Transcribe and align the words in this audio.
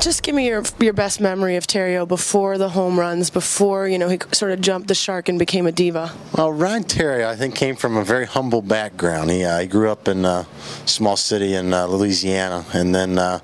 Just 0.00 0.22
give 0.22 0.34
me 0.34 0.46
your 0.46 0.62
your 0.80 0.92
best 0.92 1.20
memory 1.20 1.56
of 1.56 1.66
Theriot 1.66 2.08
before 2.08 2.58
the 2.58 2.70
home 2.70 2.98
runs, 2.98 3.30
before 3.30 3.86
you 3.86 3.98
know 3.98 4.08
he 4.08 4.18
sort 4.32 4.50
of 4.50 4.60
jumped 4.60 4.88
the 4.88 4.94
shark 4.94 5.28
and 5.28 5.38
became 5.38 5.66
a 5.66 5.72
diva. 5.72 6.12
Well, 6.36 6.52
Ryan 6.52 6.84
Theriot, 6.84 7.26
I 7.26 7.36
think, 7.36 7.54
came 7.54 7.76
from 7.76 7.96
a 7.96 8.04
very 8.04 8.26
humble 8.26 8.62
background. 8.62 9.30
He 9.30 9.44
uh, 9.44 9.60
he 9.60 9.66
grew 9.66 9.90
up 9.90 10.08
in 10.08 10.24
a 10.24 10.46
small 10.86 11.16
city 11.16 11.54
in 11.54 11.72
uh, 11.72 11.86
Louisiana, 11.86 12.64
and 12.72 12.94
then. 12.94 13.18
Uh, 13.18 13.38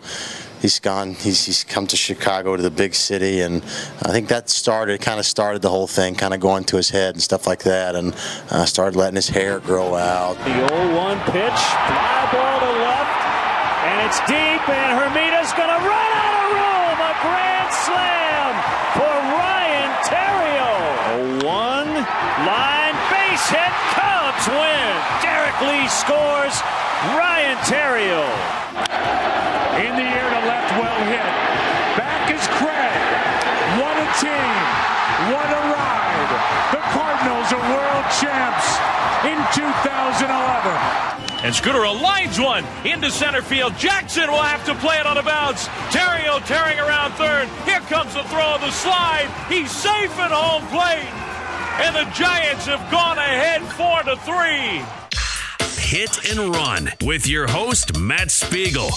he's 0.60 0.78
gone. 0.78 1.14
He's, 1.14 1.45
he's 1.46 1.64
come 1.64 1.87
to 1.88 1.96
Chicago 1.96 2.56
to 2.56 2.62
the 2.62 2.70
big 2.70 2.95
city, 2.95 3.40
and 3.40 3.62
I 4.02 4.12
think 4.12 4.28
that 4.28 4.48
started, 4.51 5.01
kind 5.01 5.18
of 5.18 5.26
started 5.26 5.62
the 5.62 5.70
whole 5.70 5.87
thing, 5.87 6.15
kind 6.15 6.34
of 6.34 6.40
going 6.40 6.65
to 6.65 6.76
his 6.76 6.90
head 6.90 7.15
and 7.15 7.23
stuff 7.23 7.46
like 7.46 7.62
that, 7.65 7.95
and 7.95 8.15
uh, 8.51 8.65
started 8.65 8.96
letting 8.96 9.16
his 9.16 9.28
hair 9.28 9.60
grow 9.60 9.95
out. 9.95 10.37
The 10.38 10.51
0-1 10.51 11.24
pitch, 11.26 11.60
fly 11.88 12.28
ball 12.32 12.60
to 12.60 12.73
left, 12.82 13.20
and 13.87 14.06
it's 14.06 14.20
deep, 14.26 14.62
and 14.68 14.90
Hermida's 14.98 15.52
going 15.54 15.70
to 15.70 15.80
run 15.87 16.10
out 16.18 16.34
of 16.34 16.46
room. 16.59 16.96
A 16.98 17.15
grand 17.23 17.70
slam 17.87 18.52
for 18.98 19.15
Ryan 19.38 19.90
Theriot. 20.10 21.43
0-1, 21.43 21.87
line, 22.46 22.96
base 23.10 23.48
hit, 23.51 23.74
Cubs 23.95 24.48
win. 24.48 24.79
Lee 25.60 25.88
scores. 25.88 26.54
Ryan 27.18 27.59
Theriot. 27.66 28.30
In 29.74 29.90
the 29.90 30.06
air 30.06 30.30
to 30.30 30.40
left, 30.46 30.70
well 30.78 31.00
hit. 31.10 31.34
Back 31.98 32.30
is 32.30 32.46
Craig. 32.62 33.02
What 33.82 33.98
a 33.98 34.06
team. 34.23 34.54
What 35.34 35.50
a 35.50 35.62
ride. 35.74 36.30
The 36.70 36.82
Cardinals 36.95 37.50
are 37.50 37.65
world 37.74 38.06
champs 38.23 38.70
in 39.26 39.38
2011. 39.50 41.18
And 41.42 41.52
Scooter 41.52 41.87
lines 41.87 42.38
one 42.38 42.65
into 42.87 43.10
center 43.10 43.43
field. 43.43 43.76
Jackson 43.76 44.30
will 44.30 44.43
have 44.43 44.65
to 44.66 44.76
play 44.76 44.98
it 44.98 45.06
on 45.06 45.18
a 45.18 45.24
bounce. 45.24 45.66
Theriot 45.90 46.46
tearing 46.46 46.78
around 46.78 47.12
third. 47.15 47.48
Here 47.65 47.80
comes 47.90 48.15
the 48.15 48.22
throw 48.30 48.54
of 48.54 48.60
the 48.60 48.70
slide. 48.70 49.26
He's 49.48 49.72
safe 49.72 50.16
at 50.20 50.30
home 50.30 50.62
plate. 50.70 51.10
And 51.82 51.96
the 51.96 52.06
Giants 52.15 52.66
have 52.66 52.88
gone 52.93 53.18
ahead 53.18 53.62
four 53.74 54.04
to 54.04 54.15
three. 54.22 54.87
Hit 55.88 56.30
and 56.30 56.54
Run 56.54 56.90
with 57.00 57.26
your 57.26 57.46
host, 57.46 57.98
Matt 57.98 58.30
Spiegel. 58.30 58.90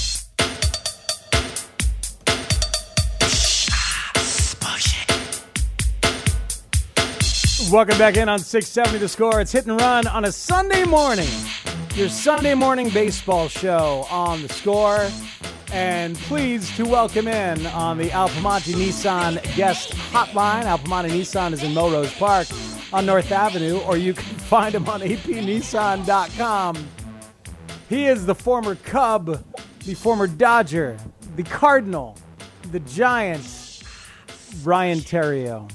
Welcome 7.71 7.97
back 7.97 8.17
in 8.17 8.27
on 8.27 8.39
670 8.39 8.97
The 8.97 9.07
Score. 9.07 9.39
It's 9.39 9.53
Hit 9.53 9.67
and 9.67 9.79
Run 9.79 10.05
on 10.05 10.25
a 10.25 10.33
Sunday 10.33 10.83
morning. 10.83 11.29
Your 11.95 12.09
Sunday 12.09 12.55
morning 12.55 12.89
baseball 12.89 13.47
show 13.47 14.05
on 14.11 14.41
The 14.41 14.49
Score. 14.49 15.07
And 15.71 16.17
pleased 16.17 16.75
to 16.75 16.83
welcome 16.83 17.29
in 17.29 17.67
on 17.67 17.99
the 17.99 18.11
Al 18.11 18.27
Piemonte 18.27 18.73
Nissan 18.73 19.41
guest 19.55 19.93
hotline. 19.93 20.63
Al 20.65 20.79
Piemonte 20.79 21.09
Nissan 21.09 21.53
is 21.53 21.63
in 21.63 21.73
Melrose 21.73 22.13
Park 22.15 22.49
on 22.93 23.05
North 23.05 23.31
Avenue, 23.31 23.79
or 23.79 23.97
you 23.97 24.13
can 24.13 24.23
find 24.23 24.75
him 24.75 24.87
on 24.89 25.01
apnissan.com. 25.01 26.87
He 27.89 28.05
is 28.05 28.25
the 28.25 28.35
former 28.35 28.75
Cub, 28.75 29.43
the 29.85 29.93
former 29.93 30.27
Dodger, 30.27 30.97
the 31.35 31.43
Cardinal, 31.43 32.17
the 32.71 32.79
Giants, 32.81 33.83
Ryan 34.63 34.99
Theriot. 34.99 35.71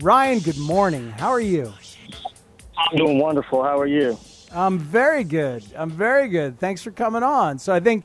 Ryan, 0.00 0.40
good 0.40 0.58
morning. 0.58 1.10
How 1.10 1.30
are 1.30 1.40
you? 1.40 1.72
I'm 2.76 2.96
doing 2.96 3.18
wonderful. 3.18 3.62
How 3.62 3.78
are 3.78 3.86
you? 3.86 4.18
I'm 4.52 4.78
very 4.78 5.24
good. 5.24 5.64
I'm 5.76 5.90
very 5.90 6.28
good. 6.28 6.58
Thanks 6.58 6.82
for 6.82 6.90
coming 6.90 7.22
on. 7.22 7.58
So 7.58 7.72
I 7.72 7.80
think 7.80 8.04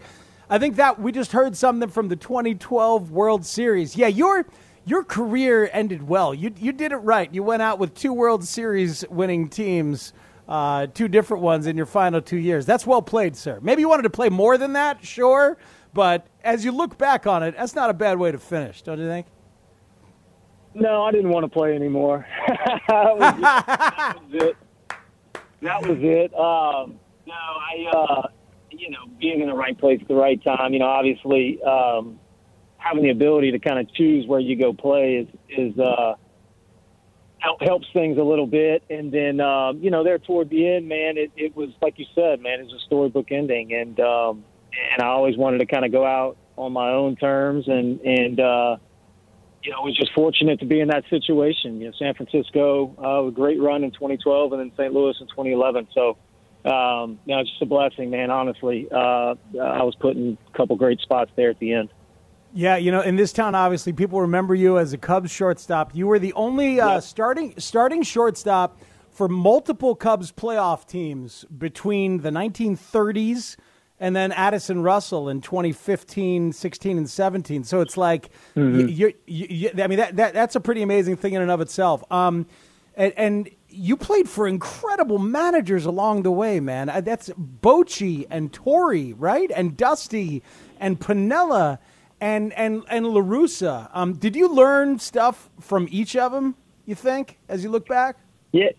I 0.50 0.58
think 0.58 0.78
that 0.78 1.00
we 1.00 1.12
just 1.12 1.32
heard 1.32 1.56
something 1.56 1.90
from 1.90 2.08
the 2.08 2.16
2012 2.16 3.12
World 3.12 3.46
Series. 3.46 3.96
Yeah, 3.96 4.08
your 4.08 4.48
your 4.86 5.04
career 5.04 5.70
ended 5.72 6.08
well. 6.08 6.34
You 6.34 6.54
you 6.58 6.72
did 6.72 6.92
it 6.92 6.98
right. 6.98 7.34
You 7.34 7.44
went 7.44 7.62
out 7.62 7.80
with 7.80 7.94
two 7.94 8.14
World 8.14 8.44
Series 8.44 9.06
winning 9.10 9.50
teams, 9.50 10.14
uh, 10.48 10.88
two 10.88 11.08
different 11.08 11.44
ones 11.44 11.68
in 11.68 11.78
your 11.78 11.86
final 11.86 12.22
two 12.22 12.38
years. 12.38 12.66
That's 12.66 12.86
well 12.86 13.02
played, 13.02 13.36
sir. 13.36 13.60
Maybe 13.62 13.82
you 13.82 13.90
wanted 13.90 14.04
to 14.04 14.10
play 14.10 14.30
more 14.30 14.58
than 14.58 14.74
that, 14.74 15.06
sure, 15.06 15.58
but 15.94 16.28
as 16.44 16.64
you 16.66 16.72
look 16.72 16.98
back 16.98 17.28
on 17.28 17.44
it, 17.44 17.56
that's 17.58 17.76
not 17.76 17.90
a 17.90 17.94
bad 17.94 18.18
way 18.20 18.32
to 18.32 18.38
finish, 18.38 18.82
don't 18.82 19.00
you 19.00 19.08
think? 19.08 19.28
No, 20.76 21.04
I 21.04 21.12
didn't 21.12 21.30
want 21.30 21.44
to 21.46 21.50
play 21.50 21.76
anymore. 21.76 22.26
that, 22.88 23.16
was 23.18 24.34
it. 24.34 24.58
That 25.62 25.82
was 25.82 25.98
it. 26.00 26.34
Um, 26.36 27.00
no, 27.28 27.34
I, 27.34 27.86
uh, 27.92 28.28
you 28.72 28.90
know, 28.92 29.08
being 29.20 29.42
in 29.42 29.48
the 29.48 29.54
right 29.54 29.78
place 29.78 30.00
at 30.02 30.08
the 30.08 30.16
right 30.16 30.42
time. 30.42 30.72
You 30.72 30.80
know, 30.80 30.86
obviously, 30.86 31.62
um, 31.64 32.18
having 32.80 33.04
the 33.04 33.12
ability 33.12 33.52
to 33.52 33.60
kind 33.60 33.80
of 33.80 33.94
choose 33.94 34.26
where 34.26 34.40
you 34.40 34.56
go 34.56 34.74
play 34.74 35.16
is 35.16 35.28
is 35.50 35.80
uh, 35.80 36.16
helps 37.62 37.88
things 37.94 38.18
a 38.18 38.24
little 38.24 38.48
bit. 38.48 38.84
And 38.90 39.12
then, 39.12 39.40
um, 39.40 39.80
you 39.82 39.92
know, 39.92 40.04
there 40.04 40.18
toward 40.18 40.50
the 40.50 40.68
end, 40.68 40.88
man, 40.88 41.18
it, 41.18 41.32
it 41.36 41.56
was 41.56 41.70
like 41.82 42.00
you 42.00 42.06
said, 42.16 42.42
man, 42.42 42.60
it 42.60 42.64
was 42.64 42.74
a 42.74 42.86
storybook 42.86 43.32
ending, 43.32 43.74
and 43.74 44.00
um, 44.00 44.44
and 44.94 45.04
I 45.04 45.08
always 45.08 45.38
wanted 45.38 45.60
to 45.60 45.66
kind 45.66 45.86
of 45.86 45.92
go 45.92 46.06
out 46.06 46.38
on 46.56 46.74
my 46.74 46.90
own 46.90 47.16
terms 47.16 47.68
and 47.68 48.00
and. 48.02 48.40
Uh, 48.40 48.78
you 49.62 49.72
know, 49.72 49.82
was 49.82 49.94
just 49.94 50.14
fortunate 50.14 50.58
to 50.62 50.66
be 50.66 50.80
in 50.80 50.88
that 50.88 51.04
situation. 51.10 51.82
You 51.82 51.88
know, 51.88 51.94
San 52.00 52.14
Francisco, 52.14 52.96
uh, 52.98 53.28
a 53.28 53.32
great 53.32 53.60
run 53.62 53.84
in 53.84 53.92
2012, 53.92 54.54
and 54.54 54.62
then 54.62 54.72
St. 54.78 54.94
Louis 54.94 55.14
in 55.20 55.28
2011. 55.28 55.90
So, 55.94 56.18
um, 56.64 57.20
you 57.26 57.36
know, 57.36 57.42
it's 57.42 57.50
just 57.50 57.62
a 57.62 57.66
blessing, 57.66 58.10
man. 58.10 58.32
Honestly, 58.32 58.88
uh, 58.90 59.36
I 59.62 59.84
was 59.84 59.96
put 60.00 60.16
in 60.16 60.38
a 60.48 60.58
couple 60.58 60.78
great 60.78 61.02
spots 61.02 61.32
there 61.36 61.50
at 61.50 61.60
the 61.60 61.74
end. 61.74 61.90
Yeah, 62.54 62.78
you 62.78 62.92
know, 62.92 63.02
in 63.02 63.16
this 63.16 63.32
town, 63.32 63.54
obviously, 63.56 63.94
people 63.94 64.22
remember 64.22 64.56
you 64.56 64.80
as 64.80 64.92
a 64.94 64.98
Cubs 64.98 65.30
shortstop. 65.32 65.94
You 65.94 66.08
were 66.08 66.18
the 66.20 66.34
only 66.34 66.80
uh, 66.82 66.96
Yep. 66.96 67.04
starting 67.04 67.54
starting 67.58 68.02
shortstop 68.04 68.80
for 69.12 69.28
multiple 69.28 69.96
Cubs 69.96 70.32
playoff 70.32 70.88
teams 70.88 71.46
between 71.56 72.22
the 72.22 72.30
1930s 72.30 73.56
and 74.00 74.16
then 74.16 74.32
Addison 74.32 74.82
Russell 74.82 75.28
in 75.30 75.42
2015, 75.42 76.54
16, 76.54 76.98
and 76.98 77.10
17. 77.10 77.64
So 77.66 77.82
it's 77.82 77.98
like, 77.98 78.30
Mm-hmm. 78.56 78.88
you, 78.90 79.14
you, 79.28 79.48
you, 79.50 79.70
I 79.84 79.88
mean, 79.88 79.98
that, 80.00 80.16
that 80.16 80.34
that's 80.34 80.56
a 80.56 80.60
pretty 80.60 80.82
amazing 80.82 81.18
thing 81.18 81.34
in 81.34 81.42
and 81.42 81.52
of 81.52 81.60
itself. 81.62 82.04
Um, 82.12 82.48
and, 82.96 83.14
and 83.18 83.50
you 83.70 83.96
played 83.96 84.28
for 84.28 84.48
incredible 84.48 85.20
managers 85.20 85.86
along 85.86 86.24
the 86.24 86.32
way, 86.32 86.60
man. 86.60 86.90
Uh, 86.90 87.02
That's 87.02 87.30
Bochy 87.30 88.26
and 88.30 88.52
Torre, 88.52 89.14
right? 89.16 89.52
And 89.56 89.78
Dusty 89.78 90.42
and 90.80 91.00
Piniella 91.00 91.78
and 92.22 92.54
and 92.54 92.84
and 92.90 93.08
La 93.08 93.22
Russa. 93.22 93.90
Um, 93.94 94.14
did 94.14 94.36
you 94.36 94.54
learn 94.54 95.00
stuff 95.00 95.50
from 95.60 95.88
each 95.92 96.16
of 96.16 96.32
them? 96.32 96.56
You 96.86 96.96
think, 96.96 97.38
as 97.48 97.64
you 97.64 97.70
look 97.70 97.88
back? 97.88 98.18
Yeah, 98.52 98.70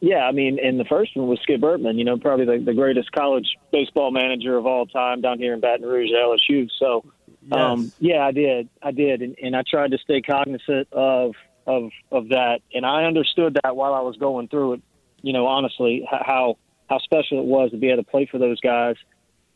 yeah. 0.00 0.24
I 0.24 0.32
mean, 0.32 0.58
and 0.62 0.78
the 0.78 0.84
first 0.84 1.16
one 1.16 1.28
was 1.28 1.38
Skip 1.42 1.60
Bertman. 1.60 1.96
You 1.98 2.04
know, 2.04 2.16
probably 2.16 2.44
the, 2.44 2.64
the 2.64 2.74
greatest 2.74 3.12
college 3.12 3.46
baseball 3.70 4.10
manager 4.10 4.56
of 4.56 4.66
all 4.66 4.86
time 4.86 5.20
down 5.20 5.38
here 5.38 5.54
in 5.54 5.60
Baton 5.60 5.86
Rouge, 5.86 6.10
at 6.10 6.24
LSU. 6.24 6.68
So, 6.78 7.04
um, 7.52 7.92
yeah, 7.98 8.26
I 8.26 8.32
did, 8.32 8.68
I 8.82 8.90
did, 8.90 9.22
and, 9.22 9.36
and 9.42 9.56
I 9.56 9.62
tried 9.68 9.92
to 9.92 9.98
stay 9.98 10.20
cognizant 10.20 10.92
of 10.92 11.34
of 11.66 11.90
of 12.10 12.28
that, 12.28 12.60
and 12.74 12.84
I 12.84 13.04
understood 13.04 13.58
that 13.62 13.76
while 13.76 13.94
I 13.94 14.00
was 14.00 14.16
going 14.16 14.48
through 14.48 14.74
it. 14.74 14.82
You 15.22 15.32
know, 15.32 15.46
honestly, 15.46 16.06
how 16.10 16.56
how 16.90 16.98
special 16.98 17.38
it 17.38 17.46
was 17.46 17.70
to 17.70 17.76
be 17.76 17.88
able 17.88 18.02
to 18.02 18.10
play 18.10 18.26
for 18.30 18.38
those 18.38 18.60
guys. 18.60 18.96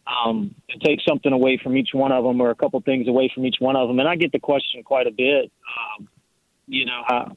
Um, 0.06 0.54
to 0.70 0.78
take 0.78 1.00
something 1.06 1.32
away 1.32 1.58
from 1.60 1.76
each 1.76 1.88
one 1.92 2.12
of 2.12 2.22
them, 2.22 2.40
or 2.40 2.50
a 2.50 2.54
couple 2.54 2.80
things 2.80 3.08
away 3.08 3.28
from 3.34 3.44
each 3.44 3.56
one 3.58 3.74
of 3.74 3.88
them, 3.88 3.98
and 3.98 4.08
I 4.08 4.14
get 4.14 4.30
the 4.30 4.38
question 4.38 4.84
quite 4.84 5.08
a 5.08 5.10
bit. 5.10 5.50
Um, 5.98 6.08
you 6.68 6.84
know, 6.84 7.02
how, 7.08 7.36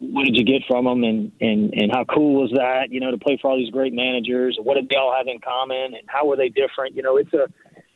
what 0.00 0.24
did 0.24 0.36
you 0.36 0.44
get 0.44 0.62
from 0.68 0.84
them 0.84 1.02
and, 1.02 1.32
and, 1.40 1.72
and 1.72 1.90
how 1.90 2.04
cool 2.04 2.42
was 2.42 2.50
that, 2.54 2.90
you 2.90 3.00
know, 3.00 3.10
to 3.10 3.18
play 3.18 3.38
for 3.40 3.50
all 3.50 3.56
these 3.56 3.70
great 3.70 3.94
managers? 3.94 4.58
What 4.62 4.74
did 4.74 4.88
they 4.90 4.96
all 4.96 5.14
have 5.16 5.28
in 5.28 5.38
common 5.40 5.94
and 5.94 6.02
how 6.08 6.26
were 6.26 6.36
they 6.36 6.50
different? 6.50 6.94
You 6.94 7.02
know, 7.02 7.16
it's 7.16 7.32
a, 7.32 7.48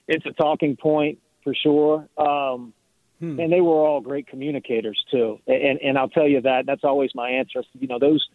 it's 0.09 0.25
a 0.27 0.33
talking 0.33 0.77
point 0.77 1.19
for 1.43 1.55
sure. 1.55 2.09
Um, 2.17 2.73
and 3.21 3.53
they 3.53 3.61
were 3.61 3.77
all 3.77 4.01
great 4.01 4.27
communicators 4.27 5.03
too. 5.11 5.39
And, 5.47 5.81
and 5.81 5.99
I'll 5.99 6.09
tell 6.09 6.29
you 6.29 6.41
that 6.43 6.65
that's 6.67 6.85
always 6.85 7.11
my 7.15 7.31
answer. 7.31 7.63
You 7.79 7.89
know, 7.89 7.99
those, 7.99 8.27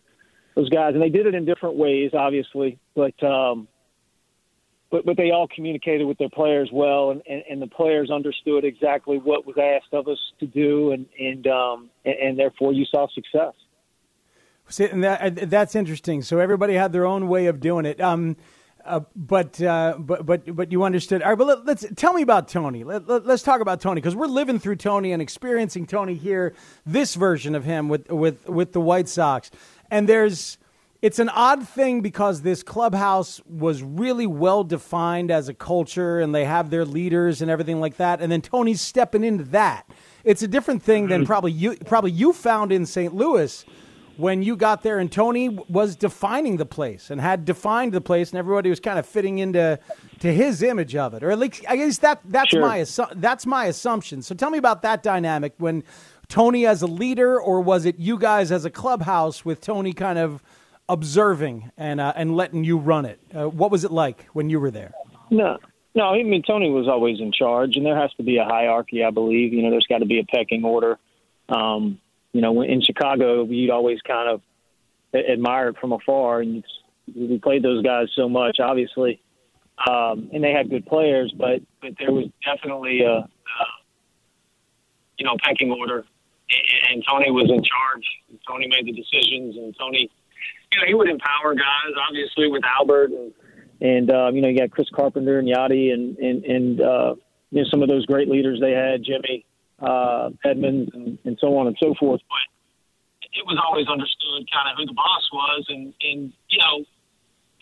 those 0.55 0.69
guys, 0.69 0.93
and 0.93 1.01
they 1.01 1.09
did 1.09 1.27
it 1.27 1.35
in 1.35 1.45
different 1.45 1.75
ways, 1.75 2.11
obviously, 2.13 2.79
but, 2.95 3.21
um, 3.23 3.67
but 4.91 5.05
but 5.05 5.17
they 5.17 5.31
all 5.31 5.47
communicated 5.47 6.05
with 6.05 6.17
their 6.17 6.29
players 6.29 6.69
well, 6.71 7.11
and, 7.11 7.21
and, 7.27 7.43
and 7.49 7.61
the 7.61 7.67
players 7.67 8.09
understood 8.09 8.63
exactly 8.63 9.17
what 9.17 9.45
was 9.45 9.55
asked 9.57 9.93
of 9.93 10.07
us 10.07 10.19
to 10.39 10.47
do, 10.47 10.91
and 10.91 11.05
and 11.19 11.47
um, 11.47 11.89
and, 12.05 12.15
and 12.15 12.39
therefore 12.39 12.73
you 12.73 12.85
saw 12.85 13.07
success. 13.13 13.53
See, 14.69 14.85
and 14.85 15.03
that, 15.03 15.49
that's 15.49 15.73
interesting. 15.73 16.21
So 16.21 16.37
everybody 16.37 16.75
had 16.75 16.91
their 16.91 17.05
own 17.05 17.27
way 17.27 17.47
of 17.47 17.59
doing 17.59 17.85
it. 17.85 17.99
Um, 17.99 18.37
uh, 18.85 19.01
but 19.15 19.59
uh, 19.61 19.95
but 19.97 20.25
but 20.25 20.55
but 20.55 20.71
you 20.71 20.83
understood. 20.83 21.21
All 21.21 21.29
right, 21.29 21.37
but 21.37 21.65
let, 21.65 21.77
us 21.77 21.85
tell 21.95 22.13
me 22.13 22.21
about 22.21 22.47
Tony. 22.47 22.83
Let, 22.83 23.09
us 23.09 23.21
let, 23.25 23.39
talk 23.39 23.61
about 23.61 23.81
Tony 23.81 23.99
because 23.99 24.15
we're 24.15 24.27
living 24.27 24.59
through 24.59 24.77
Tony 24.77 25.11
and 25.11 25.21
experiencing 25.21 25.85
Tony 25.85 26.15
here. 26.15 26.53
This 26.85 27.15
version 27.15 27.55
of 27.55 27.65
him 27.65 27.89
with 27.89 28.09
with 28.11 28.47
with 28.47 28.71
the 28.71 28.79
White 28.79 29.09
Sox, 29.09 29.51
and 29.91 30.07
there's 30.07 30.58
it's 31.01 31.19
an 31.19 31.29
odd 31.29 31.67
thing 31.67 32.01
because 32.01 32.41
this 32.41 32.61
clubhouse 32.61 33.41
was 33.45 33.81
really 33.81 34.27
well 34.27 34.63
defined 34.63 35.31
as 35.31 35.47
a 35.47 35.53
culture 35.53 36.19
and 36.19 36.35
they 36.35 36.43
have 36.43 36.69
their 36.69 36.83
leaders 36.83 37.41
and 37.41 37.49
everything 37.49 37.79
like 37.79 37.97
that 37.97 38.21
and 38.21 38.31
then 38.31 38.41
Tony's 38.41 38.81
stepping 38.81 39.23
into 39.23 39.45
that. 39.45 39.89
It's 40.23 40.41
a 40.41 40.47
different 40.47 40.83
thing 40.83 41.07
than 41.07 41.21
mm-hmm. 41.21 41.27
probably 41.27 41.51
you 41.53 41.77
probably 41.85 42.11
you 42.11 42.33
found 42.33 42.71
in 42.71 42.85
St. 42.85 43.15
Louis 43.15 43.65
when 44.17 44.43
you 44.43 44.57
got 44.57 44.83
there 44.83 44.99
and 44.99 45.09
Tony 45.09 45.47
was 45.47 45.95
defining 45.95 46.57
the 46.57 46.65
place 46.65 47.09
and 47.09 47.21
had 47.21 47.45
defined 47.45 47.93
the 47.93 48.01
place 48.01 48.31
and 48.31 48.37
everybody 48.37 48.69
was 48.69 48.81
kind 48.81 48.99
of 48.99 49.05
fitting 49.05 49.39
into 49.39 49.79
to 50.19 50.33
his 50.33 50.61
image 50.61 50.97
of 50.97 51.13
it 51.13 51.23
or 51.23 51.31
at 51.31 51.39
least 51.39 51.63
I 51.69 51.77
guess 51.77 51.99
that 51.99 52.19
that's 52.25 52.49
sure. 52.49 52.59
my 52.59 52.85
that's 53.15 53.45
my 53.45 53.65
assumption. 53.67 54.21
So 54.21 54.35
tell 54.35 54.49
me 54.49 54.57
about 54.57 54.81
that 54.81 55.01
dynamic 55.01 55.53
when 55.57 55.85
Tony 56.27 56.65
as 56.65 56.81
a 56.81 56.87
leader 56.87 57.39
or 57.39 57.61
was 57.61 57.85
it 57.85 57.97
you 57.97 58.17
guys 58.17 58.51
as 58.51 58.65
a 58.65 58.69
clubhouse 58.69 59.45
with 59.45 59.61
Tony 59.61 59.93
kind 59.93 60.19
of 60.19 60.43
observing 60.89 61.71
and 61.77 62.01
uh, 62.01 62.11
and 62.15 62.35
letting 62.35 62.63
you 62.65 62.77
run 62.77 63.05
it. 63.05 63.19
Uh, 63.33 63.47
what 63.47 63.71
was 63.71 63.85
it 63.85 63.91
like 63.91 64.25
when 64.33 64.49
you 64.49 64.59
were 64.59 64.71
there? 64.71 64.91
No, 65.29 65.57
no. 65.95 66.05
I 66.05 66.23
mean, 66.23 66.43
Tony 66.45 66.69
was 66.69 66.87
always 66.87 67.21
in 67.21 67.31
charge, 67.31 67.77
and 67.77 67.85
there 67.85 67.95
has 67.95 68.11
to 68.15 68.23
be 68.23 68.37
a 68.37 68.43
hierarchy. 68.43 69.03
I 69.03 69.11
believe. 69.11 69.53
You 69.53 69.63
know, 69.63 69.69
there's 69.69 69.87
got 69.87 69.99
to 69.99 70.05
be 70.05 70.19
a 70.19 70.25
pecking 70.25 70.65
order. 70.65 70.97
Um, 71.47 71.99
you 72.33 72.41
know, 72.41 72.61
in 72.61 72.81
Chicago, 72.81 73.45
you'd 73.45 73.71
always 73.71 74.01
kind 74.01 74.29
of 74.29 74.41
admire 75.15 75.69
it 75.69 75.77
from 75.79 75.93
afar, 75.93 76.41
and 76.41 76.63
we 77.15 77.39
played 77.39 77.63
those 77.63 77.83
guys 77.83 78.07
so 78.15 78.29
much, 78.29 78.59
obviously, 78.59 79.21
um, 79.87 80.29
and 80.33 80.43
they 80.43 80.51
had 80.51 80.69
good 80.69 80.85
players, 80.85 81.33
but 81.37 81.61
but 81.81 81.93
there 81.99 82.11
was 82.11 82.25
definitely 82.45 83.01
a, 83.01 83.17
a 83.17 83.27
you 85.17 85.25
know 85.25 85.35
pecking 85.43 85.71
order, 85.71 86.05
and, 86.49 86.91
and 86.91 87.03
Tony 87.09 87.31
was 87.31 87.49
in 87.49 87.63
charge. 87.63 88.05
Tony 88.47 88.67
made 88.67 88.85
the 88.85 88.93
decisions, 88.93 89.55
and 89.55 89.75
Tony 89.79 90.09
you 90.71 90.79
know, 90.79 90.85
he 90.87 90.93
would 90.93 91.09
empower 91.09 91.53
guys, 91.55 91.93
obviously, 92.07 92.47
with 92.49 92.63
Albert 92.65 93.11
and 93.11 93.33
and 93.81 94.11
um, 94.11 94.35
you 94.35 94.41
know, 94.41 94.49
you 94.49 94.57
got 94.59 94.71
Chris 94.71 94.87
Carpenter 94.93 95.39
and 95.39 95.47
Yadi 95.47 95.93
and 95.93 96.17
and 96.17 96.43
and 96.43 96.81
uh, 96.81 97.15
you 97.51 97.63
know 97.63 97.69
some 97.69 97.81
of 97.81 97.87
those 97.87 98.05
great 98.05 98.27
leaders 98.27 98.59
they 98.59 98.71
had, 98.71 99.03
Jimmy 99.03 99.45
uh, 99.81 100.29
Edmonds 100.43 100.91
and, 100.93 101.17
and 101.23 101.37
so 101.39 101.57
on 101.57 101.67
and 101.67 101.77
so 101.81 101.93
forth. 101.99 102.21
But 102.27 102.45
it 103.33 103.45
was 103.45 103.59
always 103.63 103.87
understood 103.87 104.47
kind 104.51 104.67
of 104.71 104.77
who 104.77 104.85
the 104.85 104.93
boss 104.93 105.29
was, 105.31 105.65
and 105.69 105.93
and 106.01 106.33
you 106.49 106.59
know, 106.59 106.83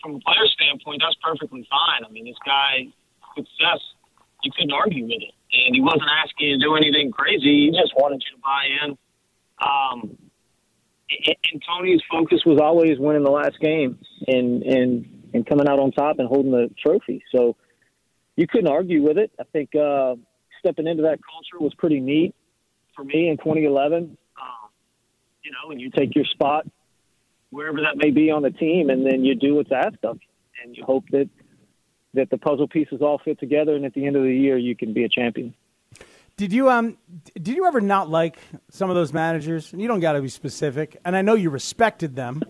from 0.02 0.16
a 0.16 0.20
player 0.20 0.46
standpoint, 0.46 1.02
that's 1.04 1.16
perfectly 1.22 1.66
fine. 1.70 2.04
I 2.04 2.10
mean, 2.10 2.26
this 2.26 2.40
guy 2.44 2.90
success, 3.36 3.80
you 4.42 4.50
couldn't 4.50 4.72
argue 4.72 5.04
with 5.04 5.22
it, 5.22 5.34
and 5.54 5.74
he 5.74 5.80
wasn't 5.80 6.10
asking 6.24 6.48
you 6.48 6.58
to 6.58 6.64
do 6.64 6.74
anything 6.74 7.12
crazy. 7.12 7.70
He 7.70 7.70
just 7.70 7.94
wanted 7.94 8.22
you 8.26 8.36
to 8.36 8.42
buy 8.42 8.64
in. 8.82 8.98
Um, 9.62 10.18
and 11.10 11.62
Tony's 11.66 12.00
focus 12.10 12.40
was 12.44 12.60
always 12.60 12.98
winning 12.98 13.24
the 13.24 13.30
last 13.30 13.58
game 13.60 13.98
and 14.26 14.62
and 14.62 15.18
and 15.34 15.46
coming 15.46 15.68
out 15.68 15.78
on 15.78 15.92
top 15.92 16.18
and 16.18 16.28
holding 16.28 16.52
the 16.52 16.70
trophy. 16.82 17.22
So 17.34 17.56
you 18.36 18.46
couldn't 18.46 18.68
argue 18.68 19.02
with 19.02 19.18
it. 19.18 19.30
I 19.38 19.44
think 19.44 19.74
uh, 19.74 20.14
stepping 20.60 20.86
into 20.86 21.02
that 21.02 21.18
culture 21.24 21.62
was 21.62 21.74
pretty 21.74 22.00
neat 22.00 22.34
for 22.94 23.04
me 23.04 23.28
in 23.28 23.36
2011. 23.36 24.16
Um, 24.40 24.70
you 25.42 25.50
know, 25.50 25.70
and 25.70 25.80
you 25.80 25.90
take 25.90 26.14
your 26.14 26.24
spot 26.24 26.66
wherever 27.50 27.80
that 27.82 27.96
may 27.96 28.10
be 28.10 28.30
on 28.30 28.42
the 28.42 28.50
team, 28.50 28.90
and 28.90 29.06
then 29.06 29.24
you 29.24 29.34
do 29.34 29.54
what's 29.54 29.72
asked 29.72 30.04
of 30.04 30.16
you, 30.16 30.62
and 30.64 30.76
you 30.76 30.84
hope 30.84 31.04
that 31.10 31.28
that 32.14 32.30
the 32.30 32.38
puzzle 32.38 32.68
pieces 32.68 33.00
all 33.02 33.20
fit 33.22 33.38
together, 33.38 33.76
and 33.76 33.84
at 33.84 33.94
the 33.94 34.06
end 34.06 34.16
of 34.16 34.22
the 34.22 34.34
year, 34.34 34.56
you 34.56 34.74
can 34.74 34.92
be 34.94 35.04
a 35.04 35.08
champion. 35.08 35.54
Did 36.38 36.52
you 36.52 36.70
um 36.70 36.96
did 37.34 37.48
you 37.48 37.66
ever 37.66 37.80
not 37.80 38.08
like 38.08 38.38
some 38.70 38.88
of 38.90 38.96
those 38.96 39.12
managers? 39.12 39.72
And 39.72 39.82
you 39.82 39.88
don't 39.88 39.98
got 39.98 40.12
to 40.12 40.22
be 40.22 40.28
specific. 40.28 40.96
And 41.04 41.16
I 41.16 41.20
know 41.20 41.34
you 41.34 41.50
respected 41.50 42.14
them, 42.14 42.42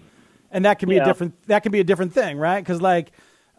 and 0.51 0.67
that 0.67 0.79
can 0.79 0.91
be 0.91 0.97
yeah. 0.97 1.03
a 1.03 1.05
different 1.07 1.43
that 1.49 1.63
can 1.63 1.73
be 1.73 1.81
a 1.81 1.85
different 1.85 2.13
thing, 2.13 2.37
right? 2.37 2.61
Because 2.61 2.83
like 2.83 3.13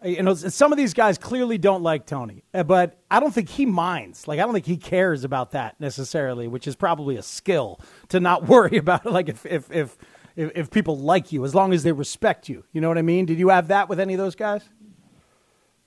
you 0.05 0.21
know 0.21 0.35
some 0.35 0.71
of 0.71 0.77
these 0.77 0.93
guys 0.93 1.17
clearly 1.17 1.57
don't 1.57 1.81
like 1.81 2.05
Tony, 2.05 2.43
uh, 2.53 2.61
but 2.61 2.99
I 3.09 3.19
don't 3.19 3.33
think 3.33 3.49
he 3.49 3.65
minds. 3.65 4.27
Like 4.27 4.39
I 4.39 4.43
don't 4.43 4.53
think 4.53 4.67
he 4.67 4.77
cares 4.77 5.23
about 5.23 5.51
that 5.51 5.81
necessarily, 5.81 6.47
which 6.47 6.67
is 6.67 6.75
probably 6.75 7.15
a 7.17 7.23
skill 7.23 7.81
to 8.09 8.19
not 8.19 8.43
worry 8.47 8.77
about 8.77 9.07
it. 9.07 9.11
Like 9.11 9.29
if 9.29 9.47
if 9.47 9.71
if 9.71 9.97
if, 10.35 10.51
if 10.53 10.69
people 10.69 10.95
like 10.95 11.31
you, 11.31 11.43
as 11.43 11.55
long 11.55 11.73
as 11.73 11.81
they 11.81 11.91
respect 11.91 12.47
you, 12.47 12.63
you 12.71 12.81
know 12.81 12.87
what 12.87 12.99
I 12.99 13.01
mean? 13.01 13.25
Did 13.25 13.39
you 13.39 13.49
have 13.49 13.69
that 13.69 13.89
with 13.89 13.99
any 13.99 14.13
of 14.13 14.19
those 14.19 14.35
guys? 14.35 14.61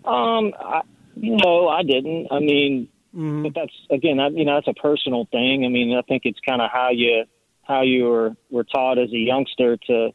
Um, 0.04 0.52
I, 0.58 0.82
no, 1.14 1.68
I 1.68 1.84
didn't. 1.84 2.26
I 2.32 2.40
mean, 2.40 2.88
Mm-hmm. 3.14 3.42
But 3.42 3.54
that's 3.54 3.72
again, 3.90 4.16
that, 4.16 4.32
you 4.36 4.44
know, 4.44 4.54
that's 4.54 4.68
a 4.68 4.80
personal 4.80 5.26
thing. 5.30 5.64
I 5.64 5.68
mean, 5.68 5.96
I 5.96 6.02
think 6.02 6.22
it's 6.24 6.40
kind 6.46 6.62
of 6.62 6.70
how 6.72 6.90
you 6.90 7.24
how 7.62 7.82
you 7.82 8.04
were 8.04 8.36
were 8.50 8.64
taught 8.64 8.98
as 8.98 9.10
a 9.10 9.18
youngster 9.18 9.76
to, 9.76 10.10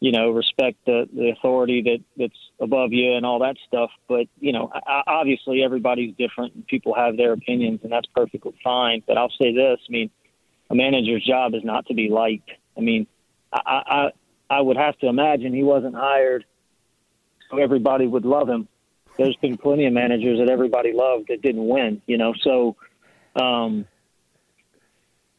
you 0.00 0.12
know, 0.12 0.30
respect 0.30 0.78
the 0.84 1.08
the 1.14 1.30
authority 1.30 1.82
that 1.82 1.98
that's 2.16 2.38
above 2.60 2.92
you 2.92 3.14
and 3.14 3.24
all 3.24 3.38
that 3.40 3.56
stuff. 3.66 3.90
But 4.08 4.26
you 4.40 4.52
know, 4.52 4.70
I, 4.74 5.02
obviously 5.06 5.62
everybody's 5.62 6.14
different. 6.16 6.54
And 6.54 6.66
people 6.66 6.94
have 6.94 7.16
their 7.16 7.32
opinions, 7.32 7.80
and 7.84 7.92
that's 7.92 8.08
perfectly 8.14 8.54
fine. 8.64 9.02
But 9.06 9.16
I'll 9.16 9.32
say 9.40 9.54
this: 9.54 9.78
I 9.88 9.90
mean, 9.90 10.10
a 10.70 10.74
manager's 10.74 11.24
job 11.24 11.54
is 11.54 11.62
not 11.62 11.86
to 11.86 11.94
be 11.94 12.08
liked. 12.08 12.50
I 12.76 12.80
mean, 12.80 13.06
I 13.52 13.60
I, 14.50 14.56
I 14.56 14.60
would 14.60 14.76
have 14.76 14.98
to 14.98 15.06
imagine 15.06 15.54
he 15.54 15.62
wasn't 15.62 15.94
hired 15.94 16.44
so 17.50 17.58
everybody 17.58 18.06
would 18.06 18.24
love 18.24 18.48
him 18.48 18.68
there's 19.18 19.36
been 19.42 19.58
plenty 19.58 19.86
of 19.86 19.92
managers 19.92 20.38
that 20.38 20.48
everybody 20.48 20.92
loved 20.92 21.26
that 21.28 21.42
didn't 21.42 21.66
win, 21.66 22.00
you 22.06 22.16
know. 22.16 22.32
So, 22.42 22.76
um, 23.36 23.84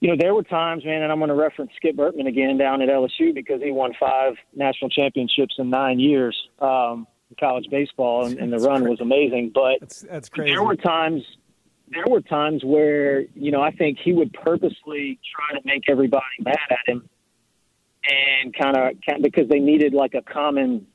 you 0.02 0.10
know, 0.10 0.16
there 0.20 0.34
were 0.34 0.44
times, 0.44 0.86
man, 0.86 1.02
and 1.02 1.12
I'm 1.12 1.20
going 1.20 1.30
to 1.30 1.36
reference 1.36 1.72
Skip 1.78 1.96
Bertman 1.96 2.28
again 2.28 2.58
down 2.58 2.82
at 2.82 2.90
LSU 2.90 3.34
because 3.34 3.62
he 3.62 3.72
won 3.72 3.94
five 4.00 4.34
national 4.54 4.90
championships 4.90 5.56
in 5.58 5.70
nine 5.70 6.00
years 6.00 6.38
um, 6.60 7.08
in 7.30 7.38
college 7.40 7.68
baseball, 7.72 8.26
and, 8.26 8.38
and 8.38 8.52
the 8.52 8.60
run 8.60 8.88
was 8.88 9.00
amazing. 9.00 9.52
But 9.54 9.80
that's, 9.80 10.02
that's 10.02 10.30
crazy. 10.30 10.52
There 10.52 10.64
were 10.64 10.76
times. 10.76 11.24
There 11.92 12.06
were 12.08 12.22
times 12.22 12.64
where 12.64 13.22
you 13.34 13.52
know 13.52 13.62
I 13.62 13.72
think 13.72 13.98
he 14.04 14.14
would 14.14 14.32
purposely 14.34 15.20
try 15.36 15.60
to 15.60 15.66
make 15.66 15.90
everybody 15.90 16.24
mad 16.40 16.58
at 16.70 16.88
him, 16.88 17.10
and 18.44 18.54
kind 18.54 18.78
of 18.78 19.22
because 19.24 19.48
they 19.50 19.60
needed 19.60 19.94
like 19.94 20.14
a 20.14 20.22
common 20.22 20.86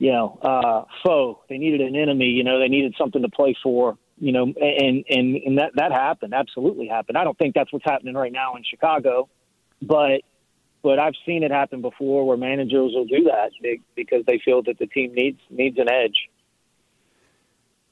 you 0.00 0.10
know, 0.10 0.38
uh, 0.42 0.84
foe. 1.04 1.42
They 1.50 1.58
needed 1.58 1.82
an 1.82 1.94
enemy. 1.94 2.24
You 2.24 2.42
know, 2.42 2.58
they 2.58 2.68
needed 2.68 2.94
something 2.98 3.20
to 3.20 3.28
play 3.28 3.54
for. 3.62 3.98
You 4.18 4.32
know, 4.32 4.42
and 4.44 5.04
and 5.08 5.36
and 5.36 5.58
that 5.58 5.72
that 5.76 5.92
happened. 5.92 6.34
Absolutely 6.34 6.88
happened. 6.88 7.16
I 7.16 7.24
don't 7.24 7.38
think 7.38 7.54
that's 7.54 7.72
what's 7.72 7.84
happening 7.84 8.14
right 8.14 8.32
now 8.32 8.56
in 8.56 8.64
Chicago, 8.68 9.28
but 9.80 10.22
but 10.82 10.98
I've 10.98 11.14
seen 11.26 11.42
it 11.42 11.50
happen 11.50 11.82
before 11.82 12.26
where 12.26 12.38
managers 12.38 12.92
will 12.94 13.04
do 13.04 13.24
that 13.24 13.50
because 13.94 14.24
they 14.26 14.40
feel 14.42 14.62
that 14.62 14.78
the 14.78 14.86
team 14.86 15.14
needs 15.14 15.38
needs 15.50 15.78
an 15.78 15.90
edge. 15.90 16.16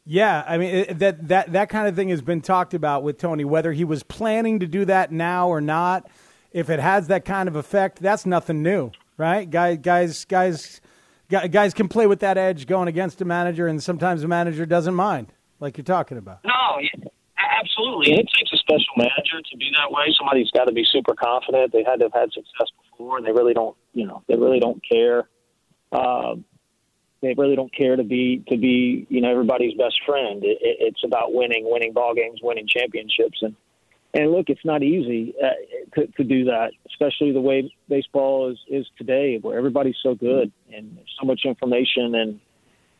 Yeah, 0.06 0.44
I 0.46 0.56
mean 0.56 0.98
that 0.98 1.28
that 1.28 1.52
that 1.52 1.68
kind 1.68 1.88
of 1.88 1.96
thing 1.96 2.08
has 2.08 2.22
been 2.22 2.40
talked 2.40 2.72
about 2.72 3.02
with 3.02 3.18
Tony. 3.18 3.44
Whether 3.44 3.72
he 3.72 3.84
was 3.84 4.02
planning 4.02 4.60
to 4.60 4.66
do 4.66 4.86
that 4.86 5.12
now 5.12 5.48
or 5.48 5.60
not, 5.60 6.10
if 6.52 6.70
it 6.70 6.80
has 6.80 7.08
that 7.08 7.26
kind 7.26 7.48
of 7.48 7.56
effect, 7.56 8.00
that's 8.00 8.24
nothing 8.24 8.62
new, 8.62 8.92
right? 9.18 9.48
Guys, 9.48 9.78
guys, 9.78 10.24
guys 10.24 10.80
guys 11.28 11.74
can 11.74 11.88
play 11.88 12.06
with 12.06 12.20
that 12.20 12.38
edge 12.38 12.66
going 12.66 12.88
against 12.88 13.20
a 13.20 13.24
manager, 13.24 13.66
and 13.66 13.82
sometimes 13.82 14.22
the 14.22 14.28
manager 14.28 14.66
doesn't 14.66 14.94
mind, 14.94 15.32
like 15.60 15.76
you're 15.76 15.84
talking 15.84 16.18
about. 16.18 16.40
No, 16.44 16.80
absolutely. 17.38 18.14
It 18.14 18.26
takes 18.36 18.52
a 18.52 18.56
special 18.56 18.94
manager 18.96 19.40
to 19.50 19.56
be 19.56 19.70
that 19.76 19.90
way. 19.90 20.06
Somebody's 20.18 20.50
got 20.50 20.64
to 20.64 20.72
be 20.72 20.84
super 20.90 21.14
confident. 21.14 21.72
They 21.72 21.84
had 21.84 21.96
to 21.96 22.06
have 22.06 22.14
had 22.14 22.32
success 22.32 22.68
before, 22.90 23.18
and 23.18 23.26
they 23.26 23.32
really 23.32 23.54
don't, 23.54 23.76
you 23.92 24.06
know, 24.06 24.22
they 24.28 24.36
really 24.36 24.60
don't 24.60 24.82
care. 24.88 25.28
Uh, 25.92 26.36
they 27.20 27.34
really 27.36 27.56
don't 27.56 27.74
care 27.74 27.96
to 27.96 28.04
be 28.04 28.44
to 28.48 28.56
be, 28.56 29.06
you 29.08 29.20
know, 29.20 29.30
everybody's 29.30 29.74
best 29.74 29.96
friend. 30.06 30.44
It, 30.44 30.58
it, 30.60 30.76
it's 30.80 31.04
about 31.04 31.32
winning, 31.32 31.64
winning 31.64 31.92
ball 31.92 32.14
games, 32.14 32.40
winning 32.42 32.66
championships, 32.68 33.38
and 33.42 33.56
and 34.14 34.32
look, 34.32 34.48
it's 34.48 34.64
not 34.64 34.82
easy 34.82 35.34
uh, 35.42 35.50
to, 35.94 36.06
to 36.06 36.24
do 36.24 36.44
that, 36.44 36.70
especially 36.86 37.32
the 37.32 37.40
way 37.40 37.72
baseball 37.88 38.50
is, 38.50 38.58
is 38.68 38.86
today, 38.96 39.38
where 39.40 39.58
everybody's 39.58 39.96
so 40.02 40.14
good 40.14 40.50
and 40.74 40.98
so 41.20 41.26
much 41.26 41.42
information, 41.44 42.14
and 42.14 42.40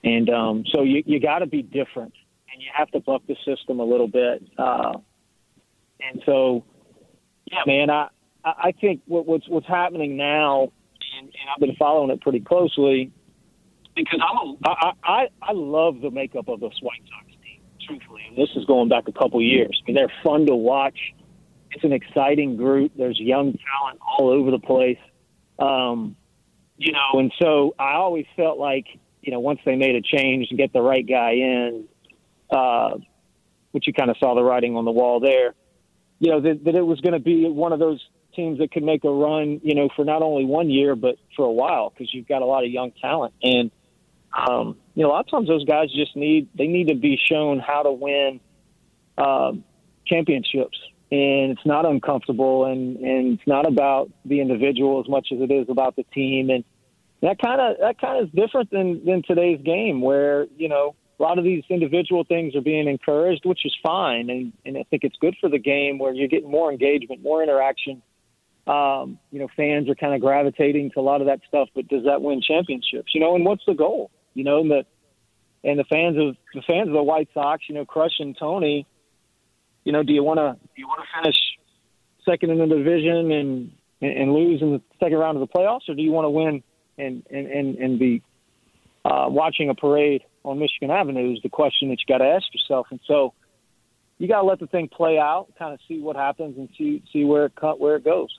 and 0.05 0.31
um, 0.31 0.65
so 0.73 0.83
you 0.83 1.03
you 1.07 1.19
got 1.21 1.39
to 1.39 1.47
be 1.47 1.63
different, 1.63 2.13
and 2.53 2.63
you 2.63 2.69
have 2.75 2.91
to 2.91 3.01
buck 3.01 3.23
the 3.27 3.37
system 3.45 3.81
a 3.81 3.85
little 3.85 4.09
bit. 4.09 4.43
Uh, 4.59 4.99
and 6.01 6.23
so, 6.27 6.65
yeah, 7.51 7.63
man, 7.67 7.91
I 7.91 8.09
I 8.45 8.73
think 8.81 9.01
what, 9.07 9.27
what's 9.27 9.49
what's 9.49 9.67
happening 9.67 10.17
now, 10.17 10.73
and, 11.19 11.27
and 11.27 11.51
I've 11.53 11.61
been 11.61 11.77
following 11.77 12.11
it 12.11 12.21
pretty 12.21 12.41
closely, 12.41 13.11
because 13.97 14.21
I'm 14.23 14.37
a, 14.37 14.69
I, 14.69 14.93
I, 15.03 15.29
I 15.43 15.53
love 15.53 16.01
the 16.01 16.11
makeup 16.11 16.49
of 16.49 16.61
this 16.61 16.75
White 16.81 17.03
Sox 17.09 17.28
And 18.29 18.37
this 18.37 18.51
is 18.57 18.65
going 18.67 18.89
back 18.89 19.09
a 19.09 19.13
couple 19.13 19.41
years. 19.43 19.81
I 19.83 19.87
mean, 19.87 19.95
they're 19.95 20.13
fun 20.23 20.47
to 20.47 20.55
watch. 20.55 20.99
It's 21.71 21.85
an 21.85 21.93
exciting 21.93 22.57
group. 22.57 22.93
There's 22.97 23.19
young 23.19 23.53
talent 23.53 24.01
all 24.01 24.31
over 24.31 24.51
the 24.51 24.59
place. 24.59 24.99
Um, 25.59 26.17
you 26.77 26.93
know, 26.93 27.19
and 27.19 27.33
so 27.41 27.75
I 27.79 27.95
always 27.95 28.27
felt 28.37 28.59
like, 28.59 28.87
you 29.21 29.33
know, 29.33 29.41
once 29.41 29.61
they 29.65 29.77
made 29.77 29.97
a 29.97 30.01
change 30.01 30.49
and 30.51 30.59
get 30.59 30.73
the 30.73 30.81
right 30.81 31.07
guy 31.07 31.33
in, 31.33 31.85
uh, 32.51 32.97
which 33.73 33.87
you 33.87 33.93
kind 33.93 34.11
of 34.11 34.17
saw 34.19 34.35
the 34.35 34.43
writing 34.43 34.77
on 34.77 34.85
the 34.85 34.91
wall 34.91 35.21
there, 35.21 35.55
you 36.21 36.31
know, 36.31 36.41
that, 36.41 36.65
that 36.65 36.75
it 36.75 36.83
was 36.83 37.01
going 37.01 37.13
to 37.13 37.21
be 37.21 37.49
one 37.49 37.73
of 37.73 37.79
those 37.79 38.01
teams 38.35 38.59
that 38.59 38.71
could 38.71 38.85
make 38.85 39.05
a 39.05 39.11
run, 39.11 39.61
you 39.63 39.75
know, 39.75 39.89
for 39.97 40.05
not 40.05 40.23
only 40.23 40.45
one 40.45 40.71
year, 40.71 40.95
but 40.95 41.17
for 41.37 41.45
a 41.45 41.53
while 41.53 41.91
because 41.91 42.13
you've 42.15 42.29
got 42.29 42.43
a 42.43 42.47
lot 42.47 42.65
of 42.65 42.71
young 42.71 42.93
talent. 43.01 43.35
And, 43.43 43.71
um, 44.37 44.77
you 44.95 45.03
know, 45.03 45.11
a 45.11 45.13
lot 45.13 45.21
of 45.21 45.31
times 45.31 45.49
those 45.49 45.65
guys 45.65 45.93
just 45.93 46.17
need, 46.17 46.49
they 46.57 46.67
need 46.67 46.89
to 46.89 46.95
be 46.95 47.19
shown 47.31 47.59
how 47.59 47.83
to 47.83 47.93
win 47.93 48.41
um, 49.17 49.65
championships. 50.07 50.79
And 51.11 51.53
it's 51.53 51.65
not 51.65 51.87
uncomfortable 51.87 52.67
and, 52.67 52.99
and 52.99 53.39
it's 53.39 53.47
not 53.47 53.67
about 53.67 54.11
the 54.25 54.41
individual 54.41 55.01
as 55.01 55.09
much 55.09 55.29
as 55.33 55.41
it 55.41 55.51
is 55.51 55.67
about 55.71 55.97
the 55.97 56.05
team. 56.15 56.51
And 56.51 56.65
that 57.23 57.39
kind 57.39 57.61
of, 57.61 57.79
that 57.81 57.99
kind 57.99 58.21
of 58.21 58.29
is 58.29 58.35
different 58.35 58.71
than, 58.71 59.05
than 59.05 59.23
today's 59.23 59.61
game 59.65 60.03
where, 60.03 60.47
you 60.57 60.69
know, 60.69 60.95
a 61.19 61.23
lot 61.23 61.39
of 61.39 61.45
these 61.45 61.65
individual 61.69 62.25
things 62.25 62.55
are 62.55 62.61
being 62.61 62.87
encouraged, 62.87 63.45
which 63.45 63.65
is 63.65 63.75
fine. 63.83 64.31
And, 64.31 64.53
and 64.65 64.77
I 64.77 64.85
think 64.85 65.03
it's 65.03 65.17
good 65.21 65.35
for 65.41 65.49
the 65.49 65.59
game 65.59 65.99
where 65.99 66.13
you're 66.13 66.29
getting 66.29 66.51
more 66.51 66.71
engagement, 66.71 67.23
more 67.23 67.43
interaction. 67.43 68.03
Um, 68.67 69.19
you 69.33 69.39
know, 69.41 69.49
fans 69.57 69.89
are 69.89 69.95
kind 69.95 70.15
of 70.15 70.21
gravitating 70.21 70.91
to 70.93 71.01
a 71.01 71.03
lot 71.03 71.23
of 71.23 71.27
that 71.29 71.41
stuff, 71.49 71.71
but 71.75 71.89
does 71.89 72.05
that 72.05 72.21
win 72.21 72.43
championships? 72.43 73.15
You 73.15 73.21
know, 73.21 73.35
and 73.35 73.45
what's 73.45 73.65
the 73.67 73.73
goal? 73.73 74.11
You 74.39 74.45
know, 74.45 74.61
and 74.61 74.71
the 74.71 74.85
and 75.65 75.81
the 75.81 75.85
fans 75.85 76.17
of 76.17 76.37
the 76.55 76.63
fans 76.65 76.87
of 76.87 76.95
the 76.95 77.03
White 77.03 77.29
Sox, 77.35 77.65
you 77.69 77.75
know, 77.75 77.85
crushing 77.85 78.37
Tony. 78.39 78.87
You 79.83 79.91
know, 79.91 80.05
do 80.05 80.13
you 80.13 80.23
want 80.23 80.39
to 80.39 80.57
do 80.63 80.81
you 80.81 80.87
want 80.87 81.01
to 81.01 81.21
finish 81.21 81.37
second 82.25 82.51
in 82.51 82.59
the 82.59 82.67
division 82.67 83.33
and 83.33 83.73
and 84.01 84.33
lose 84.33 84.63
in 84.63 84.71
the 84.71 84.81
second 85.01 85.19
round 85.19 85.37
of 85.37 85.41
the 85.41 85.53
playoffs, 85.53 85.89
or 85.89 85.97
do 85.97 86.03
you 86.03 86.13
want 86.13 86.27
to 86.27 86.31
win 86.31 86.63
and 86.99 87.25
and 87.29 87.49
and, 87.49 87.79
and 87.79 87.99
be 87.99 88.23
uh, 89.05 89.27
watching 89.29 89.71
a 89.71 89.75
parade 89.75 90.23
on 90.45 90.61
Michigan 90.61 90.93
Avenue 90.93 91.33
is 91.33 91.41
the 91.43 91.49
question 91.49 91.89
that 91.89 91.99
you 91.99 92.07
got 92.07 92.19
to 92.19 92.31
ask 92.31 92.47
yourself. 92.55 92.87
And 92.93 93.01
so 93.09 93.35
you 94.19 94.29
got 94.29 94.43
to 94.43 94.47
let 94.47 94.61
the 94.61 94.69
thing 94.69 94.89
play 94.89 95.19
out, 95.19 95.49
kind 95.59 95.75
of 95.75 95.81
see 95.89 96.01
what 96.01 96.15
happens, 96.15 96.57
and 96.57 96.69
see 96.79 97.03
see 97.13 97.25
where 97.25 97.47
it 97.47 97.57
cut 97.57 97.81
where 97.81 97.97
it 97.97 98.05
goes. 98.05 98.31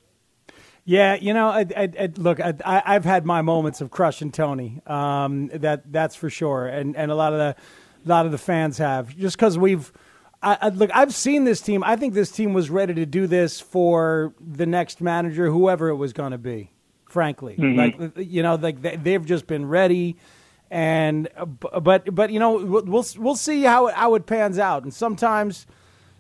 Yeah, 0.89 1.13
you 1.21 1.35
know, 1.35 1.49
I, 1.49 1.67
I, 1.77 1.89
I, 1.99 2.09
look, 2.17 2.39
I, 2.39 2.81
have 2.83 3.05
had 3.05 3.23
my 3.23 3.43
moments 3.43 3.79
of 3.79 3.91
crushing 3.91 4.31
Tony. 4.31 4.81
Um, 4.87 5.49
that 5.49 5.91
that's 5.91 6.15
for 6.15 6.31
sure, 6.31 6.65
and 6.65 6.97
and 6.97 7.11
a 7.11 7.15
lot 7.15 7.31
of 7.31 7.37
the 7.37 7.55
a 8.03 8.09
lot 8.09 8.25
of 8.25 8.31
the 8.31 8.39
fans 8.39 8.79
have 8.79 9.15
just 9.15 9.37
because 9.37 9.55
we've. 9.55 9.93
I, 10.41 10.69
look, 10.69 10.89
I've 10.91 11.13
seen 11.13 11.43
this 11.43 11.61
team. 11.61 11.83
I 11.83 11.95
think 11.95 12.15
this 12.15 12.31
team 12.31 12.53
was 12.53 12.71
ready 12.71 12.95
to 12.95 13.05
do 13.05 13.27
this 13.27 13.61
for 13.61 14.33
the 14.39 14.65
next 14.65 14.99
manager, 14.99 15.51
whoever 15.51 15.89
it 15.89 15.95
was 15.97 16.11
going 16.11 16.31
to 16.31 16.39
be. 16.39 16.71
Frankly, 17.05 17.55
mm-hmm. 17.55 17.77
like 17.77 18.27
you 18.27 18.41
know, 18.41 18.55
like 18.55 18.81
they've 18.81 19.23
just 19.23 19.45
been 19.45 19.67
ready 19.67 20.17
and 20.71 21.27
but 21.83 22.15
but 22.15 22.31
you 22.31 22.39
know 22.39 22.53
we'll 22.63 23.05
we'll 23.17 23.35
see 23.35 23.61
how 23.61 23.87
it, 23.87 23.93
how 23.93 24.15
it 24.15 24.25
pans 24.25 24.57
out. 24.57 24.81
And 24.81 24.91
sometimes 24.91 25.67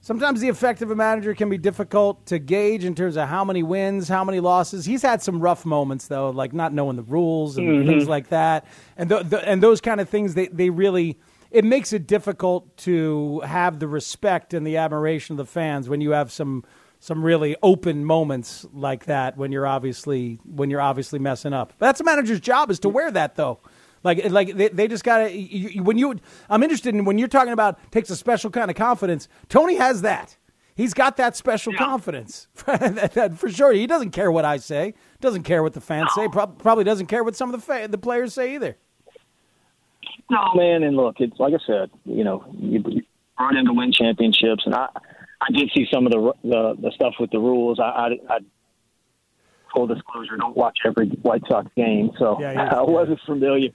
sometimes 0.01 0.41
the 0.41 0.49
effect 0.49 0.81
of 0.81 0.91
a 0.91 0.95
manager 0.95 1.33
can 1.33 1.49
be 1.49 1.57
difficult 1.57 2.25
to 2.27 2.39
gauge 2.39 2.85
in 2.85 2.95
terms 2.95 3.17
of 3.17 3.27
how 3.27 3.43
many 3.43 3.63
wins, 3.63 4.07
how 4.07 4.23
many 4.23 4.39
losses. 4.39 4.85
He's 4.85 5.01
had 5.01 5.21
some 5.21 5.39
rough 5.39 5.65
moments 5.65 6.07
though, 6.07 6.29
like 6.29 6.53
not 6.53 6.73
knowing 6.73 6.95
the 6.95 7.03
rules 7.03 7.57
and 7.57 7.67
mm-hmm. 7.67 7.87
things 7.87 8.07
like 8.07 8.29
that, 8.29 8.65
and 8.97 9.11
and 9.11 9.63
those 9.63 9.81
kind 9.81 10.01
of 10.01 10.09
things. 10.09 10.33
They 10.33 10.47
they 10.47 10.69
really 10.69 11.17
it 11.51 11.65
makes 11.65 11.93
it 11.93 12.07
difficult 12.07 12.77
to 12.77 13.39
have 13.41 13.79
the 13.79 13.87
respect 13.87 14.53
and 14.53 14.65
the 14.65 14.77
admiration 14.77 15.33
of 15.33 15.37
the 15.37 15.51
fans 15.51 15.89
when 15.89 16.01
you 16.01 16.11
have 16.11 16.31
some 16.31 16.63
some 16.99 17.23
really 17.23 17.55
open 17.63 18.03
moments 18.03 18.65
like 18.73 19.05
that 19.05 19.37
when 19.37 19.51
you're 19.51 19.65
obviously 19.65 20.39
when 20.43 20.69
you're 20.69 20.81
obviously 20.81 21.19
messing 21.19 21.53
up. 21.53 21.73
But 21.79 21.87
that's 21.87 22.01
a 22.01 22.03
manager's 22.03 22.41
job 22.41 22.69
is 22.69 22.79
to 22.79 22.89
wear 22.89 23.09
that 23.11 23.35
though. 23.35 23.59
Like, 24.03 24.29
like 24.29 24.55
they, 24.55 24.69
they 24.69 24.87
just 24.87 25.03
got 25.03 25.27
to. 25.27 25.79
When 25.81 25.97
you, 25.97 26.15
I'm 26.49 26.63
interested 26.63 26.95
in 26.95 27.05
when 27.05 27.17
you're 27.17 27.27
talking 27.27 27.53
about 27.53 27.79
takes 27.91 28.09
a 28.09 28.15
special 28.15 28.49
kind 28.49 28.69
of 28.69 28.77
confidence. 28.77 29.27
Tony 29.49 29.75
has 29.75 30.01
that. 30.01 30.37
He's 30.75 30.93
got 30.93 31.17
that 31.17 31.35
special 31.35 31.73
yeah. 31.73 31.79
confidence 31.79 32.47
for 32.53 33.49
sure. 33.49 33.73
He 33.73 33.85
doesn't 33.85 34.11
care 34.11 34.31
what 34.31 34.45
I 34.45 34.55
say. 34.57 34.93
Doesn't 35.19 35.43
care 35.43 35.61
what 35.61 35.73
the 35.73 35.81
fans 35.81 36.09
no. 36.15 36.23
say. 36.23 36.29
Pro- 36.29 36.47
probably 36.47 36.85
doesn't 36.85 37.07
care 37.07 37.21
what 37.21 37.35
some 37.35 37.53
of 37.53 37.59
the 37.59 37.65
fa- 37.65 37.89
the 37.89 37.97
players 37.97 38.33
say 38.33 38.55
either. 38.55 38.77
No, 40.31 40.53
man. 40.55 40.83
And 40.83 40.95
look, 40.95 41.17
it's 41.19 41.37
like 41.37 41.53
I 41.53 41.57
said. 41.67 41.91
You 42.05 42.23
know, 42.23 42.45
you, 42.57 42.81
you 42.87 43.01
brought 43.37 43.57
in 43.57 43.65
to 43.65 43.73
win 43.73 43.91
championships, 43.91 44.63
and 44.65 44.73
I, 44.73 44.87
I 45.41 45.51
did 45.51 45.69
see 45.75 45.85
some 45.91 46.05
of 46.05 46.13
the 46.13 46.31
the, 46.43 46.75
the 46.79 46.91
stuff 46.95 47.15
with 47.19 47.31
the 47.31 47.39
rules. 47.39 47.77
I, 47.81 47.83
I, 47.83 48.07
I 48.29 48.39
full 49.73 49.87
disclosure, 49.87 50.37
don't 50.37 50.55
watch 50.55 50.77
every 50.85 51.09
White 51.23 51.43
Sox 51.49 51.69
game, 51.75 52.11
so 52.17 52.37
yeah, 52.39 52.69
I 52.73 52.83
wasn't 52.83 53.19
familiar 53.25 53.69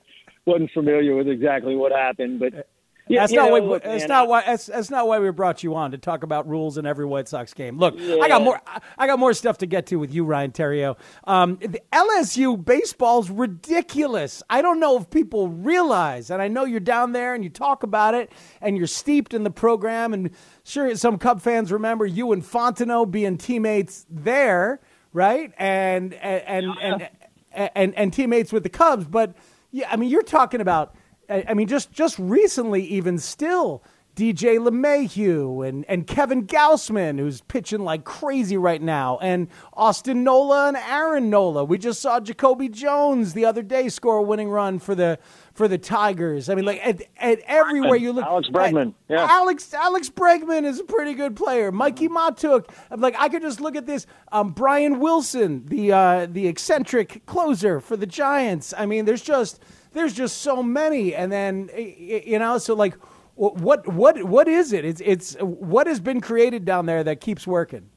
wasn't 0.47 0.71
familiar 0.73 1.15
with 1.15 1.29
exactly 1.29 1.77
what 1.77 1.93
happened, 1.93 2.41
but. 2.41 2.69
Yeah, 3.07 3.21
that's 3.21 3.33
not 3.35 3.47
know, 3.47 3.53
why. 3.53 3.59
Look, 3.59 3.83
that's 3.83 4.03
man, 4.03 4.09
not 4.09 4.29
why. 4.29 4.43
That's, 4.47 4.67
that's 4.67 4.91
not 4.91 5.07
why 5.07 5.19
we 5.19 5.31
brought 5.31 5.63
you 5.63 5.75
on 5.75 5.91
to 5.91 5.99
talk 5.99 6.23
about 6.23 6.49
rules 6.49 6.79
in 6.79 6.87
every 6.87 7.05
White 7.05 7.29
Sox 7.29 7.53
game. 7.53 7.79
Look, 7.79 7.97
yeah. 7.99 8.17
I 8.17 8.29
got 8.29 8.43
more. 8.43 8.61
I 8.97 9.07
got 9.07 9.19
more 9.19 9.35
stuff 9.35 9.59
to 9.59 9.67
get 9.67 9.87
to 9.89 9.97
with 9.97 10.15
you, 10.15 10.25
Ryan 10.25 10.53
Theriot. 10.53 10.97
Um, 11.25 11.57
the 11.57 11.83
LSU 11.93 12.63
baseball's 12.63 13.29
ridiculous. 13.29 14.43
I 14.49 14.63
don't 14.63 14.81
know 14.81 14.97
if 14.97 15.11
people 15.11 15.49
realize, 15.49 16.31
and 16.31 16.41
I 16.41 16.49
know 16.49 16.65
you're 16.65 16.81
down 16.81 17.13
there 17.13 17.35
and 17.35 17.45
you 17.45 17.51
talk 17.51 17.83
about 17.83 18.15
it, 18.15 18.33
and 18.63 18.79
you're 18.79 18.87
steeped 18.87 19.35
in 19.35 19.45
the 19.45 19.51
program. 19.51 20.15
And 20.15 20.31
sure, 20.65 20.95
some 20.97 21.19
Cub 21.19 21.43
fans 21.43 21.71
remember 21.71 22.07
you 22.07 22.33
and 22.33 22.43
Fontenot 22.43 23.11
being 23.11 23.37
teammates 23.37 24.07
there, 24.09 24.81
right? 25.13 25.53
And 25.59 26.15
and 26.15 26.43
and, 26.47 26.67
yeah. 26.67 26.81
and, 26.81 27.09
and, 27.53 27.71
and, 27.75 27.95
and 27.97 28.13
teammates 28.15 28.51
with 28.51 28.63
the 28.63 28.71
Cubs, 28.71 29.05
but 29.05 29.35
yeah, 29.75 29.89
I 29.91 29.97
mean, 29.97 30.09
you're 30.09 30.23
talking 30.23 30.61
about. 30.61 30.95
I 31.29 31.53
mean, 31.55 31.67
just 31.67 31.91
just 31.91 32.17
recently, 32.19 32.85
even 32.85 33.19
still, 33.19 33.83
DJ 34.15 34.59
LeMahieu 34.59 35.67
and, 35.69 35.85
and 35.89 36.07
Kevin 36.07 36.47
Gausman, 36.47 37.19
who's 37.19 37.41
pitching 37.41 37.81
like 37.81 38.05
crazy 38.05 38.57
right 38.57 38.81
now, 38.81 39.19
and 39.19 39.49
Austin 39.73 40.23
Nola 40.23 40.69
and 40.69 40.77
Aaron 40.77 41.29
Nola. 41.29 41.65
We 41.65 41.79
just 41.79 42.01
saw 42.01 42.21
Jacoby 42.21 42.69
Jones 42.69 43.33
the 43.33 43.47
other 43.47 43.63
day 43.63 43.89
score 43.89 44.19
a 44.19 44.23
winning 44.23 44.49
run 44.49 44.79
for 44.79 44.95
the 44.95 45.19
for 45.55 45.69
the 45.69 45.79
Tigers. 45.79 46.49
I 46.49 46.55
mean, 46.55 46.65
like 46.65 46.81
at, 46.85 47.03
at 47.17 47.41
everywhere 47.47 47.97
you 47.97 48.13
look, 48.13 48.25
Alex 48.25 48.49
Bregman, 48.49 48.93
yeah, 49.09 49.27
Alex 49.29 49.73
Alex 49.73 50.11
Bregman 50.11 50.65
is 50.65 50.81
a 50.81 50.85
pretty 50.85 51.15
good 51.15 51.37
player. 51.37 51.73
Mikie 51.73 52.09
Mahtook, 52.09 52.69
I'm 52.91 53.01
like 53.01 53.15
I 53.19 53.29
could 53.29 53.43
just 53.43 53.61
look 53.61 53.77
at 53.77 53.87
this. 53.87 54.07
Um, 54.33 54.51
Brian 54.51 54.99
Wilson, 54.99 55.65
the 55.67 55.93
uh, 55.93 56.27
the 56.27 56.47
eccentric 56.49 57.25
closer 57.27 57.81
for 57.81 57.97
the 57.97 58.07
Giants. 58.07 58.75
I 58.77 58.87
mean, 58.87 59.05
there's 59.05 59.23
just 59.23 59.63
there's 59.93 60.13
just 60.13 60.43
so 60.43 60.63
many, 60.63 61.15
and 61.15 61.33
then 61.33 61.71
you 61.77 62.39
know, 62.39 62.59
so 62.59 62.75
like 62.75 62.95
what 63.37 63.87
what 63.93 64.23
what 64.25 64.49
is 64.49 64.73
it? 64.73 64.85
It's 64.85 65.03
it's 65.05 65.37
what 65.41 65.87
has 65.87 66.01
been 66.01 66.21
created 66.21 66.65
down 66.65 66.87
there 66.87 67.05
that 67.05 67.21
keeps 67.21 67.47
working. 67.47 67.89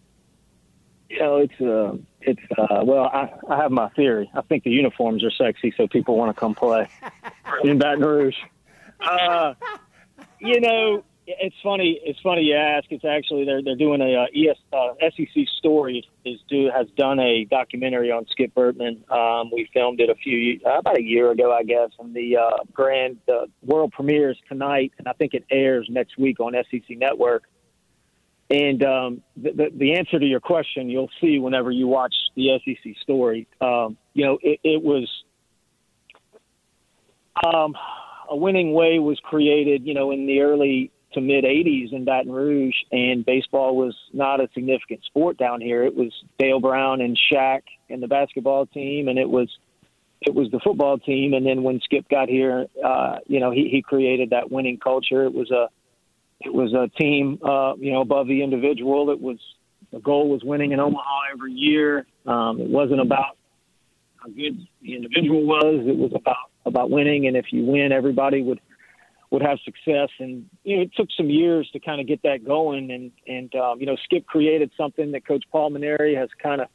You 1.10 1.20
know, 1.20 1.38
it's 1.38 1.62
uh, 1.62 1.98
it's 2.22 2.42
uh, 2.58 2.84
well, 2.84 3.06
I, 3.06 3.32
I 3.50 3.58
have 3.58 3.72
my 3.72 3.90
theory. 3.90 4.30
I 4.34 4.42
think 4.42 4.64
the 4.64 4.72
uniforms 4.72 5.24
are 5.24 5.32
sexy, 5.32 5.74
so 5.78 5.88
people 5.88 6.18
want 6.18 6.36
to 6.36 6.40
come 6.40 6.56
play 6.56 6.88
in 7.64 7.78
Baton 7.78 8.04
Rouge. 8.04 8.36
Uh, 9.00 9.54
you 10.40 10.60
know, 10.60 11.04
it's 11.28 11.56
funny. 11.62 12.00
It's 12.04 12.20
funny 12.22 12.44
you 12.44 12.56
ask. 12.56 12.86
It's 12.90 13.06
actually 13.06 13.46
they're 13.46 13.62
they're 13.62 13.76
doing 13.76 14.02
a 14.02 14.16
uh, 14.16 14.26
ES, 14.36 14.58
uh, 14.74 14.94
SEC 15.02 15.46
story 15.58 16.08
is 16.26 16.40
do 16.50 16.72
has 16.74 16.88
done 16.98 17.20
a 17.20 17.46
documentary 17.46 18.12
on 18.12 18.26
Skip 18.32 18.54
Bertman. 18.56 19.10
Um, 19.12 19.52
we 19.52 19.70
filmed 19.74 20.00
it 20.00 20.10
a 20.10 20.16
few 20.16 20.60
uh, 20.66 20.80
about 20.80 20.98
a 20.98 21.04
year 21.04 21.32
ago, 21.32 21.52
I 21.52 21.64
guess, 21.64 21.90
and 22.00 22.14
the 22.14 22.38
uh, 22.38 22.64
grand 22.74 23.18
the 23.28 23.48
world 23.62 23.92
premieres 23.92 24.38
tonight, 24.48 24.94
and 24.98 25.08
I 25.08 25.14
think 25.14 25.34
it 25.34 25.46
airs 25.52 25.88
next 25.90 26.18
week 26.18 26.40
on 26.40 26.54
SEC 26.72 26.98
Network. 26.98 27.44
And 28.50 28.82
um, 28.84 29.24
the, 29.36 29.52
the, 29.52 29.66
the 29.76 29.94
answer 29.96 30.20
to 30.20 30.26
your 30.26 30.40
question, 30.40 30.90
you'll 30.90 31.10
see 31.20 31.40
whenever 31.40 31.70
you 31.70 31.88
watch 31.88 32.16
the 32.36 32.60
SEC 32.64 32.94
story. 33.02 33.48
Um, 33.60 33.98
you 34.14 34.26
know, 34.26 34.38
it, 34.42 34.60
it 34.64 34.82
was. 34.82 35.10
Um, 37.46 37.76
a 38.30 38.36
winning 38.36 38.74
way 38.74 39.00
was 39.00 39.20
created, 39.24 39.86
you 39.86 39.94
know, 39.94 40.12
in 40.12 40.26
the 40.26 40.42
early 40.42 40.92
to 41.14 41.22
mid 41.22 41.44
80s 41.46 41.94
in 41.94 42.06
Baton 42.06 42.32
Rouge, 42.32 42.76
and 42.92 43.26
baseball 43.26 43.76
was 43.76 43.96
not 44.14 44.40
a 44.40 44.50
significant 44.54 45.04
sport 45.06 45.38
down 45.38 45.62
here. 45.62 45.84
It 45.84 45.96
was 45.96 46.12
Dale 46.38 46.60
Brown 46.60 47.02
and 47.02 47.18
Shaq 47.32 47.62
and 47.90 48.02
the 48.04 48.08
basketball 48.08 48.66
team, 48.66 49.08
and 49.08 49.18
it 49.18 49.30
was 49.30 49.50
it 50.22 50.34
was 50.34 50.50
the 50.52 50.60
football 50.60 50.98
team. 50.98 51.34
And 51.34 51.46
then 51.46 51.64
when 51.64 51.80
Skip 51.82 52.10
got 52.10 52.28
here, 52.28 52.66
uh, 52.84 53.18
you 53.28 53.40
know, 53.40 53.52
he, 53.52 53.70
he 53.70 53.82
created 53.82 54.32
that 54.32 54.52
winning 54.52 54.78
culture. 54.78 55.26
It 55.26 55.34
was 55.34 55.52
a 55.52 55.70
it 56.42 56.54
was 56.54 56.74
a 56.74 56.88
team, 57.00 57.40
uh, 57.44 57.76
you 57.78 57.92
know, 57.92 58.02
above 58.02 58.28
the 58.28 58.44
individual. 58.44 59.10
It 59.10 59.20
was 59.20 59.38
the 59.92 60.00
goal 60.00 60.30
was 60.30 60.44
winning 60.44 60.72
in 60.72 60.80
Omaha 60.80 61.32
every 61.32 61.54
year. 61.54 62.06
Um, 62.26 62.60
it 62.60 62.70
wasn't 62.70 63.02
about 63.02 63.38
how 64.18 64.28
good 64.28 64.68
the 64.82 64.96
individual 64.96 65.46
was. 65.46 65.86
It 65.88 65.98
was 65.98 66.12
about 66.14 66.52
about 66.66 66.90
winning, 66.90 67.28
and 67.28 67.38
if 67.38 67.46
you 67.52 67.64
win, 67.64 67.92
everybody 67.92 68.42
would 68.42 68.60
would 69.32 69.42
have 69.42 69.60
success. 69.66 70.10
And 70.20 70.46
you 70.64 70.78
know, 70.78 70.82
it 70.84 70.92
took 70.96 71.10
some 71.16 71.30
years 71.30 71.70
to 71.74 71.80
kind 71.80 72.00
of 72.00 72.08
get 72.08 72.22
that 72.24 72.46
going. 72.46 72.92
And 72.92 73.12
and 73.28 73.54
um, 73.56 73.80
you 73.80 73.86
know, 73.86 73.96
Skip 74.04 74.28
created 74.28 74.72
something 74.78 75.12
that 75.14 75.26
Coach 75.26 75.46
Paul 75.52 75.72
Mainieri 75.72 76.18
has 76.18 76.30
kind 76.42 76.62
of 76.62 76.68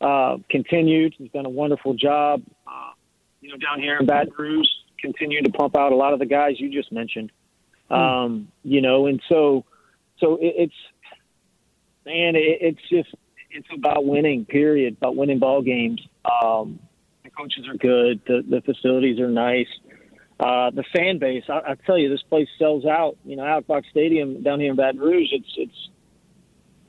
uh, 0.00 0.42
continued. 0.50 1.14
He's 1.16 1.30
done 1.30 1.46
a 1.46 1.50
wonderful 1.50 1.94
job. 1.94 2.42
Uh, 2.66 2.92
you 3.40 3.50
know, 3.50 3.56
down 3.56 3.78
here 3.78 3.98
in 3.98 4.06
Baton 4.06 4.32
Rouge, 4.36 4.66
continuing 4.98 5.44
to 5.44 5.50
pump 5.50 5.76
out 5.76 5.92
a 5.92 5.96
lot 5.96 6.12
of 6.12 6.18
the 6.18 6.26
guys 6.26 6.58
you 6.58 6.70
just 6.70 6.90
mentioned. 6.90 7.30
Hmm. 7.88 7.94
Um, 7.94 8.48
you 8.62 8.80
know, 8.80 9.06
and 9.06 9.20
so 9.28 9.64
so 10.18 10.36
it, 10.36 10.54
it's 10.56 10.74
man, 12.06 12.36
it, 12.36 12.58
it's 12.60 12.88
just 12.90 13.14
it's 13.50 13.68
about 13.74 14.04
winning. 14.04 14.44
Period. 14.44 14.96
About 14.96 15.16
winning 15.16 15.38
ball 15.38 15.62
games. 15.62 16.00
Um, 16.24 16.80
the 17.22 17.30
coaches 17.30 17.66
are 17.68 17.76
good. 17.76 18.20
The 18.26 18.42
the 18.48 18.60
facilities 18.62 19.20
are 19.20 19.30
nice. 19.30 19.68
Uh, 20.40 20.70
the 20.70 20.82
fan 20.92 21.18
base, 21.20 21.44
I, 21.48 21.60
I 21.70 21.74
tell 21.86 21.96
you, 21.96 22.10
this 22.10 22.22
place 22.28 22.48
sells 22.58 22.84
out. 22.84 23.16
You 23.24 23.36
know, 23.36 23.44
Outback 23.44 23.84
Stadium 23.90 24.42
down 24.42 24.58
here 24.58 24.70
in 24.70 24.76
Baton 24.76 25.00
Rouge, 25.00 25.28
it's 25.30 25.52
it's 25.56 25.88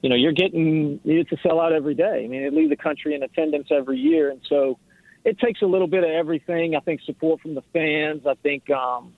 you 0.05 0.09
know, 0.09 0.15
you're 0.15 0.33
getting 0.33 0.99
it's 1.03 1.31
a 1.31 1.47
sellout 1.47 1.71
every 1.71 1.95
day. 1.95 2.23
I 2.23 2.27
mean, 2.27 2.43
they 2.43 2.55
leave 2.55 2.69
the 2.69 2.75
country 2.75 3.15
in 3.15 3.23
attendance 3.23 3.69
every 3.71 3.97
year, 3.97 4.29
and 4.29 4.39
so 4.47 4.77
it 5.23 5.39
takes 5.39 5.63
a 5.63 5.65
little 5.65 5.87
bit 5.87 6.03
of 6.03 6.11
everything. 6.11 6.75
I 6.75 6.79
think 6.79 7.01
support 7.01 7.41
from 7.41 7.55
the 7.55 7.63
fans. 7.73 8.21
I 8.27 8.35
think, 8.35 8.69
um, 8.69 9.13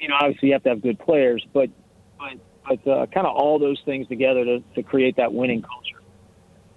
you 0.00 0.08
know, 0.08 0.16
obviously 0.20 0.48
you 0.48 0.54
have 0.54 0.62
to 0.64 0.70
have 0.70 0.82
good 0.82 0.98
players, 0.98 1.46
but 1.52 1.70
but 2.18 2.38
but 2.66 2.90
uh, 2.90 3.06
kind 3.06 3.26
of 3.26 3.36
all 3.36 3.58
those 3.58 3.80
things 3.84 4.06
together 4.08 4.44
to, 4.44 4.60
to 4.74 4.82
create 4.82 5.16
that 5.16 5.32
winning 5.32 5.62
culture. 5.62 6.00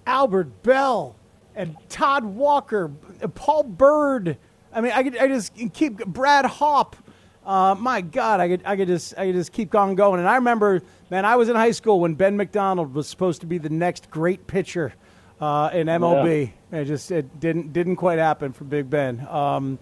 Albert 0.06 0.62
Belle 0.62 1.16
and 1.54 1.76
Todd 1.88 2.24
Walker, 2.24 2.88
Paul 3.34 3.64
Byrd. 3.64 4.36
I 4.72 4.80
mean, 4.80 4.92
I 4.92 5.02
could 5.02 5.16
I 5.16 5.28
just 5.28 5.54
keep 5.72 6.04
Brad 6.06 6.46
Hop. 6.46 6.96
Uh, 7.44 7.74
my 7.78 8.00
God, 8.00 8.40
I 8.40 8.48
could 8.48 8.62
I 8.64 8.76
could 8.76 8.88
just 8.88 9.16
I 9.18 9.26
could 9.26 9.34
just 9.34 9.52
keep 9.52 9.74
on 9.74 9.94
going. 9.94 10.20
And 10.20 10.28
I 10.28 10.36
remember, 10.36 10.82
man, 11.10 11.24
I 11.24 11.36
was 11.36 11.48
in 11.48 11.56
high 11.56 11.70
school 11.70 12.00
when 12.00 12.14
Ben 12.14 12.36
McDonald 12.36 12.94
was 12.94 13.08
supposed 13.08 13.40
to 13.42 13.46
be 13.46 13.58
the 13.58 13.68
next 13.68 14.10
great 14.10 14.46
pitcher 14.46 14.94
uh, 15.40 15.70
in 15.72 15.86
MLB. 15.86 16.52
Yeah. 16.72 16.78
It 16.80 16.84
just 16.86 17.10
it 17.10 17.40
didn't 17.40 17.72
didn't 17.72 17.96
quite 17.96 18.18
happen 18.18 18.52
for 18.52 18.64
Big 18.64 18.90
Ben. 18.90 19.26
Um, 19.28 19.78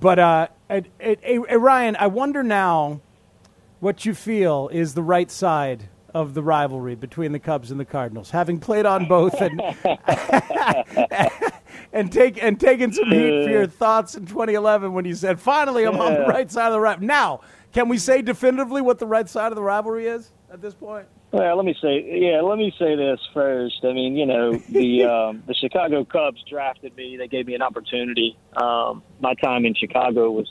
but 0.00 0.18
uh, 0.18 0.48
Ryan, 1.50 1.96
I 1.96 2.06
wonder 2.06 2.42
now 2.42 3.00
what 3.80 4.04
you 4.04 4.14
feel 4.14 4.68
is 4.72 4.94
the 4.94 5.02
right 5.02 5.30
side 5.30 5.88
of 6.14 6.34
the 6.34 6.42
rivalry 6.42 6.94
between 6.94 7.32
the 7.32 7.38
Cubs 7.38 7.70
and 7.70 7.78
the 7.78 7.84
Cardinals, 7.84 8.30
having 8.30 8.58
played 8.58 8.86
on 8.86 9.06
both 9.06 9.40
and 9.40 9.60
and 11.92 12.12
take 12.12 12.42
and 12.42 12.58
taken 12.58 12.92
some 12.92 13.10
heat 13.10 13.44
for 13.44 13.50
your 13.50 13.66
thoughts 13.66 14.14
in 14.14 14.26
2011 14.26 14.92
when 14.92 15.04
you 15.04 15.14
said, 15.14 15.40
"Finally, 15.40 15.84
I'm 15.84 16.00
on 16.00 16.14
the 16.14 16.26
right 16.26 16.50
side 16.50 16.66
of 16.66 16.72
the 16.72 16.80
rivalry." 16.80 17.06
Now, 17.06 17.40
can 17.72 17.88
we 17.88 17.98
say 17.98 18.22
definitively 18.22 18.82
what 18.82 18.98
the 18.98 19.06
right 19.06 19.28
side 19.28 19.52
of 19.52 19.56
the 19.56 19.62
rivalry 19.62 20.06
is 20.06 20.32
at 20.52 20.60
this 20.60 20.74
point? 20.74 21.06
Well, 21.32 21.56
let 21.56 21.64
me 21.64 21.76
say, 21.80 22.20
yeah, 22.20 22.40
let 22.40 22.58
me 22.58 22.74
say 22.76 22.96
this 22.96 23.20
first. 23.32 23.84
I 23.84 23.92
mean, 23.92 24.16
you 24.16 24.26
know, 24.26 24.58
the 24.68 25.04
um, 25.30 25.42
the 25.46 25.54
Chicago 25.54 26.04
Cubs 26.04 26.42
drafted 26.48 26.96
me. 26.96 27.16
They 27.16 27.28
gave 27.28 27.46
me 27.46 27.54
an 27.54 27.62
opportunity. 27.62 28.36
Um, 28.56 29.02
my 29.20 29.34
time 29.34 29.64
in 29.64 29.74
Chicago 29.74 30.30
was 30.30 30.48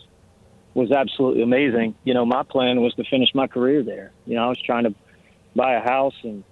was 0.74 0.92
absolutely 0.92 1.42
amazing. 1.44 1.96
You 2.06 2.14
know, 2.14 2.26
my 2.26 2.44
plan 2.44 2.82
was 2.82 2.94
to 2.96 3.04
finish 3.04 3.30
my 3.36 3.48
career 3.48 3.84
there. 3.84 4.12
You 4.26 4.36
know, 4.36 4.46
I 4.46 4.48
was 4.48 4.62
trying 4.62 4.86
to 4.86 4.96
buy 5.56 5.74
a 5.74 5.82
house 5.82 6.16
and 6.24 6.46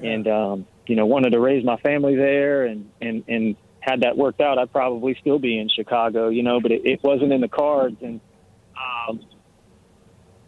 yeah. 0.00 0.10
and 0.10 0.28
um, 0.28 0.66
you 0.86 0.96
know 0.96 1.04
wanted 1.04 1.30
to 1.30 1.40
raise 1.40 1.64
my 1.64 1.76
family 1.76 2.16
there 2.16 2.64
and 2.64 2.90
and 3.02 3.24
and 3.28 3.56
had 3.80 4.00
that 4.00 4.16
worked 4.16 4.40
out, 4.40 4.58
I'd 4.58 4.72
probably 4.72 5.16
still 5.20 5.38
be 5.38 5.58
in 5.58 5.68
Chicago. 5.68 6.30
You 6.30 6.42
know, 6.42 6.60
but 6.60 6.72
it, 6.72 6.86
it 6.86 7.02
wasn't 7.02 7.32
in 7.32 7.40
the 7.42 7.48
cards 7.48 7.98
and. 8.00 8.20
Um, 9.08 9.20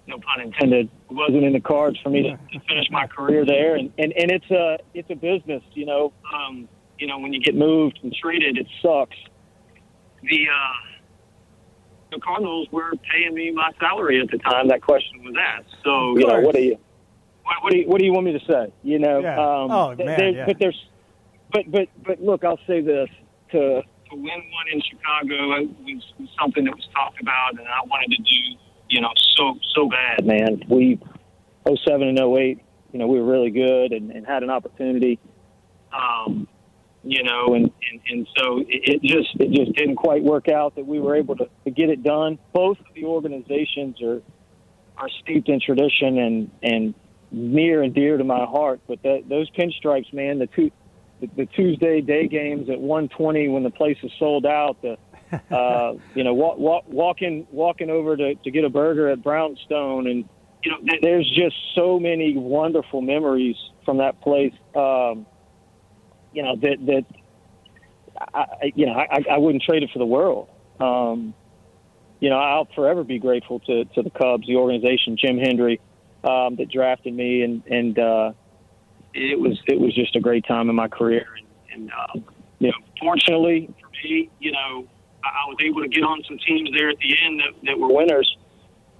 no 0.08 0.18
pun 0.18 0.40
intended, 0.40 0.88
it 1.10 1.12
wasn't 1.12 1.44
in 1.44 1.52
the 1.52 1.60
cards 1.60 1.98
for 2.02 2.08
me 2.10 2.22
to, 2.22 2.30
to 2.30 2.66
finish 2.66 2.86
my 2.90 3.06
career 3.06 3.44
there. 3.44 3.76
And, 3.76 3.92
and, 3.98 4.12
and 4.14 4.30
it's 4.30 4.50
a, 4.50 4.78
it's 4.94 5.10
a 5.10 5.14
business, 5.14 5.62
you 5.74 5.86
know, 5.86 6.12
um, 6.34 6.68
you 6.98 7.06
know, 7.06 7.18
when 7.18 7.32
you 7.32 7.40
get 7.40 7.54
moved 7.54 8.00
and 8.02 8.12
treated, 8.12 8.56
it 8.56 8.66
sucks. 8.82 9.16
The, 10.22 10.46
uh, 10.48 10.96
the 12.10 12.18
Cardinals 12.20 12.68
were 12.72 12.92
paying 13.12 13.34
me 13.34 13.52
my 13.52 13.70
salary 13.78 14.20
at 14.20 14.30
the 14.30 14.38
time 14.38 14.68
that 14.68 14.82
question 14.82 15.22
was 15.22 15.34
asked. 15.38 15.76
So, 15.84 16.18
you 16.18 16.26
know, 16.26 16.40
what 16.40 16.54
do 16.54 16.62
you, 16.62 16.78
what, 17.44 17.62
what, 17.62 17.72
do 17.72 17.78
you, 17.78 17.88
what 17.88 17.98
do 17.98 18.04
you 18.04 18.12
want 18.12 18.26
me 18.26 18.32
to 18.32 18.44
say? 18.46 18.72
You 18.82 18.98
know, 18.98 19.20
yeah. 19.20 19.34
um, 19.34 19.70
oh, 19.70 19.94
man, 19.94 20.34
yeah. 20.34 20.46
but 20.46 20.58
there's, 20.58 20.88
but, 21.52 21.70
but, 21.70 21.88
but 22.04 22.20
look, 22.20 22.44
I'll 22.44 22.60
say 22.66 22.80
this 22.80 23.08
to, 23.52 23.82
to 23.82 24.16
win 24.16 24.24
one 24.24 24.68
in 24.72 24.80
Chicago 24.80 25.48
was, 25.84 26.12
was 26.18 26.28
something 26.40 26.64
that 26.64 26.74
was 26.74 26.88
talked 26.94 27.20
about 27.20 27.58
and 27.58 27.68
I 27.68 27.84
wanted 27.86 28.16
to 28.16 28.22
do 28.22 28.58
you 28.88 29.00
know, 29.00 29.10
so 29.36 29.58
so 29.74 29.88
bad, 29.88 30.26
man. 30.26 30.62
We 30.68 31.00
07 31.66 32.08
and 32.08 32.18
08, 32.18 32.60
you 32.92 32.98
know, 32.98 33.06
we 33.06 33.20
were 33.20 33.30
really 33.30 33.50
good 33.50 33.92
and, 33.92 34.10
and 34.10 34.26
had 34.26 34.42
an 34.42 34.50
opportunity. 34.50 35.18
Um, 35.92 36.48
you 37.04 37.22
know, 37.22 37.54
and, 37.54 37.70
and, 37.90 38.00
and 38.10 38.28
so 38.36 38.58
it, 38.60 38.66
it 38.68 39.02
just 39.02 39.28
it 39.38 39.50
just 39.52 39.72
didn't 39.76 39.96
quite 39.96 40.22
work 40.22 40.48
out 40.48 40.74
that 40.76 40.86
we 40.86 41.00
were 41.00 41.16
able 41.16 41.36
to, 41.36 41.48
to 41.64 41.70
get 41.70 41.90
it 41.90 42.02
done. 42.02 42.38
Both 42.52 42.78
of 42.80 42.86
the 42.94 43.04
organizations 43.04 44.02
are 44.02 44.22
are 44.96 45.08
steeped 45.22 45.48
in 45.48 45.60
tradition 45.60 46.18
and 46.18 46.50
and 46.62 46.94
near 47.30 47.82
and 47.82 47.94
dear 47.94 48.16
to 48.16 48.24
my 48.24 48.44
heart. 48.44 48.80
But 48.88 49.02
that, 49.02 49.28
those 49.28 49.48
pinstripes, 49.50 50.12
man, 50.12 50.38
the 50.38 50.48
two 50.48 50.70
the, 51.20 51.28
the 51.36 51.46
Tuesday 51.46 52.00
day 52.00 52.26
games 52.26 52.68
at 52.68 52.80
120 52.80 53.48
when 53.48 53.62
the 53.62 53.70
place 53.70 53.98
is 54.02 54.10
sold 54.18 54.44
out, 54.44 54.82
the 54.82 54.96
uh, 55.50 55.94
you 56.14 56.24
know, 56.24 56.34
walk, 56.34 56.58
walk, 56.58 56.84
walking 56.88 57.46
walking 57.50 57.90
over 57.90 58.16
to, 58.16 58.34
to 58.34 58.50
get 58.50 58.64
a 58.64 58.70
burger 58.70 59.08
at 59.08 59.22
Brownstone, 59.22 60.06
and 60.06 60.28
you 60.64 60.70
know, 60.70 60.78
there's 61.02 61.28
just 61.30 61.56
so 61.74 61.98
many 61.98 62.36
wonderful 62.36 63.00
memories 63.00 63.56
from 63.84 63.98
that 63.98 64.20
place. 64.20 64.54
Um, 64.74 65.26
you 66.32 66.42
know 66.42 66.56
that 66.56 66.76
that 66.86 67.04
I, 68.34 68.72
you 68.74 68.86
know 68.86 68.92
I, 68.92 69.24
I 69.30 69.38
wouldn't 69.38 69.62
trade 69.62 69.82
it 69.82 69.90
for 69.92 69.98
the 69.98 70.06
world. 70.06 70.48
Um, 70.80 71.34
you 72.20 72.30
know, 72.30 72.38
I'll 72.38 72.68
forever 72.74 73.04
be 73.04 73.18
grateful 73.18 73.60
to 73.60 73.84
to 73.84 74.02
the 74.02 74.10
Cubs, 74.10 74.46
the 74.46 74.56
organization, 74.56 75.16
Jim 75.16 75.38
Hendry, 75.38 75.80
um, 76.24 76.56
that 76.56 76.70
drafted 76.70 77.14
me, 77.14 77.42
and 77.42 77.62
and 77.66 77.98
uh, 77.98 78.32
it 79.14 79.38
was 79.38 79.58
it 79.66 79.80
was 79.80 79.94
just 79.94 80.16
a 80.16 80.20
great 80.20 80.46
time 80.46 80.68
in 80.68 80.76
my 80.76 80.88
career, 80.88 81.26
and, 81.72 81.82
and 81.82 81.92
uh, 81.92 82.20
you 82.58 82.68
know, 82.68 82.78
fortunately 83.00 83.72
for 83.80 83.90
me, 83.90 84.30
you 84.40 84.52
know, 84.52 84.86
I 85.28 85.46
was 85.48 85.56
able 85.64 85.82
to 85.82 85.88
get 85.88 86.02
on 86.02 86.22
some 86.26 86.38
teams 86.38 86.70
there 86.76 86.88
at 86.88 86.98
the 86.98 87.14
end 87.24 87.40
that, 87.40 87.66
that 87.66 87.78
were 87.78 87.92
winners. 87.92 88.36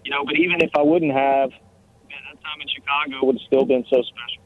You 0.04 0.10
know, 0.10 0.24
but 0.24 0.36
even 0.36 0.62
if 0.62 0.70
I 0.76 0.82
wouldn't 0.82 1.12
have, 1.12 1.50
man, 1.50 2.22
that 2.32 2.40
time 2.42 2.60
in 2.60 2.68
Chicago 2.68 3.26
would 3.26 3.36
have 3.36 3.46
still 3.46 3.64
been 3.64 3.84
so 3.90 4.02
special. 4.02 4.42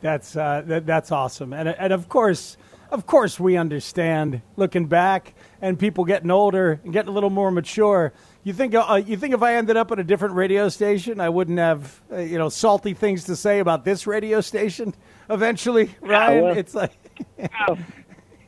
That's 0.00 0.36
uh, 0.36 0.62
that, 0.66 0.84
that's 0.84 1.12
awesome, 1.12 1.52
and 1.52 1.68
and 1.68 1.92
of 1.92 2.08
course, 2.08 2.56
of 2.90 3.06
course, 3.06 3.40
we 3.40 3.56
understand 3.56 4.42
looking 4.56 4.86
back 4.86 5.34
and 5.62 5.78
people 5.78 6.04
getting 6.04 6.30
older 6.30 6.80
and 6.84 6.92
getting 6.92 7.08
a 7.08 7.12
little 7.12 7.30
more 7.30 7.50
mature. 7.50 8.12
You 8.42 8.52
think 8.52 8.74
uh, 8.74 9.00
you 9.06 9.16
think 9.16 9.32
if 9.32 9.42
I 9.42 9.54
ended 9.54 9.76
up 9.76 9.92
at 9.92 9.98
a 9.98 10.04
different 10.04 10.34
radio 10.34 10.68
station, 10.68 11.20
I 11.20 11.28
wouldn't 11.28 11.58
have 11.58 12.02
uh, 12.12 12.18
you 12.18 12.36
know 12.36 12.48
salty 12.48 12.94
things 12.94 13.24
to 13.24 13.36
say 13.36 13.60
about 13.60 13.84
this 13.84 14.06
radio 14.06 14.40
station 14.40 14.94
eventually, 15.30 15.94
Ryan? 16.00 16.34
Yeah, 16.34 16.42
well, 16.42 16.58
it's 16.58 16.74
like 16.74 16.92
yeah. 17.38 17.76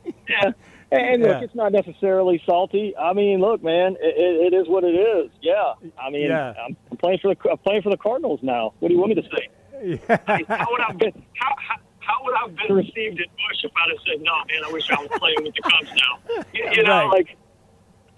yeah. 0.29 0.51
And 0.97 1.21
look, 1.21 1.31
yeah. 1.31 1.41
it's 1.41 1.55
not 1.55 1.71
necessarily 1.71 2.41
salty. 2.45 2.95
I 2.97 3.13
mean, 3.13 3.39
look, 3.39 3.63
man, 3.63 3.95
it, 3.99 4.53
it 4.53 4.55
is 4.55 4.67
what 4.67 4.83
it 4.83 4.95
is. 4.95 5.31
Yeah. 5.41 5.73
I 5.99 6.09
mean, 6.09 6.29
yeah. 6.29 6.53
I'm, 6.65 6.77
I'm 6.91 6.97
playing 6.97 7.19
for 7.21 7.33
the 7.33 7.49
I'm 7.49 7.57
playing 7.59 7.81
for 7.81 7.89
the 7.89 7.97
Cardinals 7.97 8.39
now. 8.43 8.73
What 8.79 8.89
do 8.89 8.93
you 8.93 8.99
want 8.99 9.15
me 9.15 9.21
to 9.21 9.29
say? 9.29 9.49
Yeah. 9.83 10.17
how 10.27 10.67
would 10.71 10.81
I 10.81 10.87
have 10.87 10.97
been? 10.97 11.23
How, 11.35 11.53
how, 11.57 11.75
how 11.99 12.23
would 12.23 12.33
I 12.35 12.41
have 12.47 12.55
been 12.55 12.75
received 12.75 13.19
at 13.19 13.27
Busch 13.27 13.63
if 13.63 13.71
I'd 13.75 13.89
have 13.89 13.99
said, 14.07 14.21
"No, 14.21 14.31
man, 14.47 14.63
I 14.65 14.71
wish 14.71 14.89
I 14.89 14.95
was 14.95 15.09
playing 15.17 15.43
with 15.43 15.53
the 15.53 15.61
Cubs 15.61 15.91
now"? 15.91 16.43
You, 16.53 16.69
you 16.71 16.83
know, 16.83 16.91
right. 16.91 17.09
like 17.09 17.37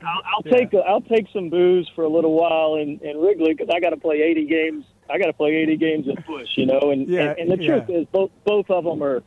I'll, 0.01 0.21
I'll 0.25 0.43
take 0.43 0.73
a, 0.73 0.79
I'll 0.79 1.01
take 1.01 1.27
some 1.33 1.49
boos 1.49 1.89
for 1.95 2.03
a 2.03 2.09
little 2.09 2.33
while 2.33 2.75
in, 2.75 2.99
in 2.99 3.17
Wrigley 3.17 3.53
because 3.53 3.69
I 3.73 3.79
got 3.79 3.91
to 3.91 3.97
play 3.97 4.21
80 4.21 4.45
games. 4.45 4.85
I 5.09 5.17
got 5.17 5.27
to 5.27 5.33
play 5.33 5.55
80 5.55 5.77
games 5.77 6.07
at 6.07 6.25
Busch, 6.27 6.49
you 6.55 6.65
know. 6.65 6.91
And 6.91 7.09
and, 7.09 7.39
and 7.39 7.51
the 7.51 7.57
truth 7.57 7.89
is, 7.89 8.05
both 8.11 8.31
both 8.45 8.69
of 8.69 8.83
them 8.83 9.01
are 9.01 9.23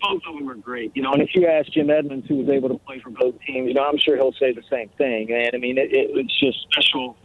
both 0.00 0.22
of 0.28 0.34
them 0.34 0.48
are 0.48 0.54
great. 0.54 0.92
You 0.94 1.02
know, 1.02 1.12
and 1.12 1.22
if 1.22 1.30
you 1.34 1.46
ask 1.46 1.70
Jim 1.72 1.90
Edmonds, 1.90 2.26
who 2.28 2.36
was 2.36 2.48
able 2.48 2.68
to 2.68 2.78
play 2.78 3.00
for 3.00 3.10
both 3.10 3.34
teams, 3.46 3.68
you 3.68 3.74
know, 3.74 3.84
I'm 3.84 3.98
sure 3.98 4.16
he'll 4.16 4.32
say 4.32 4.52
the 4.52 4.62
same 4.70 4.88
thing. 4.98 5.32
And 5.32 5.50
I 5.54 5.58
mean, 5.58 5.78
it, 5.78 5.92
it, 5.92 6.10
it's 6.14 6.38
just 6.38 6.58
special, 6.70 7.16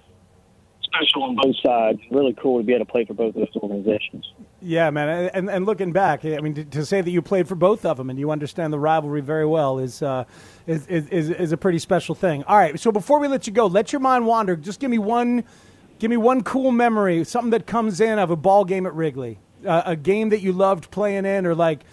special 0.81 1.23
on 1.23 1.35
both 1.35 1.55
sides. 1.63 1.99
Really 2.09 2.33
cool 2.33 2.59
to 2.59 2.63
be 2.65 2.73
able 2.73 2.85
to 2.85 2.91
play 2.91 3.05
for 3.05 3.13
both 3.13 3.35
of 3.35 3.41
those 3.41 3.55
organizations. 3.61 4.31
Yeah, 4.61 4.89
man. 4.91 5.29
And 5.33 5.49
and 5.49 5.65
looking 5.65 5.91
back, 5.91 6.23
I 6.23 6.37
mean, 6.39 6.53
to, 6.53 6.63
to 6.65 6.85
say 6.85 7.01
that 7.01 7.09
you 7.09 7.21
played 7.21 7.47
for 7.47 7.55
both 7.55 7.85
of 7.85 7.97
them 7.97 8.09
and 8.09 8.19
you 8.19 8.31
understand 8.31 8.71
the 8.71 8.79
rivalry 8.79 9.21
very 9.21 9.45
well 9.45 9.79
is, 9.79 10.01
uh, 10.01 10.25
is, 10.67 10.85
is 10.87 11.29
is 11.29 11.51
a 11.51 11.57
pretty 11.57 11.79
special 11.79 12.13
thing. 12.13 12.43
All 12.43 12.57
right. 12.57 12.79
So 12.79 12.91
before 12.91 13.19
we 13.19 13.27
let 13.27 13.47
you 13.47 13.53
go, 13.53 13.65
let 13.65 13.91
your 13.91 14.01
mind 14.01 14.25
wander. 14.27 14.55
Just 14.55 14.79
give 14.79 14.91
me 14.91 14.99
one, 14.99 15.43
give 15.99 16.11
me 16.11 16.17
one 16.17 16.43
cool 16.43 16.71
memory, 16.71 17.23
something 17.23 17.51
that 17.51 17.65
comes 17.65 17.99
in 18.01 18.19
of 18.19 18.29
a 18.29 18.35
ball 18.35 18.63
game 18.63 18.85
at 18.85 18.93
Wrigley, 18.93 19.39
uh, 19.65 19.81
a 19.85 19.95
game 19.95 20.29
that 20.29 20.41
you 20.41 20.51
loved 20.51 20.91
playing 20.91 21.25
in, 21.25 21.47
or 21.47 21.55
like 21.55 21.83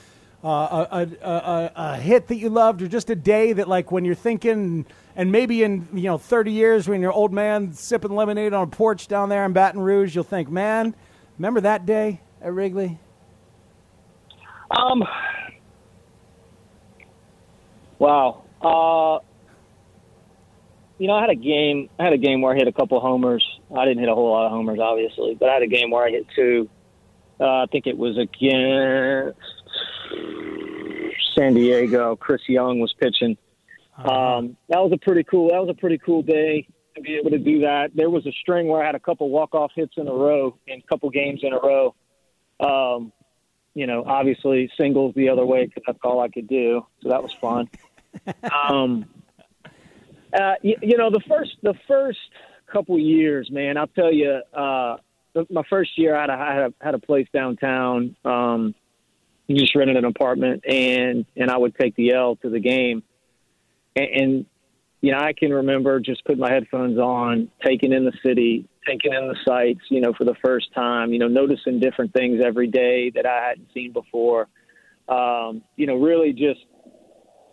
uh, 0.45 0.87
a, 0.91 1.09
a, 1.23 1.29
a, 1.31 1.73
a, 1.75 1.97
hit 1.97 2.29
that 2.29 2.37
you 2.37 2.49
loved, 2.49 2.81
or 2.83 2.87
just 2.87 3.11
a 3.11 3.17
day 3.17 3.53
that, 3.53 3.69
like, 3.69 3.91
when 3.91 4.05
you're 4.05 4.15
thinking 4.15 4.87
And 5.17 5.33
maybe 5.33 5.65
in 5.65 5.89
you 5.93 6.05
know 6.05 6.17
30 6.17 6.53
years, 6.53 6.89
when 6.89 7.01
you're 7.01 7.13
old 7.13 7.33
man 7.33 7.73
sipping 7.73 8.15
lemonade 8.15 8.55
on 8.55 8.63
a 8.63 8.71
porch 8.71 9.09
down 9.09 9.29
there 9.29 9.45
in 9.45 9.53
Baton 9.53 9.81
Rouge, 9.81 10.15
you'll 10.15 10.23
think, 10.23 10.49
man, 10.49 10.95
remember 11.39 11.61
that 11.63 11.85
day 11.87 12.21
at 12.41 12.53
Wrigley? 12.53 13.01
Um. 14.71 15.03
Wow. 17.99 18.45
Uh, 18.63 19.25
you 20.99 21.09
know, 21.09 21.15
I 21.15 21.21
had 21.21 21.31
a 21.31 21.35
game. 21.35 21.91
I 21.99 22.05
had 22.05 22.13
a 22.13 22.19
game 22.19 22.41
where 22.41 22.55
I 22.55 22.57
hit 22.57 22.69
a 22.69 22.73
couple 22.73 23.01
homers. 23.01 23.45
I 23.77 23.85
didn't 23.85 23.99
hit 23.99 24.09
a 24.09 24.15
whole 24.15 24.31
lot 24.31 24.47
of 24.47 24.53
homers, 24.53 24.79
obviously, 24.81 25.35
but 25.35 25.49
I 25.49 25.55
had 25.55 25.63
a 25.63 25.67
game 25.67 25.91
where 25.91 26.07
I 26.07 26.11
hit 26.11 26.27
two. 26.37 26.69
Uh, 27.41 27.63
I 27.63 27.67
think 27.73 27.89
it 27.89 27.99
was 27.99 28.17
against 28.19 29.39
San 31.39 31.55
Diego. 31.55 32.17
Chris 32.17 32.43
Young 32.49 32.81
was 32.81 32.93
pitching. 32.99 33.37
Um, 33.97 34.57
that 34.69 34.79
was 34.79 34.93
a 34.93 34.99
pretty 34.99 35.25
cool. 35.25 35.51
That 35.51 35.61
was 35.61 35.71
a 35.71 35.81
pretty 35.81 35.99
cool 35.99 36.23
day 36.23 36.67
to 36.97 37.01
be 37.01 37.17
able 37.17 37.31
to 37.31 37.39
do 37.39 37.61
that. 37.61 37.91
There 37.95 38.11
was 38.11 38.27
a 38.27 38.33
string 38.33 38.69
where 38.69 38.83
I 38.83 38.87
had 38.87 38.95
a 38.95 39.01
couple 39.01 39.29
walk 39.31 39.55
off 39.55 39.73
hits 39.75 39.95
in 39.97 40.09
a 40.09 40.13
row, 40.13 40.57
in 40.67 40.81
a 40.81 40.83
couple 40.83 41.11
games 41.11 41.41
in 41.43 41.53
a 41.53 41.59
row. 41.59 41.95
Um, 42.61 43.13
you 43.75 43.87
know, 43.87 44.05
obviously 44.05 44.71
singles 44.77 45.15
the 45.15 45.29
other 45.29 45.47
way 45.47 45.67
because 45.67 45.85
that's 45.87 45.99
all 46.03 46.21
I 46.21 46.29
could 46.29 46.49
do. 46.49 46.85
So 47.03 47.11
that 47.11 47.23
was 47.23 47.33
fun. 47.33 47.69
um, 48.53 49.07
uh, 50.33 50.55
you, 50.63 50.77
you 50.83 50.97
know, 50.97 51.11
the 51.11 51.23
first 51.29 51.53
the 51.63 51.75
first 51.87 52.19
couple 52.73 52.99
years, 52.99 53.49
man, 53.51 53.77
I'll 53.77 53.87
tell 53.87 54.13
you, 54.13 54.41
uh, 54.53 54.97
the, 55.35 55.47
my 55.51 55.63
first 55.71 55.97
year 55.97 56.17
I 56.17 56.23
had 56.23 56.31
a, 56.31 56.33
I 56.33 56.55
had 56.55 56.63
a, 56.63 56.75
had 56.81 56.95
a 56.95 56.99
place 56.99 57.29
downtown. 57.33 58.17
Um, 58.25 58.75
just 59.57 59.75
rented 59.75 59.97
an 59.97 60.05
apartment, 60.05 60.65
and 60.67 61.25
and 61.37 61.51
I 61.51 61.57
would 61.57 61.75
take 61.77 61.97
the 61.97 62.13
L 62.13 62.37
to 62.37 62.51
the 62.51 62.61
game, 62.61 63.03
and, 63.97 64.07
and 64.07 64.47
you 65.01 65.13
know 65.13 65.19
I 65.19 65.33
can 65.33 65.53
remember 65.53 66.01
just 66.01 66.25
putting 66.25 66.41
my 66.41 66.53
headphones 66.53 66.99
on, 66.99 67.51
taking 67.65 67.93
in 67.93 68.05
the 68.05 68.13
city, 68.25 68.69
taking 68.87 69.13
in 69.13 69.29
the 69.29 69.37
sights, 69.47 69.81
you 69.91 70.01
know, 70.01 70.13
for 70.17 70.25
the 70.25 70.35
first 70.45 70.73
time, 70.75 71.13
you 71.13 71.19
know, 71.19 71.29
noticing 71.29 71.81
different 71.81 72.13
things 72.13 72.41
every 72.45 72.69
day 72.69 73.11
that 73.15 73.27
I 73.27 73.49
hadn't 73.49 73.69
seen 73.73 73.93
before. 73.93 74.49
Um, 75.09 75.63
you 75.77 75.87
know, 75.87 75.97
really 75.97 76.33
just 76.33 76.61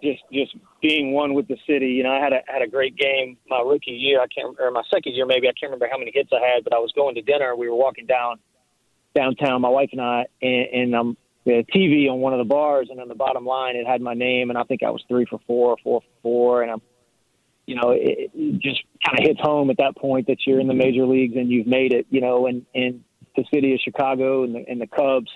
just 0.03 0.21
just 0.31 0.55
being 0.81 1.13
one 1.13 1.33
with 1.33 1.47
the 1.47 1.57
city. 1.67 1.87
You 1.87 2.03
know, 2.03 2.11
I 2.11 2.19
had 2.19 2.33
a 2.33 2.39
had 2.47 2.61
a 2.61 2.67
great 2.67 2.97
game 2.97 3.37
my 3.49 3.59
rookie 3.59 3.91
year. 3.91 4.21
I 4.21 4.27
can't 4.27 4.55
or 4.59 4.71
my 4.71 4.83
second 4.93 5.13
year 5.15 5.25
maybe. 5.25 5.47
I 5.47 5.53
can't 5.59 5.71
remember 5.71 5.87
how 5.89 5.97
many 5.97 6.11
hits 6.13 6.29
I 6.33 6.45
had, 6.45 6.63
but 6.63 6.73
I 6.73 6.79
was 6.79 6.91
going 6.93 7.15
to 7.15 7.21
dinner. 7.21 7.55
We 7.55 7.69
were 7.69 7.75
walking 7.75 8.05
down 8.05 8.37
downtown, 9.15 9.61
my 9.61 9.69
wife 9.69 9.89
and 9.93 10.01
I, 10.01 10.25
and, 10.41 10.67
and 10.73 10.95
um, 10.95 11.17
a 11.47 11.63
TV 11.63 12.09
on 12.09 12.19
one 12.19 12.33
of 12.33 12.39
the 12.39 12.45
bars, 12.45 12.87
and 12.89 12.99
on 12.99 13.07
the 13.07 13.15
bottom 13.15 13.45
line 13.45 13.75
it 13.75 13.87
had 13.87 14.01
my 14.01 14.13
name, 14.13 14.49
and 14.49 14.57
I 14.57 14.63
think 14.63 14.83
I 14.83 14.89
was 14.89 15.03
three 15.07 15.25
for 15.29 15.39
four, 15.45 15.77
four 15.83 16.01
for 16.01 16.21
four, 16.21 16.63
and 16.63 16.71
I'm, 16.71 16.81
you 17.65 17.75
know, 17.75 17.91
it, 17.91 18.31
it 18.33 18.61
just 18.61 18.83
kind 19.05 19.19
of 19.19 19.25
hits 19.25 19.39
home 19.41 19.69
at 19.69 19.77
that 19.77 19.95
point 19.97 20.27
that 20.27 20.37
you're 20.45 20.59
in 20.59 20.67
the 20.67 20.73
major 20.73 21.05
leagues 21.05 21.35
and 21.35 21.49
you've 21.49 21.67
made 21.67 21.93
it, 21.93 22.05
you 22.09 22.21
know, 22.21 22.47
and 22.47 22.65
and 22.73 23.03
the 23.35 23.43
city 23.53 23.73
of 23.73 23.79
Chicago 23.79 24.43
and 24.43 24.55
the 24.55 24.65
and 24.67 24.79
the 24.79 24.87
Cubs 24.87 25.29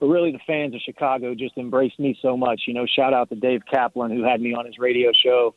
but 0.00 0.06
really 0.06 0.32
the 0.32 0.40
fans 0.46 0.74
of 0.74 0.80
Chicago 0.80 1.34
just 1.34 1.56
embraced 1.58 2.00
me 2.00 2.18
so 2.22 2.36
much. 2.36 2.62
You 2.66 2.74
know, 2.74 2.86
shout 2.86 3.12
out 3.12 3.28
to 3.28 3.36
Dave 3.36 3.60
Kaplan 3.70 4.10
who 4.10 4.24
had 4.24 4.40
me 4.40 4.54
on 4.54 4.64
his 4.64 4.78
radio 4.78 5.10
show 5.12 5.54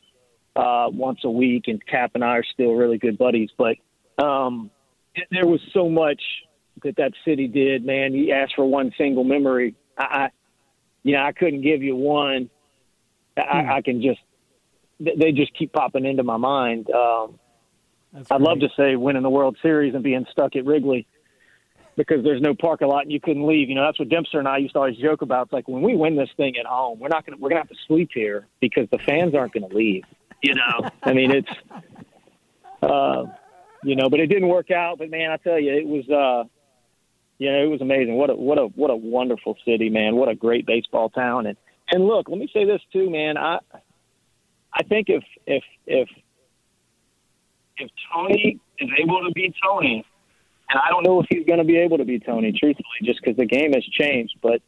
uh, 0.54 0.86
once 0.92 1.20
a 1.24 1.30
week, 1.30 1.64
and 1.66 1.84
Cap 1.86 2.12
and 2.14 2.22
I 2.22 2.36
are 2.36 2.44
still 2.52 2.74
really 2.74 2.98
good 2.98 3.16
buddies. 3.16 3.48
But 3.56 3.76
um, 4.22 4.70
there 5.30 5.46
was 5.46 5.60
so 5.72 5.88
much 5.88 6.20
that 6.84 6.96
that 6.96 7.12
city 7.24 7.48
did. 7.48 7.86
Man, 7.86 8.12
you 8.12 8.32
asked 8.32 8.54
for 8.54 8.66
one 8.66 8.92
single 8.98 9.24
memory. 9.24 9.74
I, 9.96 10.02
I 10.02 10.28
you 11.02 11.12
know, 11.12 11.22
I 11.22 11.32
couldn't 11.32 11.62
give 11.62 11.82
you 11.82 11.96
one. 11.96 12.50
I, 13.36 13.62
hmm. 13.62 13.70
I 13.70 13.82
can 13.82 14.02
just 14.02 14.20
they 15.00 15.32
just 15.32 15.54
keep 15.54 15.72
popping 15.72 16.04
into 16.04 16.22
my 16.22 16.36
mind. 16.36 16.88
Um, 16.90 17.38
I'd 18.30 18.40
love 18.40 18.60
to 18.60 18.68
say 18.76 18.96
winning 18.96 19.22
the 19.22 19.30
World 19.30 19.56
Series 19.60 19.94
and 19.94 20.04
being 20.04 20.24
stuck 20.30 20.54
at 20.54 20.64
Wrigley 20.64 21.06
because 21.96 22.22
there's 22.24 22.40
no 22.40 22.54
parking 22.54 22.88
lot 22.88 23.02
and 23.02 23.12
you 23.12 23.20
couldn't 23.20 23.46
leave. 23.46 23.68
You 23.68 23.74
know, 23.74 23.84
that's 23.84 23.98
what 23.98 24.08
Dempster 24.08 24.38
and 24.38 24.48
I 24.48 24.58
used 24.58 24.74
to 24.74 24.80
always 24.80 24.96
joke 24.96 25.22
about. 25.22 25.46
It's 25.46 25.52
like 25.52 25.68
when 25.68 25.82
we 25.82 25.96
win 25.96 26.16
this 26.16 26.30
thing 26.36 26.56
at 26.56 26.66
home, 26.66 27.00
we're 27.00 27.08
not 27.08 27.26
gonna 27.26 27.38
we're 27.38 27.48
gonna 27.48 27.60
have 27.60 27.68
to 27.68 27.76
sleep 27.86 28.10
here 28.14 28.46
because 28.60 28.88
the 28.90 28.98
fans 28.98 29.34
aren't 29.34 29.52
gonna 29.52 29.68
leave. 29.68 30.04
You 30.42 30.54
know, 30.54 30.88
I 31.02 31.12
mean 31.12 31.30
it's 31.32 31.50
uh 32.82 33.24
you 33.82 33.96
know, 33.96 34.08
but 34.08 34.20
it 34.20 34.28
didn't 34.28 34.48
work 34.48 34.70
out. 34.70 34.98
But 34.98 35.10
man, 35.10 35.30
I 35.30 35.36
tell 35.36 35.58
you, 35.58 35.74
it 35.74 35.86
was 35.86 36.08
uh 36.08 36.48
you 37.44 37.52
know, 37.52 37.62
it 37.62 37.68
was 37.68 37.82
amazing. 37.82 38.14
What 38.14 38.30
a 38.30 38.34
what 38.34 38.58
a 38.58 38.62
what 38.68 38.90
a 38.90 38.96
wonderful 38.96 39.58
city, 39.66 39.90
man. 39.90 40.16
What 40.16 40.30
a 40.30 40.34
great 40.34 40.64
baseball 40.64 41.10
town. 41.10 41.46
And 41.46 41.58
and 41.90 42.06
look, 42.06 42.30
let 42.30 42.38
me 42.38 42.48
say 42.54 42.64
this 42.64 42.80
too, 42.90 43.10
man. 43.10 43.36
I 43.36 43.58
I 44.72 44.82
think 44.82 45.08
if 45.10 45.22
if 45.46 45.62
if 45.86 46.08
if 47.76 47.90
Tony 48.14 48.58
is 48.78 48.90
able 48.98 49.20
to 49.26 49.32
beat 49.34 49.54
Tony, 49.62 50.06
and 50.70 50.80
I 50.82 50.88
don't 50.88 51.04
know 51.04 51.20
if 51.20 51.26
he's 51.28 51.44
going 51.44 51.58
to 51.58 51.66
be 51.66 51.76
able 51.76 51.98
to 51.98 52.06
be 52.06 52.18
Tony, 52.18 52.50
truthfully, 52.52 52.86
just 53.02 53.20
because 53.20 53.36
the 53.36 53.44
game 53.44 53.74
has 53.74 53.84
changed. 53.84 54.36
But 54.42 54.62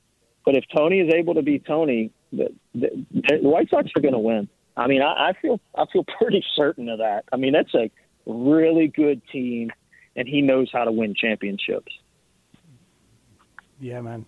but 0.44 0.54
if 0.54 0.64
Tony 0.76 1.00
is 1.00 1.14
able 1.14 1.32
to 1.34 1.42
be 1.42 1.58
Tony, 1.58 2.10
the, 2.30 2.48
the, 2.74 3.06
the 3.14 3.38
White 3.48 3.70
Sox 3.70 3.90
are 3.96 4.02
going 4.02 4.12
to 4.12 4.18
win. 4.18 4.50
I 4.76 4.86
mean, 4.86 5.00
I, 5.00 5.30
I 5.30 5.32
feel 5.40 5.60
I 5.74 5.86
feel 5.90 6.04
pretty 6.18 6.44
certain 6.54 6.90
of 6.90 6.98
that. 6.98 7.24
I 7.32 7.36
mean, 7.36 7.54
that's 7.54 7.74
a 7.74 7.90
really 8.26 8.88
good 8.88 9.22
team, 9.32 9.70
and 10.14 10.28
he 10.28 10.42
knows 10.42 10.68
how 10.70 10.84
to 10.84 10.92
win 10.92 11.14
championships. 11.14 11.90
Yeah, 13.80 14.00
man. 14.00 14.26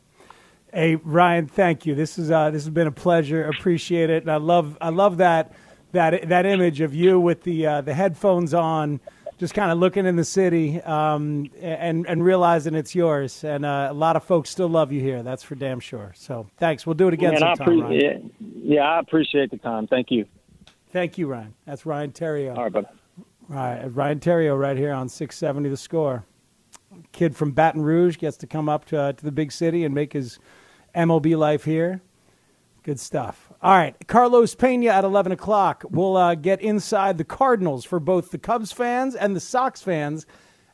Hey, 0.72 0.96
Ryan, 0.96 1.46
thank 1.46 1.86
you. 1.86 1.94
This 1.94 2.18
is 2.18 2.30
uh, 2.30 2.50
this 2.50 2.64
has 2.64 2.70
been 2.70 2.86
a 2.86 2.92
pleasure. 2.92 3.44
Appreciate 3.44 4.10
it. 4.10 4.22
And 4.22 4.30
I 4.30 4.36
love 4.36 4.76
I 4.80 4.90
love 4.90 5.16
that 5.18 5.52
that 5.92 6.28
that 6.28 6.44
image 6.46 6.80
of 6.80 6.94
you 6.94 7.18
with 7.18 7.42
the 7.42 7.66
uh, 7.66 7.80
the 7.80 7.94
headphones 7.94 8.52
on 8.52 9.00
just 9.38 9.54
kind 9.54 9.70
of 9.70 9.78
looking 9.78 10.04
in 10.04 10.16
the 10.16 10.24
city 10.24 10.82
um, 10.82 11.50
and 11.60 12.06
and 12.06 12.22
realizing 12.22 12.74
it's 12.74 12.94
yours. 12.94 13.44
And 13.44 13.64
uh, 13.64 13.88
a 13.90 13.94
lot 13.94 14.16
of 14.16 14.24
folks 14.24 14.50
still 14.50 14.68
love 14.68 14.92
you 14.92 15.00
here. 15.00 15.22
That's 15.22 15.42
for 15.42 15.54
damn 15.54 15.80
sure. 15.80 16.12
So 16.16 16.48
thanks. 16.58 16.86
We'll 16.86 16.94
do 16.94 17.08
it 17.08 17.14
again 17.14 17.32
Man, 17.32 17.56
sometime. 17.56 17.84
I 17.84 17.92
yeah, 17.92 18.18
yeah, 18.40 18.82
I 18.82 19.00
appreciate 19.00 19.50
the 19.50 19.58
time. 19.58 19.86
Thank 19.86 20.10
you. 20.10 20.26
Thank 20.90 21.16
you, 21.16 21.28
Ryan. 21.28 21.54
That's 21.66 21.86
Ryan 21.86 22.12
Theriot. 22.12 22.56
All 22.56 22.64
right, 22.64 22.72
buddy. 22.72 22.86
Right, 23.48 23.84
Ryan 23.86 24.20
Theriot 24.20 24.58
right 24.58 24.76
here 24.76 24.92
on 24.92 25.08
670 25.08 25.70
The 25.70 25.76
Score. 25.76 26.24
Kid 27.12 27.36
from 27.36 27.52
Baton 27.52 27.82
Rouge 27.82 28.18
gets 28.18 28.36
to 28.38 28.46
come 28.46 28.68
up 28.68 28.84
to, 28.86 29.00
uh, 29.00 29.12
to 29.12 29.24
the 29.24 29.32
big 29.32 29.52
city 29.52 29.84
and 29.84 29.94
make 29.94 30.12
his 30.12 30.38
MLB 30.94 31.36
life 31.36 31.64
here. 31.64 32.02
Good 32.82 33.00
stuff. 33.00 33.50
All 33.60 33.76
right, 33.76 33.94
Carlos 34.06 34.54
Pena 34.54 34.90
at 34.90 35.04
11 35.04 35.32
o'clock. 35.32 35.84
We'll 35.90 36.16
uh, 36.16 36.34
get 36.34 36.62
inside 36.62 37.18
the 37.18 37.24
Cardinals 37.24 37.84
for 37.84 38.00
both 38.00 38.30
the 38.30 38.38
Cubs 38.38 38.72
fans 38.72 39.14
and 39.14 39.36
the 39.36 39.40
Sox 39.40 39.82
fans 39.82 40.24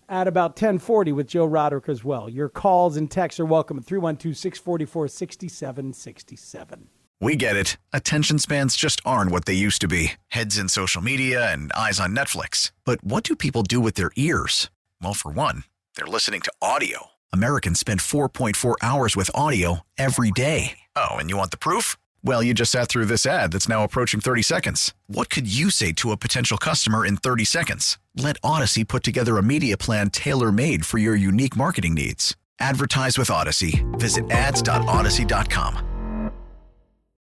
at 0.08 0.28
about 0.28 0.50
1040 0.50 1.12
with 1.12 1.26
Joe 1.26 1.46
Roderick 1.46 1.88
as 1.88 2.04
well. 2.04 2.28
Your 2.28 2.48
calls 2.48 2.96
and 2.96 3.10
texts 3.10 3.40
are 3.40 3.46
welcome 3.46 3.78
at 3.78 3.84
312-644-6767. 3.84 6.82
We 7.20 7.36
get 7.36 7.56
it. 7.56 7.76
Attention 7.92 8.38
spans 8.38 8.76
just 8.76 9.00
aren't 9.04 9.30
what 9.30 9.46
they 9.46 9.54
used 9.54 9.80
to 9.80 9.88
be. 9.88 10.12
Heads 10.28 10.58
in 10.58 10.68
social 10.68 11.00
media 11.00 11.50
and 11.50 11.72
eyes 11.72 11.98
on 11.98 12.14
Netflix. 12.14 12.70
But 12.84 13.02
what 13.02 13.24
do 13.24 13.34
people 13.34 13.62
do 13.62 13.80
with 13.80 13.94
their 13.94 14.10
ears? 14.16 14.68
Well, 15.00 15.14
for 15.14 15.32
one, 15.32 15.64
they're 15.96 16.06
listening 16.06 16.42
to 16.42 16.52
audio. 16.60 17.06
Americans 17.32 17.80
spend 17.80 18.00
4.4 18.00 18.74
hours 18.82 19.16
with 19.16 19.30
audio 19.34 19.80
every 19.96 20.30
day. 20.30 20.78
Oh, 20.94 21.12
and 21.12 21.30
you 21.30 21.36
want 21.38 21.50
the 21.52 21.56
proof? 21.56 21.96
Well, 22.22 22.42
you 22.42 22.54
just 22.54 22.72
sat 22.72 22.88
through 22.88 23.06
this 23.06 23.26
ad 23.26 23.52
that's 23.52 23.68
now 23.68 23.84
approaching 23.84 24.20
30 24.20 24.42
seconds. 24.42 24.92
What 25.08 25.30
could 25.30 25.52
you 25.52 25.70
say 25.70 25.92
to 25.92 26.10
a 26.10 26.16
potential 26.16 26.58
customer 26.58 27.06
in 27.06 27.16
30 27.16 27.44
seconds? 27.44 27.98
Let 28.16 28.40
Audacy 28.42 28.86
put 28.86 29.02
together 29.02 29.38
a 29.38 29.42
media 29.42 29.76
plan 29.76 30.10
tailor 30.10 30.52
made 30.52 30.84
for 30.84 30.98
your 30.98 31.14
unique 31.14 31.56
marketing 31.56 31.94
needs. 31.94 32.36
Advertise 32.60 33.18
with 33.18 33.28
Audacy. 33.28 33.84
Visit 33.98 34.30
ads.audacy.com. 34.30 36.30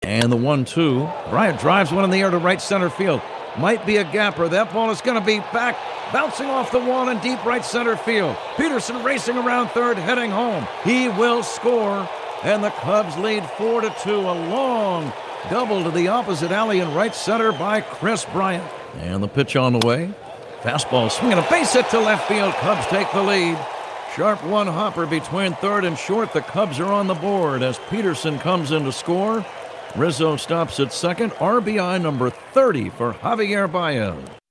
And 0.03 0.31
the 0.31 0.37
1 0.37 0.65
2. 0.65 0.99
Bryant 1.29 1.59
drives 1.59 1.91
one 1.91 2.03
in 2.03 2.09
the 2.09 2.21
air 2.21 2.29
to 2.29 2.37
right 2.37 2.61
center 2.61 2.89
field. 2.89 3.21
Might 3.57 3.85
be 3.85 3.97
a 3.97 4.03
gapper. 4.03 4.47
That 4.47 4.73
ball 4.73 4.91
is 4.91 5.01
going 5.01 5.19
to 5.19 5.25
be 5.25 5.39
back, 5.39 5.77
bouncing 6.13 6.47
off 6.47 6.71
the 6.71 6.79
wall 6.79 7.09
in 7.09 7.19
deep 7.19 7.43
right 7.43 7.65
center 7.65 7.97
field. 7.97 8.35
Pederson 8.55 9.03
racing 9.03 9.37
around 9.37 9.69
third, 9.69 9.97
heading 9.97 10.31
home. 10.31 10.65
He 10.85 11.09
will 11.09 11.43
score 11.43 12.07
and 12.43 12.63
the 12.63 12.69
Cubs 12.71 13.17
lead 13.17 13.45
4 13.51 13.81
to 13.81 13.95
2. 14.01 14.11
A 14.11 14.37
long 14.49 15.11
double 15.49 15.83
to 15.83 15.91
the 15.91 16.09
opposite 16.09 16.51
alley 16.51 16.79
in 16.79 16.93
right 16.93 17.15
center 17.15 17.51
by 17.51 17.81
Kris 17.81 18.25
Bryant. 18.25 18.69
And 18.97 19.23
the 19.23 19.27
pitch 19.27 19.55
on 19.55 19.73
the 19.73 19.85
way. 19.85 20.13
Fastball 20.61 21.11
swinging 21.11 21.39
a 21.39 21.49
base 21.49 21.73
hit 21.73 21.89
to 21.89 21.99
left 21.99 22.27
field. 22.27 22.53
Cubs 22.55 22.85
take 22.87 23.11
the 23.11 23.23
lead. 23.23 23.57
Sharp 24.15 24.43
one 24.43 24.67
hopper 24.67 25.05
between 25.05 25.53
third 25.55 25.85
and 25.85 25.97
short. 25.97 26.33
The 26.33 26.41
Cubs 26.41 26.79
are 26.79 26.91
on 26.91 27.07
the 27.07 27.15
board 27.15 27.63
as 27.63 27.79
Pederson 27.79 28.39
comes 28.39 28.71
in 28.71 28.83
to 28.83 28.91
score. 28.91 29.45
Rizzo 29.95 30.35
stops 30.35 30.79
at 30.79 30.93
second. 30.93 31.31
RBI 31.33 32.01
number 32.01 32.29
30 32.29 32.89
for 32.89 33.13
Javier 33.13 33.71
Baez. 33.71 34.42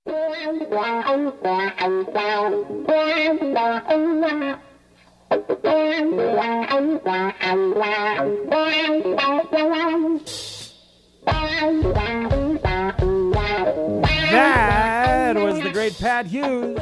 That 14.31 15.37
was 15.37 15.61
the 15.61 15.71
great 15.71 15.99
Pat 15.99 16.27
Hughes, 16.27 16.79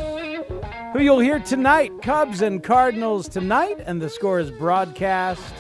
who 0.92 1.00
you'll 1.00 1.18
hear 1.18 1.40
tonight. 1.40 1.90
Cubs 2.03 2.42
and 2.42 2.62
Cardinals 2.62 3.29
tonight, 3.29 3.81
and 3.85 4.00
the 4.00 4.09
score 4.09 4.38
is 4.38 4.50
broadcast 4.53 5.53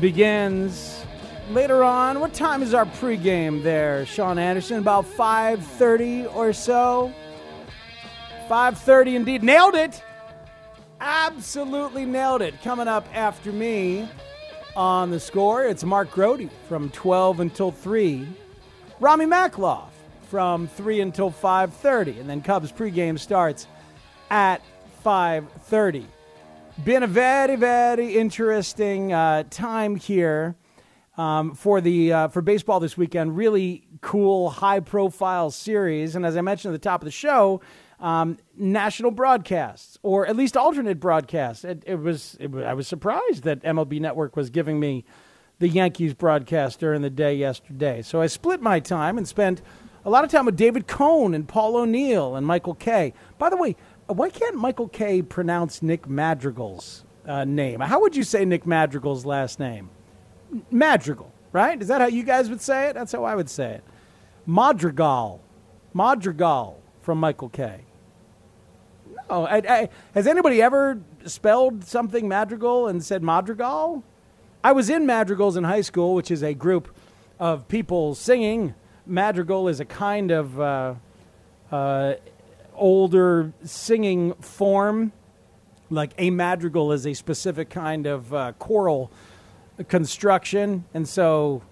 begins 0.00 1.04
later 1.50 1.82
on. 1.82 2.20
What 2.20 2.34
time 2.34 2.62
is 2.62 2.74
our 2.74 2.84
pregame 2.84 3.62
there, 3.62 4.04
Sean 4.06 4.38
Anderson? 4.38 4.78
About 4.78 5.06
5:30 5.06 6.26
or 6.34 6.52
so. 6.52 7.12
5:30 8.48 9.16
indeed. 9.16 9.42
Nailed 9.42 9.74
it. 9.74 10.02
Absolutely 11.00 12.04
nailed 12.04 12.42
it. 12.42 12.60
Coming 12.62 12.88
up 12.88 13.06
after 13.14 13.52
me 13.52 14.08
on 14.74 15.10
the 15.10 15.20
score, 15.20 15.64
it's 15.64 15.84
Mark 15.84 16.10
Grote 16.10 16.50
from 16.68 16.90
12 16.90 17.40
until 17.40 17.70
3. 17.70 18.26
Rami 19.00 19.26
Makloff 19.26 19.90
from 20.28 20.66
3 20.66 21.00
until 21.00 21.30
5:30 21.30 22.20
and 22.20 22.28
then 22.28 22.42
Cubs 22.42 22.72
pregame 22.72 23.18
starts 23.18 23.66
at 24.30 24.60
5:30. 25.04 26.04
Been 26.84 27.02
a 27.02 27.06
very 27.06 27.56
very 27.56 28.16
interesting 28.16 29.12
uh, 29.12 29.44
time 29.50 29.96
here 29.96 30.56
um, 31.18 31.54
for 31.54 31.80
the 31.80 32.12
uh, 32.12 32.28
for 32.28 32.40
baseball 32.40 32.80
this 32.80 32.96
weekend. 32.96 33.36
Really 33.36 33.86
cool 34.00 34.48
high 34.48 34.80
profile 34.80 35.50
series 35.50 36.16
and 36.16 36.24
as 36.24 36.36
I 36.36 36.40
mentioned 36.40 36.74
at 36.74 36.80
the 36.80 36.88
top 36.88 37.02
of 37.02 37.04
the 37.04 37.10
show, 37.10 37.60
um, 38.00 38.38
national 38.56 39.10
broadcasts 39.10 39.98
or 40.02 40.26
at 40.26 40.36
least 40.36 40.56
alternate 40.56 41.00
broadcasts. 41.00 41.64
It, 41.64 41.82
it, 41.86 41.96
was, 41.96 42.36
it 42.40 42.50
was 42.52 42.64
I 42.64 42.72
was 42.72 42.88
surprised 42.88 43.42
that 43.42 43.62
MLB 43.62 44.00
Network 44.00 44.36
was 44.36 44.48
giving 44.48 44.80
me 44.80 45.04
the 45.58 45.68
Yankees 45.68 46.14
broadcast 46.14 46.78
during 46.78 47.02
the 47.02 47.10
day 47.10 47.34
yesterday. 47.34 48.00
So 48.02 48.20
I 48.20 48.28
split 48.28 48.62
my 48.62 48.78
time 48.78 49.18
and 49.18 49.26
spent 49.26 49.60
a 50.04 50.10
lot 50.10 50.22
of 50.22 50.30
time 50.30 50.46
with 50.46 50.56
David 50.56 50.86
Cone 50.86 51.34
and 51.34 51.48
Paul 51.48 51.76
O'Neill 51.76 52.36
and 52.36 52.46
Michael 52.46 52.74
Kay. 52.74 53.12
By 53.38 53.50
the 53.50 53.56
way, 53.56 53.74
why 54.06 54.30
can't 54.30 54.56
Michael 54.56 54.88
Kay 54.88 55.20
pronounce 55.20 55.82
Nick 55.82 56.08
Madrigal's 56.08 57.04
uh, 57.26 57.44
name? 57.44 57.80
How 57.80 58.00
would 58.00 58.14
you 58.14 58.22
say 58.22 58.44
Nick 58.44 58.66
Madrigal's 58.66 59.26
last 59.26 59.58
name? 59.58 59.90
Madrigal, 60.70 61.32
right? 61.52 61.80
Is 61.80 61.88
that 61.88 62.00
how 62.00 62.06
you 62.06 62.22
guys 62.22 62.48
would 62.48 62.60
say 62.60 62.88
it? 62.88 62.94
That's 62.94 63.12
how 63.12 63.24
I 63.24 63.34
would 63.34 63.50
say 63.50 63.74
it. 63.74 63.84
Madrigal. 64.46 65.40
Madrigal 65.92 66.80
from 67.00 67.18
Michael 67.18 67.48
Kay. 67.48 67.80
No, 69.28 69.46
I, 69.46 69.56
I, 69.56 69.88
has 70.14 70.26
anybody 70.26 70.62
ever 70.62 71.00
spelled 71.26 71.84
something 71.84 72.28
Madrigal 72.28 72.86
and 72.86 73.02
said 73.04 73.22
Madrigal? 73.22 74.02
I 74.64 74.72
was 74.72 74.90
in 74.90 75.06
Madrigals 75.06 75.56
in 75.56 75.64
high 75.64 75.82
school, 75.82 76.14
which 76.14 76.30
is 76.30 76.42
a 76.42 76.54
group 76.54 76.94
of 77.38 77.68
people 77.68 78.14
singing. 78.14 78.74
Madrigal 79.06 79.68
is 79.68 79.80
a 79.80 79.84
kind 79.84 80.30
of 80.30 80.60
uh, 80.60 80.94
uh, 81.70 82.14
older 82.74 83.52
singing 83.64 84.34
form. 84.34 85.12
Like 85.90 86.12
a 86.18 86.30
madrigal 86.30 86.92
is 86.92 87.06
a 87.06 87.14
specific 87.14 87.70
kind 87.70 88.06
of 88.06 88.34
uh, 88.34 88.52
choral 88.58 89.10
construction, 89.84 90.84
and 90.92 91.08
so 91.08 91.62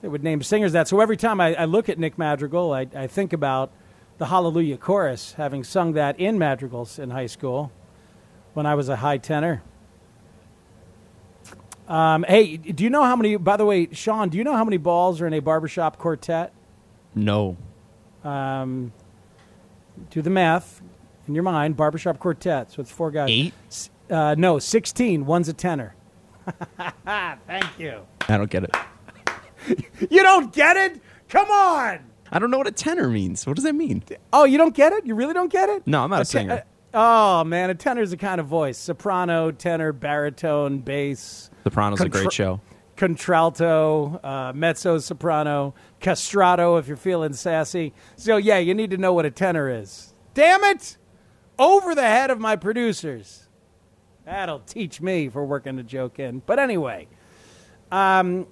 they 0.00 0.08
would 0.08 0.22
name 0.22 0.42
singers 0.42 0.72
that. 0.72 0.88
So 0.88 1.00
every 1.00 1.16
time 1.16 1.40
I, 1.40 1.54
I 1.54 1.64
look 1.64 1.88
at 1.88 1.98
Nick 1.98 2.18
Madrigal, 2.18 2.72
I, 2.72 2.86
I 2.94 3.06
think 3.06 3.32
about 3.32 3.70
the 4.18 4.26
Hallelujah 4.26 4.76
Chorus, 4.76 5.34
having 5.34 5.64
sung 5.64 5.92
that 5.92 6.18
in 6.18 6.38
madrigals 6.38 6.98
in 6.98 7.10
high 7.10 7.26
school 7.26 7.72
when 8.54 8.66
I 8.66 8.74
was 8.74 8.88
a 8.88 8.96
high 8.96 9.18
tenor. 9.18 9.62
Um, 11.88 12.24
hey, 12.28 12.56
do 12.56 12.84
you 12.84 12.90
know 12.90 13.02
how 13.02 13.16
many? 13.16 13.36
By 13.36 13.56
the 13.56 13.66
way, 13.66 13.88
Sean, 13.92 14.28
do 14.28 14.38
you 14.38 14.44
know 14.44 14.56
how 14.56 14.64
many 14.64 14.76
balls 14.76 15.20
are 15.20 15.26
in 15.26 15.34
a 15.34 15.40
barbershop 15.40 15.98
quartet? 15.98 16.52
No. 17.14 17.56
Um, 18.24 18.92
do 20.10 20.22
the 20.22 20.30
math 20.30 20.80
in 21.26 21.34
your 21.34 21.42
mind. 21.42 21.76
Barbershop 21.76 22.18
quartet. 22.18 22.70
So 22.70 22.80
it's 22.80 22.90
four 22.90 23.10
guys. 23.10 23.28
Eight? 23.30 23.52
Uh, 24.08 24.34
no, 24.38 24.58
sixteen. 24.58 25.26
One's 25.26 25.48
a 25.48 25.52
tenor. 25.52 25.94
Thank 27.46 27.78
you. 27.78 28.00
I 28.28 28.36
don't 28.36 28.50
get 28.50 28.64
it. 28.64 28.74
You 30.10 30.22
don't 30.24 30.52
get 30.52 30.76
it? 30.76 31.00
Come 31.28 31.48
on. 31.48 32.00
I 32.32 32.38
don't 32.40 32.50
know 32.50 32.58
what 32.58 32.66
a 32.66 32.72
tenor 32.72 33.08
means. 33.08 33.46
What 33.46 33.54
does 33.54 33.62
that 33.64 33.74
mean? 33.76 34.02
Oh, 34.32 34.42
you 34.44 34.58
don't 34.58 34.74
get 34.74 34.92
it? 34.92 35.06
You 35.06 35.14
really 35.14 35.34
don't 35.34 35.52
get 35.52 35.68
it? 35.68 35.86
No, 35.86 36.02
I'm 36.02 36.10
not 36.10 36.22
a, 36.22 36.24
te- 36.24 36.30
singer. 36.30 36.64
uh, 36.92 37.40
oh 37.40 37.44
man, 37.44 37.70
a 37.70 37.74
tenor 37.76 38.02
is 38.02 38.12
a 38.12 38.16
kind 38.16 38.40
of 38.40 38.48
voice: 38.48 38.76
soprano, 38.76 39.52
tenor, 39.52 39.92
baritone, 39.92 40.78
bass. 40.80 41.48
Soprano's 41.62 42.00
a 42.00 42.08
great 42.08 42.32
show. 42.32 42.60
Contralto, 42.96 44.18
uh, 44.24 44.52
mezzo 44.52 44.98
soprano, 44.98 45.74
castrato 46.00 46.76
if 46.80 46.88
you're 46.88 46.96
feeling 46.96 47.32
sassy. 47.34 47.92
So 48.16 48.38
yeah, 48.38 48.58
you 48.58 48.74
need 48.74 48.90
to 48.90 48.96
know 48.96 49.12
what 49.12 49.26
a 49.26 49.30
tenor 49.30 49.68
is. 49.70 50.12
Damn 50.34 50.64
it! 50.64 50.96
Over 51.56 51.94
the 51.94 52.02
head 52.02 52.30
of 52.30 52.40
my 52.40 52.56
producers. 52.56 53.48
That'll 54.24 54.60
teach 54.60 55.00
me 55.00 55.28
for 55.28 55.44
working 55.44 55.78
a 55.78 55.82
joke 55.82 56.18
in. 56.18 56.42
But 56.46 56.58
anyway, 56.58 57.08
um, 57.90 58.46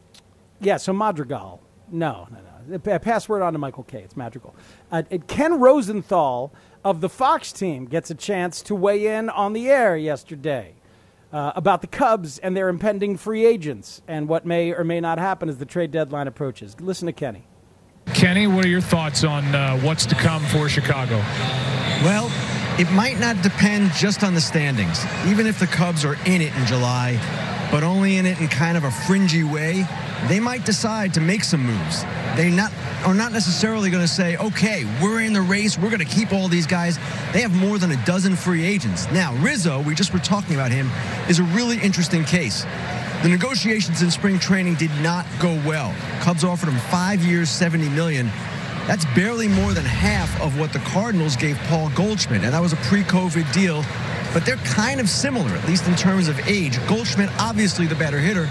yeah. 0.61 0.76
So 0.76 0.92
Madrigal. 0.92 1.62
No, 1.92 2.28
no, 2.30 2.38
no. 2.38 2.78
The 2.78 3.00
Password 3.00 3.42
on 3.42 3.52
to 3.52 3.59
Michael 3.59 3.85
Kay. 3.85 4.02
It's 4.02 4.16
Madrigal. 4.16 4.54
Uh, 4.92 5.02
Ken 5.26 5.59
Rosenthal 5.59 6.52
of 6.85 7.00
the 7.00 7.09
Fox 7.09 7.52
team 7.52 7.87
gets 7.87 8.11
a 8.11 8.14
chance 8.14 8.62
to 8.62 8.74
weigh 8.74 9.06
in 9.06 9.28
on 9.28 9.52
the 9.52 9.68
air 9.68 9.96
yesterday 9.96 10.74
uh, 11.33 11.52
about 11.54 11.80
the 11.80 11.87
Cubs 11.87 12.38
and 12.38 12.56
their 12.56 12.68
impending 12.68 13.16
free 13.16 13.44
agents 13.44 14.02
and 14.09 14.28
what 14.28 14.46
may 14.46 14.72
or 14.72 14.85
may 14.85 15.00
not 15.00 15.18
happen 15.18 15.48
as 15.48 15.59
the 15.59 15.66
trade 15.66 15.90
deadline 15.90 16.26
approaches. 16.26 16.76
Listen 16.80 17.06
to 17.06 17.12
Kenny. 17.12 17.44
Kenny, 18.14 18.46
what 18.46 18.64
are 18.64 18.68
your 18.68 18.80
thoughts 18.80 19.24
on 19.24 19.44
uh, 19.54 19.78
what's 19.80 20.06
to 20.06 20.14
come 20.14 20.42
for 20.44 20.68
Chicago? 20.68 21.16
Well, 22.02 22.30
it 22.81 22.90
might 22.93 23.21
not 23.21 23.43
depend 23.43 23.93
just 23.93 24.25
on 24.25 24.33
the 24.33 24.40
standings. 24.40 25.05
Even 25.27 25.47
if 25.47 25.59
the 25.59 25.66
Cubs 25.66 26.03
are 26.03 26.14
in 26.25 26.40
it 26.40 26.57
in 26.57 26.64
July, 26.64 27.21
but 27.71 27.83
only 27.83 28.16
in 28.16 28.25
it 28.25 28.40
in 28.40 28.49
kind 28.49 28.75
of 28.75 28.85
a 28.85 28.90
fringy 28.90 29.45
way, 29.45 29.87
they 30.29 30.40
might 30.40 30.64
decide 30.64 31.12
to 31.12 31.21
make 31.21 31.45
some 31.45 31.62
moves. 31.62 32.05
They 32.37 32.51
not 32.51 32.73
are 33.05 33.12
not 33.12 33.33
necessarily 33.33 33.90
going 33.90 34.03
to 34.03 34.09
say, 34.09 34.38
okay, 34.38 34.87
we're 35.03 35.21
in 35.21 35.35
the 35.35 35.43
race, 35.43 35.77
we're 35.77 35.90
going 35.90 36.01
to 36.01 36.07
keep 36.07 36.33
all 36.33 36.49
these 36.49 36.66
guys. 36.66 36.99
They 37.35 37.43
have 37.43 37.55
more 37.55 37.77
than 37.77 37.90
a 37.90 38.03
dozen 38.07 38.35
free 38.35 38.64
agents. 38.64 39.11
Now, 39.12 39.35
Rizzo, 39.37 39.83
we 39.83 39.95
just 39.95 40.14
were 40.14 40.19
talking 40.19 40.55
about 40.55 40.73
him, 40.73 40.90
is 41.29 41.38
a 41.38 41.45
really 41.45 41.79
interesting 41.81 42.25
case. 42.25 42.64
The 43.23 43.29
negotiations 43.29 44.01
in 44.01 44.11
spring 44.11 44.38
training 44.38 44.77
did 44.77 44.90
not 45.03 45.27
go 45.38 45.53
well. 45.66 45.95
Cubs 46.21 46.45
offered 46.45 46.71
him 46.71 46.79
five 46.90 47.23
years, 47.23 47.51
70 47.51 47.90
million. 47.90 48.31
That's 48.87 49.05
barely 49.14 49.49
more 49.49 49.73
than 49.73 49.85
half 49.85 50.40
of 50.40 50.59
what 50.59 50.73
the 50.73 50.81
Cardinals 50.81 51.37
gave 51.37 51.57
Paul 51.69 51.90
Goldschmidt, 51.90 52.43
and 52.43 52.53
that 52.53 52.61
was 52.61 52.73
a 52.73 52.77
pre-COVID 52.77 53.53
deal. 53.53 53.85
But 54.33 54.45
they're 54.45 54.57
kind 54.59 55.01
of 55.01 55.09
similar, 55.09 55.51
at 55.51 55.66
least 55.66 55.87
in 55.87 55.97
terms 55.97 56.29
of 56.29 56.38
age. 56.49 56.79
Goldschmidt, 56.87 57.31
obviously 57.38 57.87
the 57.87 57.95
better 57.97 58.19
hitter, 58.19 58.49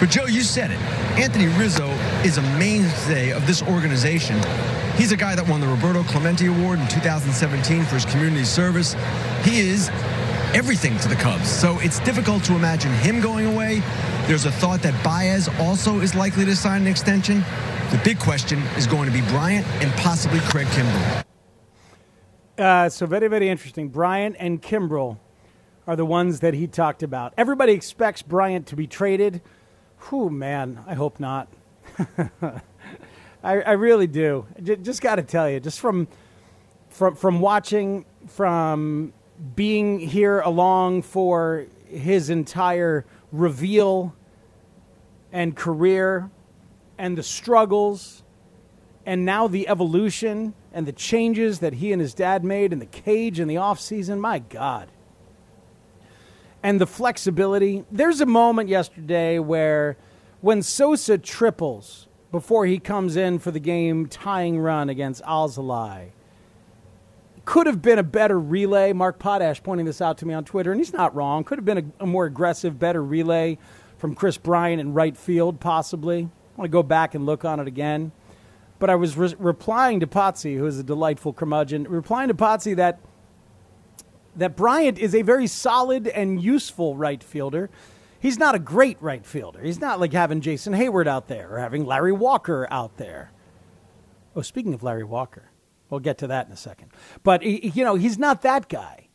but 0.00 0.10
Joe, 0.10 0.26
you 0.26 0.42
said 0.42 0.70
it. 0.70 0.78
Anthony 1.18 1.46
Rizzo 1.58 1.88
is 2.24 2.38
a 2.38 2.42
mainstay 2.56 3.32
of 3.32 3.44
this 3.48 3.62
organization. 3.62 4.40
He's 4.96 5.10
a 5.10 5.16
guy 5.16 5.34
that 5.34 5.48
won 5.48 5.60
the 5.60 5.66
Roberto 5.66 6.04
Clemente 6.04 6.46
Award 6.46 6.78
in 6.78 6.86
2017 6.86 7.84
for 7.84 7.96
his 7.96 8.04
community 8.04 8.44
service. 8.44 8.94
He 9.42 9.58
is 9.58 9.90
everything 10.54 10.98
to 10.98 11.08
the 11.08 11.14
Cubs. 11.14 11.48
So 11.48 11.78
it's 11.80 12.00
difficult 12.00 12.44
to 12.44 12.54
imagine 12.54 12.92
him 12.94 13.20
going 13.20 13.46
away. 13.46 13.82
There's 14.26 14.44
a 14.44 14.52
thought 14.52 14.82
that 14.82 15.02
Baez 15.04 15.48
also 15.60 16.00
is 16.00 16.14
likely 16.14 16.44
to 16.44 16.56
sign 16.56 16.82
an 16.82 16.86
extension. 16.86 17.44
The 17.90 18.00
big 18.04 18.18
question 18.18 18.58
is 18.76 18.86
going 18.86 19.06
to 19.06 19.12
be 19.12 19.22
Bryant 19.28 19.66
and 19.82 19.92
possibly 19.94 20.40
Craig 20.40 20.66
Kimbrel. 20.68 21.24
Uh, 22.58 22.88
so 22.88 23.06
very, 23.06 23.28
very 23.28 23.48
interesting. 23.48 23.88
Bryant 23.88 24.36
and 24.38 24.60
Kimbrell 24.60 25.18
are 25.86 25.96
the 25.96 26.04
ones 26.04 26.40
that 26.40 26.54
he 26.54 26.66
talked 26.66 27.02
about. 27.02 27.32
Everybody 27.38 27.72
expects 27.72 28.20
Bryant 28.20 28.66
to 28.66 28.76
be 28.76 28.86
traded. 28.86 29.40
Whew, 30.08 30.28
man, 30.28 30.84
I 30.86 30.94
hope 30.94 31.18
not. 31.18 31.48
I, 32.42 32.60
I, 33.42 33.72
really 33.72 34.06
do. 34.06 34.46
J- 34.62 34.76
just 34.76 35.00
got 35.00 35.16
to 35.16 35.22
tell 35.22 35.48
you, 35.48 35.60
just 35.60 35.80
from 35.80 36.08
from 36.90 37.14
from 37.14 37.40
watching, 37.40 38.04
from 38.26 39.12
being 39.54 40.00
here 40.00 40.40
along 40.40 41.02
for 41.02 41.66
his 41.86 42.30
entire 42.30 43.04
reveal 43.32 44.14
and 45.32 45.54
career, 45.54 46.30
and 46.96 47.16
the 47.16 47.22
struggles, 47.22 48.22
and 49.04 49.24
now 49.24 49.46
the 49.46 49.68
evolution 49.68 50.54
and 50.72 50.86
the 50.86 50.92
changes 50.92 51.58
that 51.60 51.74
he 51.74 51.92
and 51.92 52.00
his 52.00 52.14
dad 52.14 52.44
made 52.44 52.72
in 52.72 52.78
the 52.78 52.86
cage 52.86 53.38
in 53.38 53.46
the 53.46 53.56
off 53.56 53.78
season. 53.78 54.20
My 54.20 54.38
God 54.38 54.90
and 56.62 56.80
the 56.80 56.86
flexibility. 56.86 57.84
There's 57.90 58.20
a 58.20 58.26
moment 58.26 58.68
yesterday 58.68 59.38
where 59.38 59.96
when 60.40 60.62
Sosa 60.62 61.18
triples 61.18 62.08
before 62.30 62.66
he 62.66 62.78
comes 62.78 63.16
in 63.16 63.38
for 63.38 63.50
the 63.50 63.60
game 63.60 64.06
tying 64.06 64.58
run 64.58 64.88
against 64.88 65.22
Alzolay, 65.22 66.10
could 67.48 67.66
have 67.66 67.80
been 67.80 67.98
a 67.98 68.02
better 68.02 68.38
relay. 68.38 68.92
Mark 68.92 69.18
Potash 69.18 69.62
pointing 69.62 69.86
this 69.86 70.02
out 70.02 70.18
to 70.18 70.26
me 70.26 70.34
on 70.34 70.44
Twitter, 70.44 70.70
and 70.70 70.78
he's 70.78 70.92
not 70.92 71.14
wrong. 71.14 71.44
Could 71.44 71.56
have 71.56 71.64
been 71.64 71.78
a, 71.78 72.04
a 72.04 72.06
more 72.06 72.26
aggressive, 72.26 72.78
better 72.78 73.02
relay 73.02 73.56
from 73.96 74.14
Kris 74.14 74.36
Bryant 74.36 74.82
in 74.82 74.92
right 74.92 75.16
field, 75.16 75.58
possibly. 75.58 76.24
I 76.24 76.60
want 76.60 76.68
to 76.68 76.68
go 76.68 76.82
back 76.82 77.14
and 77.14 77.24
look 77.24 77.46
on 77.46 77.58
it 77.58 77.66
again. 77.66 78.12
But 78.78 78.90
I 78.90 78.96
was 78.96 79.16
re- 79.16 79.34
replying 79.38 80.00
to 80.00 80.06
Potsy, 80.06 80.58
who 80.58 80.66
is 80.66 80.78
a 80.78 80.82
delightful 80.82 81.32
curmudgeon, 81.32 81.84
replying 81.84 82.28
to 82.28 82.34
Potsy 82.34 82.76
that 82.76 83.00
that 84.36 84.54
Bryant 84.54 84.98
is 84.98 85.14
a 85.14 85.22
very 85.22 85.46
solid 85.46 86.06
and 86.06 86.42
useful 86.42 86.98
right 86.98 87.24
fielder. 87.24 87.70
He's 88.20 88.38
not 88.38 88.56
a 88.56 88.58
great 88.58 88.98
right 89.00 89.24
fielder. 89.24 89.62
He's 89.62 89.80
not 89.80 89.98
like 89.98 90.12
having 90.12 90.42
Jason 90.42 90.74
Heyward 90.74 91.06
out 91.06 91.28
there 91.28 91.54
or 91.54 91.58
having 91.60 91.86
Larry 91.86 92.12
Walker 92.12 92.68
out 92.70 92.98
there. 92.98 93.32
Oh, 94.36 94.42
speaking 94.42 94.74
of 94.74 94.82
Larry 94.82 95.02
Walker, 95.02 95.47
we'll 95.90 96.00
get 96.00 96.18
to 96.18 96.26
that 96.28 96.46
in 96.46 96.52
a 96.52 96.56
second. 96.56 96.90
But 97.22 97.42
you 97.42 97.84
know, 97.84 97.94
he's 97.94 98.18
not 98.18 98.42
that 98.42 98.68
guy. 98.68 99.08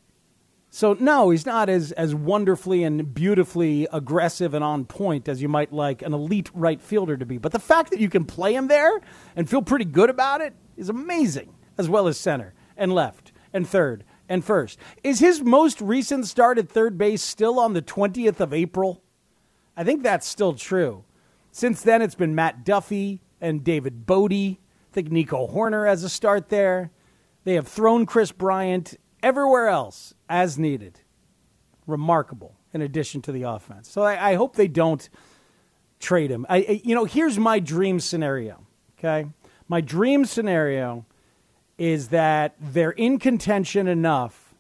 So 0.70 0.98
no, 1.00 1.30
he's 1.30 1.46
not 1.46 1.70
as 1.70 1.92
as 1.92 2.16
wonderfully 2.16 2.84
and 2.84 3.14
beautifully 3.14 3.88
aggressive 3.94 4.56
and 4.56 4.64
on 4.64 4.86
point 4.86 5.30
as 5.30 5.40
you 5.40 5.48
might 5.48 5.72
like 5.72 6.02
an 6.02 6.14
elite 6.14 6.50
right 6.54 6.82
fielder 6.82 7.16
to 7.16 7.26
be. 7.26 7.38
But 7.38 7.52
the 7.52 7.60
fact 7.60 7.92
that 7.92 8.00
you 8.00 8.10
can 8.10 8.26
play 8.26 8.56
him 8.56 8.68
there 8.68 9.02
and 9.36 9.48
feel 9.48 9.62
pretty 9.62 9.86
good 9.86 10.10
about 10.10 10.42
it 10.42 10.56
is 10.76 10.90
amazing, 10.90 11.54
as 11.78 11.90
well 11.90 12.08
as 12.08 12.18
center 12.18 12.56
and 12.76 12.92
left 12.92 13.32
and 13.54 13.68
third 13.68 14.04
and 14.28 14.44
first. 14.44 14.80
Is 15.04 15.20
his 15.20 15.42
most 15.42 15.80
recent 15.80 16.26
start 16.26 16.58
at 16.58 16.70
third 16.70 16.98
base 16.98 17.22
still 17.22 17.60
on 17.60 17.74
the 17.74 17.82
20th 17.84 18.40
of 18.40 18.52
April? 18.52 19.04
I 19.78 19.84
think 19.84 20.02
that's 20.02 20.28
still 20.28 20.54
true. 20.54 21.06
Since 21.52 21.84
then, 21.84 22.02
it's 22.02 22.16
been 22.16 22.34
Matt 22.34 22.66
Duffy 22.66 23.22
and 23.40 23.64
David 23.64 24.08
Bote. 24.08 24.58
Think 24.94 25.12
Nico 25.12 25.48
Hoerner 25.48 25.88
has 25.88 26.04
a 26.04 26.10
start 26.10 26.50
there. 26.50 26.92
They 27.44 27.56
have 27.56 27.68
thrown 27.68 28.06
Kris 28.06 28.32
Bryant 28.32 28.96
everywhere 29.22 29.68
else 29.68 30.14
as 30.30 30.58
needed. 30.58 31.00
Remarkable 31.88 32.56
in 32.74 32.82
addition 32.82 33.22
to 33.24 33.32
the 33.32 33.44
offense. 33.44 33.90
So 33.90 34.04
I, 34.04 34.32
I 34.32 34.36
hope 34.36 34.56
they 34.56 34.68
don't 34.68 35.10
trade 36.00 36.32
him. 36.32 36.46
I, 36.50 36.58
I, 36.58 36.82
you 36.84 36.96
know, 36.96 37.06
here's 37.06 37.40
my 37.40 37.60
dream 37.60 38.00
scenario. 38.00 38.66
Okay, 38.98 39.28
my 39.68 39.82
dream 39.82 40.26
scenario 40.26 41.06
is 41.78 42.10
that 42.10 42.56
they're 42.60 42.92
in 42.92 43.20
contention 43.20 43.88
enough 43.88 44.56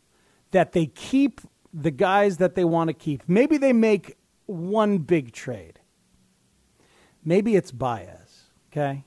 that 0.51 0.71
they 0.71 0.87
keep 0.87 1.41
the 1.73 1.91
guys 1.91 2.37
that 2.37 2.55
they 2.55 2.65
want 2.65 2.87
to 2.89 2.93
keep. 2.93 3.23
Maybe 3.27 3.57
they 3.57 3.73
make 3.73 4.17
one 4.45 4.97
big 4.99 5.31
trade. 5.31 5.79
Maybe 7.23 7.55
it's 7.55 7.71
Baez, 7.71 8.49
okay? 8.71 9.05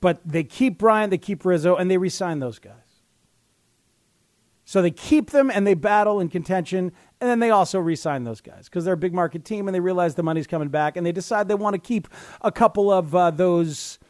But 0.00 0.20
they 0.24 0.44
keep 0.44 0.78
Bryant, 0.78 1.10
they 1.10 1.18
keep 1.18 1.44
Rizzo, 1.44 1.76
and 1.76 1.90
they 1.90 1.98
resign 1.98 2.40
those 2.40 2.58
guys. 2.58 2.74
So 4.64 4.82
they 4.82 4.90
keep 4.90 5.30
them 5.30 5.48
and 5.48 5.64
they 5.64 5.74
battle 5.74 6.18
in 6.18 6.28
contention, 6.28 6.92
and 7.20 7.30
then 7.30 7.38
they 7.38 7.50
also 7.50 7.78
resign 7.78 8.24
those 8.24 8.40
guys 8.40 8.64
because 8.64 8.84
they're 8.84 8.94
a 8.94 8.98
big 8.98 9.14
market 9.14 9.44
team 9.44 9.68
and 9.68 9.74
they 9.74 9.80
realize 9.80 10.16
the 10.16 10.24
money's 10.24 10.48
coming 10.48 10.68
back, 10.68 10.96
and 10.96 11.06
they 11.06 11.12
decide 11.12 11.46
they 11.46 11.54
want 11.54 11.74
to 11.74 11.78
keep 11.78 12.08
a 12.42 12.50
couple 12.50 12.90
of 12.90 13.14
uh, 13.14 13.30
those 13.30 14.00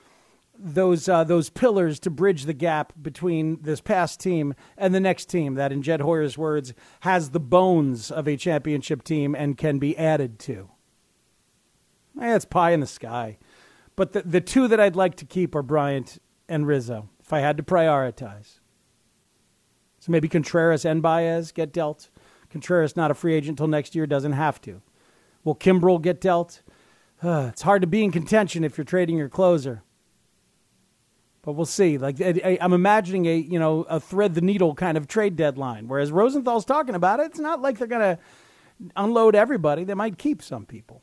those 0.58 1.10
uh, 1.10 1.24
those 1.24 1.50
pillars 1.50 2.00
to 2.00 2.10
bridge 2.10 2.44
the 2.44 2.54
gap 2.54 2.94
between 3.00 3.60
this 3.60 3.82
past 3.82 4.18
team 4.18 4.54
and 4.78 4.94
the 4.94 5.00
next 5.00 5.26
team 5.26 5.56
that, 5.56 5.72
in 5.72 5.82
Jed 5.82 6.00
Hoyer's 6.00 6.38
words, 6.38 6.72
has 7.00 7.30
the 7.30 7.40
bones 7.40 8.10
of 8.10 8.26
a 8.26 8.38
championship 8.38 9.04
team 9.04 9.34
and 9.34 9.58
can 9.58 9.78
be 9.78 9.96
added 9.98 10.38
to. 10.40 10.70
It's 12.18 12.46
pie 12.46 12.70
in 12.70 12.80
the 12.80 12.86
sky, 12.86 13.36
but 13.96 14.12
the 14.12 14.22
the 14.22 14.40
two 14.40 14.68
that 14.68 14.80
I'd 14.80 14.96
like 14.96 15.16
to 15.16 15.24
keep 15.24 15.54
are 15.54 15.62
Bryant 15.62 16.18
and 16.48 16.66
Rizzo. 16.66 17.08
If 17.20 17.32
I 17.32 17.40
had 17.40 17.56
to 17.56 17.62
prioritize, 17.62 18.60
so 19.98 20.12
maybe 20.12 20.28
Contreras 20.28 20.84
and 20.84 21.02
Baez 21.02 21.52
get 21.52 21.72
dealt. 21.72 22.08
Contreras 22.48 22.94
not 22.94 23.10
a 23.10 23.14
free 23.14 23.34
agent 23.34 23.58
until 23.58 23.66
next 23.66 23.94
year, 23.96 24.06
doesn't 24.06 24.32
have 24.32 24.60
to. 24.62 24.80
Will 25.42 25.56
Kimbrel 25.56 26.00
get 26.00 26.20
dealt? 26.20 26.62
Uh, 27.22 27.48
it's 27.52 27.62
hard 27.62 27.82
to 27.82 27.88
be 27.88 28.04
in 28.04 28.12
contention 28.12 28.62
if 28.62 28.78
you're 28.78 28.84
trading 28.84 29.16
your 29.16 29.28
closer 29.28 29.82
but 31.46 31.52
we'll 31.52 31.64
see. 31.64 31.96
Like 31.96 32.20
I, 32.20 32.58
am 32.60 32.72
imagining 32.72 33.26
a 33.26 33.36
you 33.36 33.58
know 33.58 33.82
a 33.84 34.00
thread 34.00 34.34
the 34.34 34.40
needle 34.40 34.74
kind 34.74 34.98
of 34.98 35.06
trade 35.06 35.36
deadline. 35.36 35.86
Whereas 35.86 36.10
Rosenthal's 36.10 36.64
talking 36.66 36.96
about 36.96 37.20
it, 37.20 37.26
it's 37.26 37.38
not 37.38 37.62
like 37.62 37.78
they're 37.78 37.86
to 37.86 38.18
unload 38.96 39.36
everybody. 39.36 39.84
They 39.84 39.94
might 39.94 40.18
keep 40.18 40.42
some 40.42 40.66
people. 40.66 41.02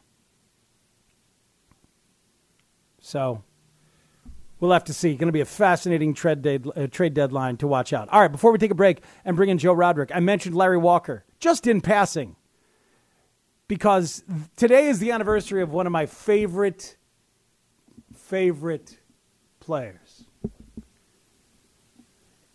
So 3.04 3.44
we'll 4.60 4.72
have 4.72 4.86
to 4.86 4.94
see. 4.94 5.13
Going 5.16 5.28
to 5.28 5.34
be 5.34 5.42
a 5.42 5.46
fascinating 5.46 6.13
trade, 6.13 6.42
de- 6.42 6.72
uh, 6.76 6.88
trade 6.88 7.13
deadline 7.13 7.58
to 7.58 7.68
watch 7.68 7.92
out. 7.92 8.08
All 8.10 8.22
right, 8.22 8.32
before 8.32 8.52
we 8.52 8.58
take 8.58 8.72
a 8.72 8.76
break 8.76 9.04
and 9.26 9.36
bring 9.36 9.50
in 9.50 9.58
Joe 9.58 9.74
Roderick, 9.74 10.10
I 10.16 10.22
mentioned 10.22 10.56
Larry 10.56 10.78
Walker 10.78 11.26
just 11.39 11.68
in 11.68 11.82
passing 11.82 12.38
because 13.68 14.24
today 14.56 14.88
is 14.88 15.00
the 15.00 15.12
anniversary 15.12 15.62
of 15.62 15.72
one 15.72 15.86
of 15.86 15.92
my 15.92 16.06
favorite 16.06 16.96
favorite 18.16 19.00
players 19.60 20.24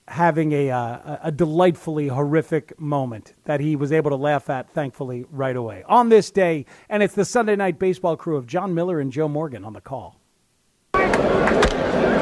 having 0.08 0.52
a, 0.52 0.70
uh, 0.70 1.18
a 1.24 1.30
delightfully 1.30 2.08
horrific 2.08 2.78
moment 2.80 3.34
that 3.44 3.60
he 3.60 3.76
was 3.76 3.92
able 3.92 4.10
to 4.10 4.16
laugh 4.16 4.48
at, 4.48 4.70
thankfully, 4.70 5.26
right 5.30 5.56
away. 5.56 5.84
On 5.86 6.08
this 6.08 6.30
day, 6.30 6.64
and 6.88 7.02
it's 7.02 7.14
the 7.14 7.24
Sunday 7.24 7.56
night 7.56 7.78
baseball 7.78 8.16
crew 8.16 8.36
of 8.36 8.46
Jon 8.46 8.74
Miller 8.74 9.00
and 9.00 9.12
Joe 9.12 9.28
Morgan 9.28 9.64
on 9.64 9.74
the 9.74 9.80
call. 9.80 10.17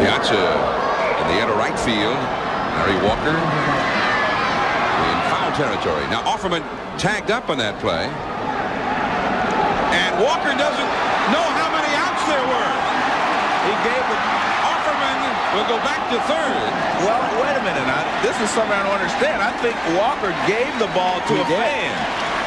Gotcha 0.03 0.45
in 1.21 1.25
the 1.29 1.37
air 1.43 1.53
right 1.57 1.79
field. 1.81 2.19
Larry 2.77 2.99
Walker 3.05 3.37
in 3.37 5.17
foul 5.33 5.53
territory. 5.57 6.05
Now 6.13 6.23
Offerman 6.25 6.63
tagged 6.99 7.31
up 7.31 7.49
on 7.49 7.59
that 7.59 7.81
play. 7.81 8.07
And 9.97 10.13
Walker 10.21 10.53
doesn't 10.53 10.91
know 11.33 11.47
how 11.57 11.69
many 11.73 11.91
outs 11.97 12.25
there 12.29 12.47
were. 12.47 12.73
He 13.67 13.75
gave 13.83 14.05
the 14.13 14.37
will 15.57 15.69
go 15.73 15.81
back 15.81 16.05
to 16.13 16.21
third. 16.29 16.69
Well, 17.01 17.17
wait 17.41 17.57
a 17.57 17.65
minute. 17.65 17.89
I, 17.89 18.05
this 18.21 18.37
is 18.45 18.53
something 18.53 18.77
I 18.77 18.85
don't 18.85 19.01
understand. 19.01 19.41
I 19.41 19.53
think 19.65 19.73
Walker 19.97 20.29
gave 20.45 20.69
the 20.77 20.91
ball 20.93 21.17
to 21.17 21.33
he 21.33 21.41
a 21.41 21.49
did. 21.49 21.57
fan. 21.57 21.96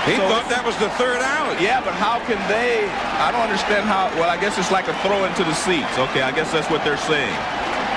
He 0.10 0.18
so 0.18 0.26
thought 0.26 0.50
that 0.50 0.66
was 0.66 0.74
the 0.82 0.90
third 0.98 1.22
out. 1.22 1.62
Yeah, 1.62 1.86
but 1.86 1.94
how 1.94 2.18
can 2.26 2.42
they? 2.50 2.90
I 3.22 3.30
don't 3.30 3.46
understand 3.46 3.86
how. 3.86 4.10
Well, 4.18 4.30
I 4.30 4.42
guess 4.42 4.58
it's 4.58 4.74
like 4.74 4.90
a 4.90 4.98
throw 5.06 5.22
into 5.26 5.46
the 5.46 5.54
seats. 5.54 5.94
Okay, 6.10 6.26
I 6.26 6.34
guess 6.34 6.52
that's 6.52 6.70
what 6.70 6.82
they're 6.84 6.98
saying. 7.06 7.38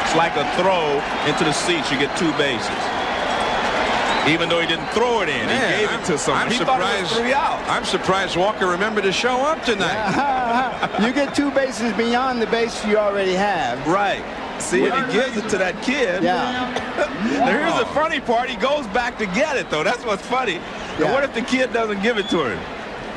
It's 0.05 0.17
like 0.17 0.37
a 0.37 0.45
throw 0.61 1.01
into 1.25 1.45
the 1.45 1.57
seats. 1.57 1.89
You 1.89 1.97
get 1.97 2.13
two 2.21 2.29
bases. 2.37 2.69
Even 4.29 4.49
though 4.49 4.61
he 4.61 4.69
didn't 4.69 4.87
throw 4.93 5.23
it 5.23 5.29
in, 5.29 5.47
Man, 5.47 5.73
he 5.73 5.81
gave 5.81 5.91
I'm, 5.91 6.01
it 6.01 6.07
to 6.07 6.19
someone. 6.19 6.43
I'm 6.43 6.51
he 6.53 6.59
surprised. 6.59 7.11
three 7.17 7.33
out. 7.33 7.59
I'm 7.69 7.85
surprised 7.85 8.37
Walker 8.37 8.69
remembered 8.69 9.03
to 9.05 9.13
show 9.13 9.41
up 9.41 9.65
tonight. 9.65 11.01
you 11.03 11.13
get 11.13 11.35
two 11.35 11.51
bases 11.51 11.93
beyond 11.95 12.41
the 12.41 12.47
base 12.47 12.85
you 12.85 12.99
already 12.99 13.33
have. 13.35 13.85
Right. 13.87 14.23
See, 14.61 14.87
and 14.87 15.07
he 15.07 15.13
gives 15.13 15.37
it 15.37 15.49
to 15.49 15.59
that 15.59 15.83
kid. 15.83 16.23
Yeah. 16.23 16.71
now, 17.39 17.47
Here's 17.47 17.79
the 17.79 17.87
funny 17.95 18.21
part. 18.21 18.49
He 18.49 18.57
goes 18.57 18.87
back 18.89 19.19
to 19.19 19.27
get 19.27 19.57
it, 19.57 19.71
though. 19.71 19.83
That's 19.83 20.05
what's 20.05 20.25
funny. 20.25 20.61
Yeah. 20.99 21.13
What 21.13 21.25
if 21.25 21.35
the 21.35 21.43
kid 21.43 21.73
doesn't 21.73 22.03
give 22.03 22.19
it 22.19 22.29
to 22.31 22.45
him? 22.45 22.61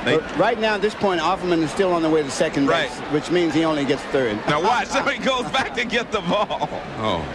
They, 0.05 0.17
right 0.37 0.59
now, 0.59 0.75
at 0.75 0.81
this 0.81 0.93
point, 0.93 1.19
Offerman 1.19 1.63
is 1.63 1.71
still 1.71 1.91
on 1.91 2.03
the 2.03 2.09
way 2.09 2.21
to 2.21 2.29
second 2.29 2.67
base, 2.67 2.95
right. 2.99 3.11
which 3.11 3.31
means 3.31 3.55
he 3.55 3.65
only 3.65 3.85
gets 3.85 4.03
third. 4.03 4.37
Now 4.47 4.61
watch. 4.61 4.87
So 4.95 5.01
he 5.03 5.17
goes 5.17 5.49
back 5.51 5.73
to 5.75 5.83
get 5.83 6.11
the 6.11 6.21
ball. 6.21 6.69
Oh. 6.99 7.25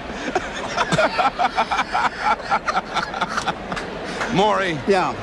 Maury. 4.35 4.79
Yeah. 4.87 5.14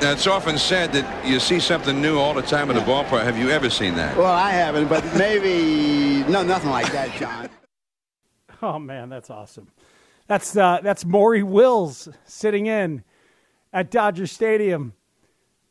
It's 0.00 0.28
often 0.28 0.56
said 0.58 0.92
that 0.92 1.26
you 1.26 1.40
see 1.40 1.58
something 1.58 2.00
new 2.00 2.18
all 2.18 2.32
the 2.32 2.42
time 2.42 2.70
in 2.70 2.76
the 2.76 2.82
ballpark. 2.82 3.24
Have 3.24 3.36
you 3.36 3.50
ever 3.50 3.68
seen 3.68 3.96
that? 3.96 4.16
Well, 4.16 4.26
I 4.32 4.50
haven't, 4.50 4.86
but 4.86 5.04
maybe 5.16 6.22
no, 6.30 6.44
nothing 6.44 6.70
like 6.70 6.92
that, 6.92 7.12
John. 7.18 7.48
Oh 8.60 8.80
man, 8.80 9.08
that's 9.08 9.30
awesome. 9.30 9.68
That's 10.26 10.56
uh, 10.56 10.80
that's 10.82 11.04
Maury 11.04 11.44
Wills 11.44 12.08
sitting 12.24 12.66
in 12.66 13.04
at 13.72 13.90
Dodger 13.90 14.26
Stadium, 14.26 14.94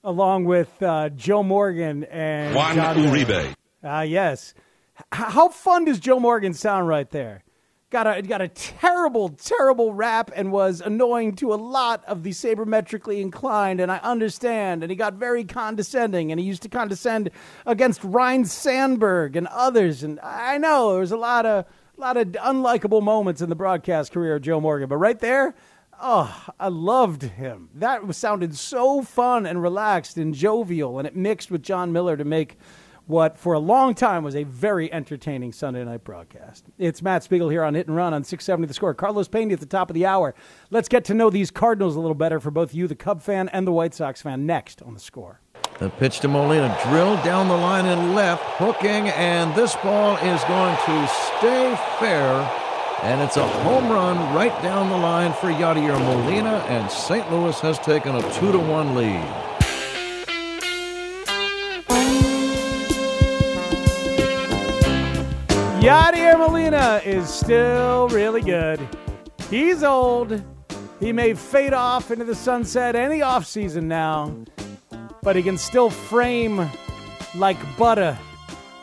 along 0.03 0.45
with 0.45 0.81
uh, 0.81 1.09
Joe 1.09 1.43
Morgan 1.43 2.03
and 2.05 2.55
Juan 2.55 2.75
John 2.75 2.95
Uribe. 2.97 3.55
Ah, 3.83 3.99
uh, 3.99 4.01
yes. 4.01 4.53
H- 4.99 5.05
how 5.11 5.49
fun 5.49 5.85
does 5.85 5.99
Joe 5.99 6.19
Morgan 6.19 6.53
sound 6.53 6.87
right 6.87 7.09
there? 7.09 7.43
Got 7.89 8.17
a 8.17 8.21
got 8.21 8.41
a 8.41 8.49
terrible, 8.49 9.29
terrible 9.29 9.93
rap 9.93 10.29
and 10.35 10.51
was 10.51 10.81
annoying 10.81 11.35
to 11.37 11.53
a 11.53 11.55
lot 11.55 12.03
of 12.03 12.23
the 12.23 12.31
sabermetrically 12.31 13.21
inclined, 13.21 13.79
and 13.79 13.89
I 13.89 13.97
understand. 13.99 14.83
And 14.83 14.89
he 14.89 14.97
got 14.97 15.13
very 15.13 15.45
condescending, 15.45 16.31
and 16.31 16.39
he 16.39 16.45
used 16.45 16.63
to 16.63 16.69
condescend 16.69 17.29
against 17.65 18.03
Ryne 18.03 18.43
Sandberg 18.43 19.37
and 19.37 19.47
others. 19.47 20.03
And 20.03 20.19
I 20.19 20.57
know 20.57 20.91
there 20.91 20.99
was 20.99 21.13
a 21.13 21.17
lot 21.17 21.45
of 21.45 21.65
a 21.97 22.01
lot 22.01 22.17
of 22.17 22.27
unlikable 22.27 23.01
moments 23.01 23.41
in 23.41 23.47
the 23.47 23.55
broadcast 23.55 24.11
career 24.11 24.35
of 24.35 24.41
Joe 24.41 24.59
Morgan, 24.59 24.89
but 24.89 24.97
right 24.97 25.19
there, 25.19 25.55
oh, 26.01 26.45
I 26.59 26.67
loved 26.67 27.23
him. 27.23 27.69
That 27.75 28.13
sounded 28.15 28.55
so 28.55 29.01
fun 29.01 29.45
and 29.45 29.61
relaxed 29.61 30.17
and 30.17 30.33
jovial, 30.33 30.97
and 30.99 31.07
it 31.07 31.15
mixed 31.15 31.51
with 31.51 31.63
Jon 31.63 31.91
Miller 31.91 32.17
to 32.17 32.25
make 32.25 32.57
what 33.07 33.37
for 33.37 33.53
a 33.53 33.59
long 33.59 33.95
time 33.95 34.23
was 34.23 34.35
a 34.35 34.43
very 34.43 34.91
entertaining 34.91 35.53
Sunday 35.53 35.83
night 35.83 36.03
broadcast. 36.03 36.65
It's 36.77 37.01
Matt 37.01 37.23
Spiegel 37.23 37.49
here 37.49 37.63
on 37.63 37.73
Hit 37.73 37.87
and 37.87 37.95
Run 37.95 38.13
on 38.13 38.23
670 38.23 38.67
The 38.67 38.73
Score. 38.73 38.93
Carlos 38.93 39.29
Pena 39.29 39.53
at 39.53 39.61
the 39.61 39.65
top 39.65 39.89
of 39.89 39.93
the 39.93 40.05
hour. 40.05 40.35
Let's 40.69 40.89
get 40.89 41.05
to 41.05 41.13
know 41.13 41.29
these 41.29 41.49
Cardinals 41.49 41.95
a 41.95 41.99
little 42.01 42.15
better 42.15 42.39
for 42.39 42.51
both 42.51 42.73
you, 42.73 42.87
the 42.87 42.95
Cub 42.95 43.21
fan, 43.21 43.49
and 43.49 43.65
the 43.65 43.71
White 43.71 43.93
Sox 43.93 44.21
fan, 44.21 44.45
next 44.45 44.81
on 44.81 44.93
The 44.93 44.99
Score. 44.99 45.39
The 45.79 45.89
pitch 45.89 46.19
to 46.21 46.27
Molina, 46.27 46.77
drilled 46.89 47.23
down 47.23 47.47
the 47.47 47.55
line 47.55 47.85
and 47.85 48.13
left, 48.13 48.43
hooking, 48.57 49.09
and 49.09 49.55
this 49.55 49.75
ball 49.77 50.17
is 50.17 50.43
going 50.45 50.75
to 50.75 51.07
stay 51.07 51.79
fair. 51.99 52.66
And 53.07 53.21
it's 53.21 53.37
a 53.37 53.47
home 53.47 53.89
run 53.89 54.17
right 54.35 54.51
down 54.61 54.89
the 54.89 54.97
line 54.97 55.31
for 55.31 55.47
Yadier 55.47 55.97
Molina, 55.97 56.57
and 56.67 56.91
St. 56.91 57.31
Louis 57.31 57.57
has 57.61 57.79
taken 57.79 58.13
a 58.13 58.33
2 58.33 58.51
to 58.51 58.59
1 58.59 58.95
lead. 58.95 59.23
Yadier 65.81 66.37
Molina 66.37 67.01
is 67.05 67.29
still 67.29 68.09
really 68.09 68.41
good. 68.41 68.85
He's 69.49 69.83
old. 69.83 70.43
He 70.99 71.13
may 71.13 71.33
fade 71.33 71.73
off 71.73 72.11
into 72.11 72.25
the 72.25 72.35
sunset 72.35 72.97
any 72.97 73.19
offseason 73.19 73.83
now, 73.83 74.35
but 75.23 75.37
he 75.37 75.43
can 75.43 75.57
still 75.57 75.89
frame 75.89 76.69
like 77.35 77.77
butter. 77.77 78.17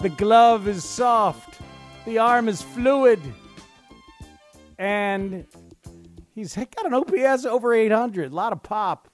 The 0.00 0.08
glove 0.08 0.66
is 0.66 0.82
soft, 0.82 1.60
the 2.06 2.16
arm 2.16 2.48
is 2.48 2.62
fluid, 2.62 3.20
and 4.78 5.46
he's 6.34 6.54
got 6.54 6.86
an 6.86 6.94
OPS 6.94 7.44
over 7.44 7.74
800. 7.74 8.32
A 8.32 8.34
lot 8.34 8.52
of 8.52 8.62
pop 8.62 9.08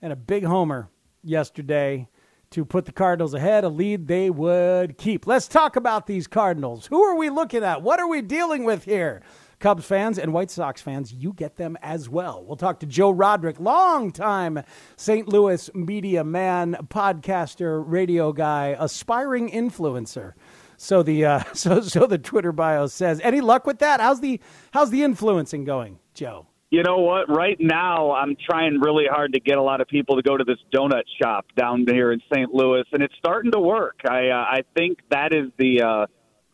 and 0.00 0.12
a 0.12 0.16
big 0.16 0.44
homer 0.44 0.88
yesterday 1.22 2.08
to 2.50 2.64
put 2.64 2.86
the 2.86 2.92
Cardinals 2.92 3.34
ahead, 3.34 3.64
a 3.64 3.68
lead 3.68 4.08
they 4.08 4.30
would 4.30 4.96
keep. 4.96 5.26
Let's 5.26 5.48
talk 5.48 5.76
about 5.76 6.06
these 6.06 6.26
Cardinals. 6.26 6.86
Who 6.86 7.02
are 7.02 7.16
we 7.16 7.28
looking 7.28 7.62
at? 7.62 7.82
What 7.82 8.00
are 8.00 8.08
we 8.08 8.22
dealing 8.22 8.64
with 8.64 8.84
here? 8.84 9.22
Cubs 9.58 9.84
fans 9.84 10.18
and 10.18 10.32
White 10.32 10.52
Sox 10.52 10.80
fans, 10.80 11.12
you 11.12 11.32
get 11.32 11.56
them 11.56 11.76
as 11.82 12.08
well. 12.08 12.44
We'll 12.46 12.56
talk 12.56 12.78
to 12.80 12.86
Joe 12.86 13.10
Roderick, 13.10 13.58
longtime 13.58 14.62
St. 14.96 15.28
Louis 15.28 15.68
media 15.74 16.22
man, 16.22 16.76
podcaster, 16.88 17.82
radio 17.84 18.32
guy, 18.32 18.76
aspiring 18.78 19.50
influencer. 19.50 20.34
So 20.78 21.02
the 21.02 21.26
uh, 21.26 21.42
so 21.52 21.82
so 21.82 22.06
the 22.06 22.16
Twitter 22.16 22.52
bio 22.52 22.86
says. 22.86 23.20
Any 23.22 23.42
luck 23.42 23.66
with 23.66 23.80
that? 23.80 24.00
How's 24.00 24.20
the 24.20 24.40
how's 24.72 24.90
the 24.90 25.02
influencing 25.02 25.64
going, 25.64 25.98
Joe? 26.14 26.46
You 26.70 26.82
know 26.82 26.98
what? 26.98 27.34
Right 27.34 27.56
now, 27.58 28.12
I'm 28.12 28.36
trying 28.48 28.78
really 28.80 29.06
hard 29.10 29.32
to 29.32 29.40
get 29.40 29.56
a 29.56 29.62
lot 29.62 29.80
of 29.80 29.88
people 29.88 30.16
to 30.16 30.22
go 30.22 30.36
to 30.36 30.44
this 30.44 30.58
donut 30.72 31.04
shop 31.20 31.46
down 31.56 31.86
here 31.88 32.12
in 32.12 32.20
St. 32.32 32.52
Louis, 32.52 32.84
and 32.92 33.02
it's 33.02 33.14
starting 33.18 33.50
to 33.52 33.60
work. 33.60 34.00
I 34.08 34.28
uh, 34.28 34.34
I 34.34 34.60
think 34.76 34.98
that 35.10 35.32
is 35.32 35.50
the 35.58 35.82
uh, 35.82 36.06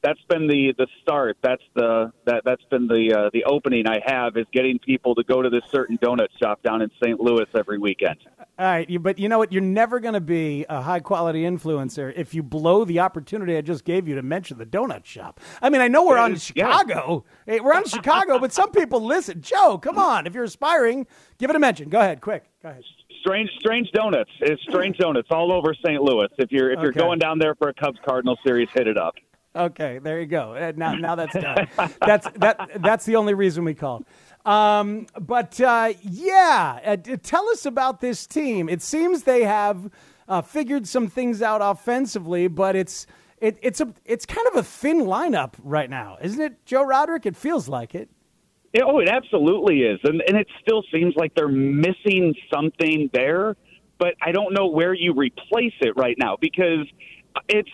that's 0.05 0.21
been 0.29 0.47
the 0.47 0.75
the 0.77 0.87
start. 1.03 1.39
That's 1.43 1.63
the 1.75 2.13
that 2.27 2.43
that's 2.45 2.63
been 2.71 2.87
the 2.87 3.15
uh, 3.17 3.31
the 3.33 3.45
opening 3.45 3.87
I 3.89 3.99
have 4.07 4.37
is 4.37 4.47
getting 4.53 4.79
people 4.79 5.15
to 5.15 5.25
go 5.25 5.41
to 5.43 5.49
this 5.49 5.63
certain 5.73 5.99
donut 5.99 6.29
shop 6.41 6.63
down 6.63 6.83
in 6.83 6.91
St. 7.03 7.19
Louis 7.19 7.47
every 7.57 7.79
weekend. 7.79 8.19
All 8.59 8.67
right, 8.67 9.03
but 9.03 9.19
you 9.19 9.29
know 9.29 9.39
what? 9.39 9.51
You're 9.53 9.63
never 9.63 9.99
going 9.99 10.15
to 10.15 10.21
be 10.21 10.65
a 10.69 10.83
high 10.83 11.01
quality 11.01 11.43
influencer 11.43 12.13
if 12.15 12.35
you 12.35 12.43
blow 12.43 12.85
the 12.85 13.01
opportunity 13.01 13.57
I 13.57 13.63
just 13.63 13.85
gave 13.85 14.07
you 14.07 14.15
to 14.15 14.23
mention 14.23 14.59
the 14.59 14.67
donut 14.67 15.05
shop. 15.07 15.41
I 15.63 15.71
mean, 15.71 15.81
I 15.81 15.89
know 15.89 16.05
we're 16.07 16.19
on 16.19 16.37
Chicago. 16.37 17.25
Hey, 17.47 17.61
we're 17.61 17.75
on 17.75 17.87
Chicago, 17.87 18.39
but 18.39 18.53
some 18.53 18.71
people 18.71 19.01
listen. 19.01 19.41
Joe, 19.41 19.79
come 19.79 19.99
on. 19.99 20.27
If 20.27 20.35
you're 20.35 20.45
aspiring, 20.45 21.07
give 21.39 21.51
it 21.51 21.57
a 21.57 21.59
mention. 21.59 21.89
Go 21.89 21.99
ahead, 22.01 22.21
quick. 22.21 22.45
Go 22.63 22.69
ahead. 22.69 22.85
Strange, 23.23 23.49
strange 23.59 23.91
donuts. 23.93 24.31
It's 24.43 24.63
strange 24.69 24.99
donuts 24.99 25.29
all 25.31 25.51
over 25.51 25.75
St. 25.87 26.01
Louis. 26.03 26.29
If 26.37 26.53
you're 26.53 26.71
if 26.71 26.79
you're 26.81 26.91
Okay. 26.91 27.01
going 27.01 27.19
down 27.19 27.39
there 27.39 27.55
for 27.55 27.71
a 27.71 27.75
Cubs 27.75 27.99
Cardinal 28.07 28.37
series, 28.47 28.69
hit 28.75 28.87
it 28.87 28.99
up. 28.99 29.15
Okay, 29.57 29.99
there 30.01 30.21
you 30.21 30.27
go. 30.27 30.55
Uh, 30.55 30.73
Now, 30.77 30.95
now 30.97 31.15
that's 31.15 31.35
done. 31.35 31.69
that's 32.01 32.29
that. 32.37 32.71
That's 32.77 33.05
the 33.05 33.17
only 33.17 33.35
reason 33.35 33.65
we 33.65 33.75
called. 33.75 34.05
Um, 34.45 35.07
but 35.21 35.59
uh, 35.61 35.95
yeah, 36.03 36.81
uh, 36.85 36.97
tell 37.23 37.49
us 37.51 37.65
about 37.65 38.01
this 38.01 38.27
team. 38.27 38.69
It 38.69 38.83
seems 38.83 39.23
they 39.23 39.45
have 39.45 39.91
uh, 40.29 40.43
figured 40.43 40.87
some 40.87 41.09
things 41.09 41.41
out 41.41 41.61
offensively, 41.63 42.49
but 42.49 42.77
it's 42.77 43.07
it, 43.41 43.59
it's 43.63 43.81
a 43.81 43.93
it's 44.05 44.27
kind 44.27 44.47
of 44.49 44.57
a 44.57 44.63
thin 44.63 45.03
lineup 45.03 45.55
right 45.63 45.89
now, 45.89 46.19
isn't 46.21 46.41
it, 46.41 46.67
Joe 46.67 46.85
Roderick? 46.85 47.25
It 47.27 47.37
feels 47.37 47.69
like 47.69 47.95
it. 47.95 48.11
Yeah, 48.73 48.83
oh, 48.87 48.99
it 48.99 49.09
absolutely 49.09 49.83
is, 49.83 50.01
and 50.03 50.21
and 50.27 50.37
it 50.37 50.49
still 50.61 50.83
seems 50.93 51.15
like 51.17 51.33
they're 51.37 51.49
missing 51.49 52.35
something 52.53 53.09
there, 53.13 53.57
but 53.99 54.15
I 54.21 54.33
don't 54.33 54.53
know 54.53 54.67
where 54.67 54.93
you 54.93 55.15
replace 55.15 55.75
it 55.81 55.97
right 55.97 56.17
now 56.19 56.37
because 56.41 56.87
it's 57.49 57.71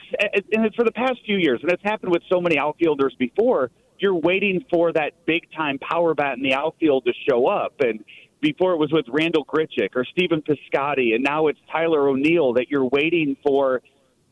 and 0.53 0.65
it's 0.65 0.77
for 0.77 0.85
the 0.85 0.93
past 0.93 1.19
few 1.25 1.37
years, 1.37 1.61
and 1.63 1.71
it's 1.71 1.83
happened 1.83 2.13
with 2.13 2.23
so 2.31 2.41
many 2.41 2.59
outfielders 2.59 3.15
before. 3.19 3.71
You're 3.99 4.15
waiting 4.15 4.65
for 4.71 4.93
that 4.93 5.27
big 5.27 5.43
time 5.55 5.79
power 5.79 6.15
bat 6.15 6.37
in 6.37 6.43
the 6.43 6.55
outfield 6.55 7.05
to 7.05 7.13
show 7.29 7.47
up, 7.47 7.75
and 7.81 8.05
before 8.41 8.73
it 8.73 8.79
was 8.79 8.91
with 8.91 9.05
Randal 9.09 9.45
Grichuk 9.45 9.91
or 9.95 10.05
Stephen 10.05 10.43
Piscotty, 10.43 11.15
and 11.15 11.23
now 11.23 11.49
it's 11.49 11.59
Tyler 11.71 12.09
O'Neill 12.09 12.55
that 12.55 12.71
you're 12.71 12.87
waiting 12.87 13.37
for 13.47 13.83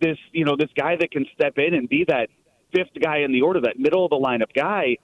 this, 0.01 0.17
you 0.33 0.47
know, 0.47 0.57
this 0.57 0.71
guy 0.75 0.97
that 0.97 1.11
can 1.11 1.27
step 1.35 1.59
in 1.59 1.75
and 1.75 1.89
be 1.89 2.07
that 2.09 2.29
fifth 2.75 3.03
guy 3.03 3.19
in 3.19 3.33
the 3.33 3.43
order, 3.43 3.61
that 3.61 3.79
middle 3.79 4.05
of 4.05 4.11
the 4.11 4.17
lineup 4.17 4.55
guy 4.55 4.97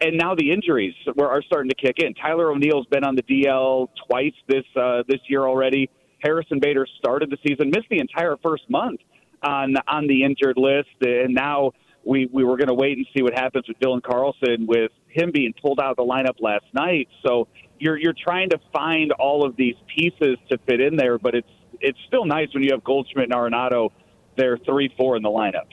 and 0.00 0.18
now 0.18 0.34
the 0.34 0.50
injuries 0.50 0.94
are 1.18 1.42
starting 1.42 1.70
to 1.70 1.76
kick 1.76 1.96
in. 1.98 2.14
Tyler 2.14 2.50
O'Neill's 2.50 2.86
been 2.86 3.04
on 3.04 3.14
the 3.14 3.22
DL 3.22 3.88
twice 4.08 4.34
this 4.48 4.64
uh, 4.76 5.02
this 5.08 5.20
year 5.28 5.42
already. 5.42 5.88
Harrison 6.22 6.58
Bader 6.60 6.86
started 6.98 7.30
the 7.30 7.38
season, 7.46 7.70
missed 7.70 7.88
the 7.90 8.00
entire 8.00 8.36
first 8.42 8.68
month 8.68 9.00
on 9.44 9.74
on 9.86 10.06
the 10.06 10.24
injured 10.24 10.56
list, 10.56 10.88
and 11.00 11.34
now 11.34 11.72
we 12.04 12.28
we 12.32 12.44
were 12.44 12.56
going 12.56 12.68
to 12.68 12.74
wait 12.74 12.96
and 12.96 13.06
see 13.16 13.22
what 13.22 13.34
happens 13.34 13.66
with 13.68 13.78
Dylan 13.78 14.02
Carlson 14.02 14.66
with 14.66 14.90
him 15.08 15.30
being 15.32 15.54
pulled 15.60 15.80
out 15.80 15.90
of 15.90 15.96
the 15.96 16.04
lineup 16.04 16.40
last 16.40 16.64
night. 16.72 17.08
So 17.26 17.48
you're 17.78 17.96
you're 17.96 18.14
trying 18.14 18.50
to 18.50 18.58
find 18.72 19.12
all 19.12 19.46
of 19.46 19.56
these 19.56 19.76
pieces 19.94 20.38
to 20.50 20.58
fit 20.66 20.80
in 20.80 20.96
there, 20.96 21.18
but 21.18 21.34
it's 21.34 21.48
it's 21.80 21.98
still 22.06 22.24
nice 22.24 22.48
when 22.54 22.62
you 22.62 22.70
have 22.72 22.84
Goldschmidt 22.84 23.24
and 23.24 23.34
Arenado. 23.34 23.90
They're 24.36 24.58
three 24.58 24.92
four 24.96 25.16
in 25.16 25.22
the 25.22 25.30
lineup. 25.30 25.68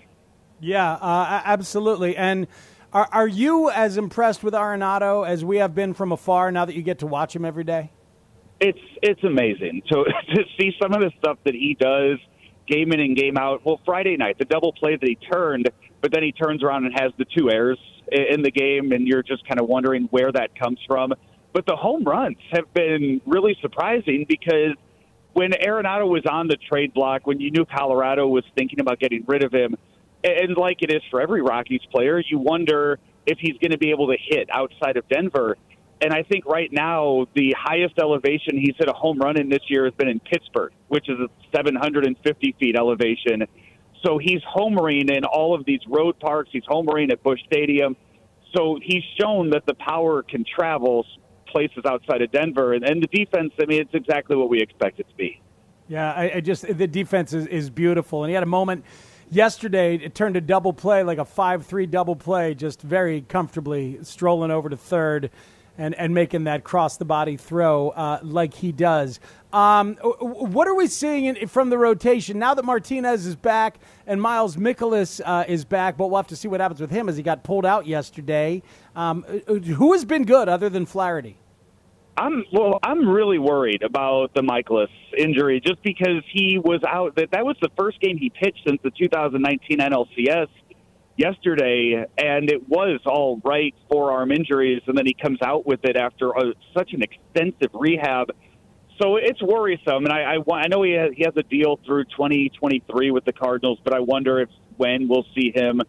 Yeah, 0.60 0.94
uh, 0.94 1.42
absolutely. 1.44 2.16
And 2.16 2.48
are, 2.94 3.10
are 3.12 3.28
you 3.28 3.72
as 3.72 3.98
impressed 3.98 4.44
with 4.44 4.54
Arenado 4.54 5.28
as 5.28 5.44
we 5.44 5.58
have 5.58 5.74
been 5.74 5.96
from 5.96 6.12
afar 6.12 6.52
now 6.52 6.66
that 6.66 6.76
you 6.76 6.84
get 6.84 7.00
to 7.00 7.08
watch 7.08 7.36
him 7.36 7.46
every 7.46 7.64
day? 7.64 7.92
it's 8.62 8.80
it's 9.02 9.24
amazing 9.24 9.82
to 9.90 10.06
to 10.36 10.44
see 10.58 10.72
some 10.82 10.94
of 10.94 11.02
the 11.02 11.12
stuff 11.18 11.38
that 11.44 11.56
he 11.56 11.76
does 11.78 12.20
game 12.68 12.92
in 12.92 13.00
and 13.00 13.16
game 13.16 13.38
out. 13.38 13.66
Well, 13.66 13.80
Friday 13.86 14.18
night, 14.18 14.38
the 14.38 14.46
double 14.46 14.74
play 14.74 14.96
that 14.96 15.08
he 15.08 15.16
turned, 15.16 15.70
but 16.02 16.12
then 16.12 16.24
he 16.24 16.32
turns 16.32 16.64
around 16.64 16.86
and 16.86 16.94
has 17.00 17.12
the 17.18 17.26
two 17.26 17.50
errors 17.50 17.80
in 18.12 18.42
the 18.42 18.52
game, 18.52 18.92
and 18.92 19.08
you're 19.08 19.24
just 19.24 19.48
kind 19.48 19.60
of 19.60 19.68
wondering 19.68 20.08
where 20.12 20.32
that 20.32 20.56
comes 20.56 20.80
from. 20.88 21.14
But 21.54 21.66
the 21.66 21.76
home 21.76 22.04
runs 22.04 22.38
have 22.52 22.74
been 22.74 23.22
really 23.26 23.58
surprising 23.62 24.26
because 24.28 24.76
when 25.34 25.52
Arenado 25.52 26.08
was 26.08 26.24
on 26.30 26.48
the 26.48 26.58
trade 26.58 26.94
block, 26.94 27.26
when 27.26 27.40
you 27.40 27.52
knew 27.52 27.66
Colorado 27.66 28.28
was 28.28 28.44
thinking 28.56 28.80
about 28.80 29.00
getting 29.00 29.24
rid 29.28 29.44
of 29.44 29.54
him, 29.54 29.76
and 30.24 30.56
like 30.56 30.82
it 30.82 30.92
is 30.92 31.02
for 31.10 31.22
every 31.22 31.42
Rockies 31.42 31.82
player, 31.92 32.20
you 32.20 32.38
wonder 32.38 33.00
if 33.26 33.38
he's 33.40 33.58
going 33.58 33.72
to 33.72 33.78
be 33.78 33.92
able 33.92 34.08
to 34.08 34.18
hit 34.20 34.50
outside 34.52 34.98
of 34.98 35.08
Denver. 35.08 35.58
And 36.02 36.14
I 36.14 36.24
think 36.24 36.46
right 36.46 36.72
now 36.72 37.28
the 37.36 37.56
highest 37.58 38.00
elevation 38.00 38.58
he's 38.58 38.76
hit 38.78 38.90
a 38.90 38.94
home 38.94 39.20
run 39.20 39.40
in 39.40 39.50
this 39.50 39.62
year 39.68 39.86
has 39.86 39.94
been 39.94 40.08
in 40.08 40.20
Pittsburgh, 40.20 40.74
which 40.88 41.08
is 41.10 41.18
a 41.20 41.28
750 41.56 42.56
feet 42.60 42.76
elevation. 42.76 43.44
So 44.04 44.18
he's 44.18 44.42
homering 44.42 45.16
in 45.16 45.26
all 45.26 45.54
of 45.54 45.66
these 45.66 45.82
road 45.88 46.20
parks. 46.20 46.50
He's 46.52 46.64
homering 46.64 47.12
at 47.12 47.22
Busch 47.22 47.40
Stadium. 47.46 47.96
So 48.56 48.80
he's 48.82 49.04
shown 49.20 49.52
that 49.52 49.66
the 49.68 49.76
power 49.76 50.24
can 50.24 50.44
travel 50.44 51.06
places 51.48 51.84
outside 51.86 52.22
of 52.22 52.32
Denver. 52.32 52.74
And, 52.74 52.84
and 52.84 53.04
the 53.04 53.08
defense, 53.08 53.54
I 53.62 53.66
mean, 53.66 53.82
it's 53.82 53.94
exactly 53.94 54.36
what 54.36 54.50
we 54.50 54.62
expect 54.62 55.00
it 55.00 55.08
to 55.08 55.16
be. 55.16 55.40
Yeah, 55.88 56.14
I, 56.14 56.32
I 56.36 56.40
just 56.40 56.66
the 56.66 56.88
defense 56.88 57.34
is, 57.34 57.48
is 57.48 57.70
beautiful, 57.70 58.24
and 58.24 58.30
he 58.30 58.34
had 58.34 58.44
a 58.44 58.48
moment 58.48 58.86
yesterday. 59.30 59.96
It 59.96 60.16
turned 60.16 60.38
a 60.38 60.42
double 60.42 60.72
play, 60.72 61.04
like 61.04 61.18
a 61.18 61.26
five-three 61.26 61.88
double 61.88 62.16
play, 62.16 62.54
just 62.56 62.82
very 62.82 63.22
comfortably 63.22 64.00
strolling 64.04 64.52
over 64.52 64.70
to 64.70 64.78
third, 64.78 65.32
and 65.82 65.96
and 65.96 66.14
making 66.14 66.44
that 66.44 66.64
cross 66.64 66.98
the 66.98 67.06
body 67.06 67.36
throw 67.36 67.90
uh, 67.90 68.20
like 68.22 68.54
he 68.54 68.72
does. 68.72 69.20
Um, 69.52 69.96
what 69.96 70.68
are 70.68 70.76
we 70.76 70.88
seeing 70.88 71.26
in, 71.26 71.48
from 71.48 71.72
the 71.72 71.78
rotation 71.78 72.38
now 72.40 72.54
that 72.54 72.64
Martinez 72.64 73.26
is 73.26 73.36
back 73.36 73.80
and 74.06 74.22
Miles 74.22 74.56
Mikolas 74.56 75.20
uh, 75.26 75.44
is 75.48 75.66
back? 75.66 75.98
But 75.98 76.08
we'll 76.08 76.18
have 76.18 76.28
to 76.28 76.36
see 76.36 76.48
what 76.48 76.62
happens 76.62 76.80
with 76.80 76.92
him 76.92 77.10
as 77.10 77.18
he 77.18 77.24
got 77.24 77.44
pulled 77.44 77.66
out 77.66 77.88
yesterday. 77.88 78.62
Um, 78.96 79.24
who 79.24 79.94
has 79.94 80.06
been 80.06 80.24
good 80.24 80.48
other 80.48 80.70
than 80.70 80.86
Flaherty? 80.86 81.38
I'm 82.16 82.46
well. 82.54 82.78
I'm 82.84 83.10
really 83.10 83.40
worried 83.40 83.82
about 83.82 84.36
the 84.36 84.42
Mikolas 84.42 84.90
injury, 85.18 85.60
just 85.60 85.82
because 85.82 86.24
he 86.32 86.60
was 86.64 86.82
out. 86.88 87.16
That 87.16 87.32
that 87.32 87.44
was 87.44 87.56
the 87.60 87.70
first 87.76 88.00
game 88.00 88.18
he 88.18 88.30
pitched 88.30 88.62
since 88.68 88.80
the 88.84 88.92
2019 88.92 89.80
NLCS 89.80 90.48
yesterday, 91.22 92.06
and 92.18 92.50
it 92.50 92.68
was 92.68 93.00
all 93.06 93.40
right 93.44 93.76
forearm 93.90 94.32
injuries, 94.32 94.82
and 94.88 94.98
then 94.98 95.06
he 95.06 95.14
comes 95.14 95.40
out 95.44 95.66
with 95.66 95.82
it 95.84 95.96
after 95.96 96.36
uh 96.36 96.52
such 96.76 96.94
an 96.94 97.04
extensive 97.04 97.70
rehab. 97.74 98.32
So 99.02 99.16
it's 99.16 99.42
worrisome, 99.42 100.06
and 100.06 100.12
I, 100.14 100.36
I, 100.36 100.56
I 100.56 100.68
know 100.68 100.84
he 100.84 100.92
has, 100.92 101.12
he 101.16 101.24
has 101.24 101.34
a 101.36 101.44
deal 101.44 101.80
through 101.86 102.04
2023 102.06 103.10
with 103.10 103.26
the 103.26 103.34
Cardinals, 103.34 103.80
but 103.84 103.96
I 103.96 104.00
wonder 104.00 104.40
if 104.42 104.50
when 104.78 105.08
we'll 105.08 105.26
see 105.34 105.52
him 105.56 105.82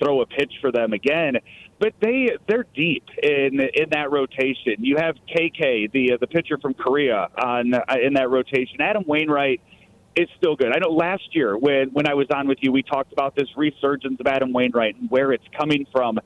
throw 0.00 0.22
a 0.22 0.26
pitch 0.26 0.52
for 0.60 0.70
them 0.70 0.92
again. 0.92 1.34
But 1.78 1.94
they 2.00 2.30
they're 2.48 2.66
deep 2.74 3.04
in 3.22 3.60
in 3.60 3.90
that 3.90 4.10
rotation. 4.10 4.76
You 4.78 4.96
have 4.98 5.14
KK, 5.34 5.90
the 5.92 6.12
uh, 6.14 6.16
the 6.20 6.26
pitcher 6.26 6.58
from 6.58 6.74
Korea, 6.74 7.28
on 7.42 7.74
uh, 7.74 7.80
in 8.02 8.14
that 8.14 8.28
rotation. 8.28 8.80
Adam 8.80 9.04
Wainwright 9.06 9.60
it's 10.16 10.30
still 10.36 10.56
good. 10.56 10.74
I 10.74 10.78
know 10.78 10.90
last 10.90 11.34
year 11.34 11.56
when 11.56 11.90
when 11.90 12.08
I 12.08 12.14
was 12.14 12.26
on 12.34 12.48
with 12.48 12.58
you, 12.60 12.72
we 12.72 12.82
talked 12.82 13.12
about 13.12 13.34
this 13.36 13.48
resurgence 13.56 14.18
of 14.20 14.26
Adam 14.26 14.52
Wainwright 14.52 14.96
and 14.96 15.10
where 15.10 15.32
it's 15.32 15.44
coming 15.56 15.86
from. 15.92 16.18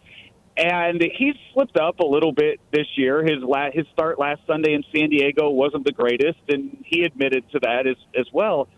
And 0.57 1.03
he's 1.18 1.35
slipped 1.53 1.76
up 1.76 1.99
a 1.99 2.07
little 2.07 2.32
bit 2.32 2.61
this 2.72 2.87
year. 2.97 3.24
His 3.24 3.43
la- 3.43 3.72
his 3.72 3.87
start 3.93 4.18
last 4.18 4.41
Sunday 4.47 4.74
in 4.74 4.85
San 4.95 5.11
Diego 5.11 5.51
wasn't 5.51 5.85
the 5.85 5.93
greatest, 5.93 6.39
and 6.49 6.85
he 6.85 7.03
admitted 7.03 7.45
to 7.51 7.59
that 7.61 7.87
as 7.87 7.97
as 8.18 8.26
well. 8.32 8.68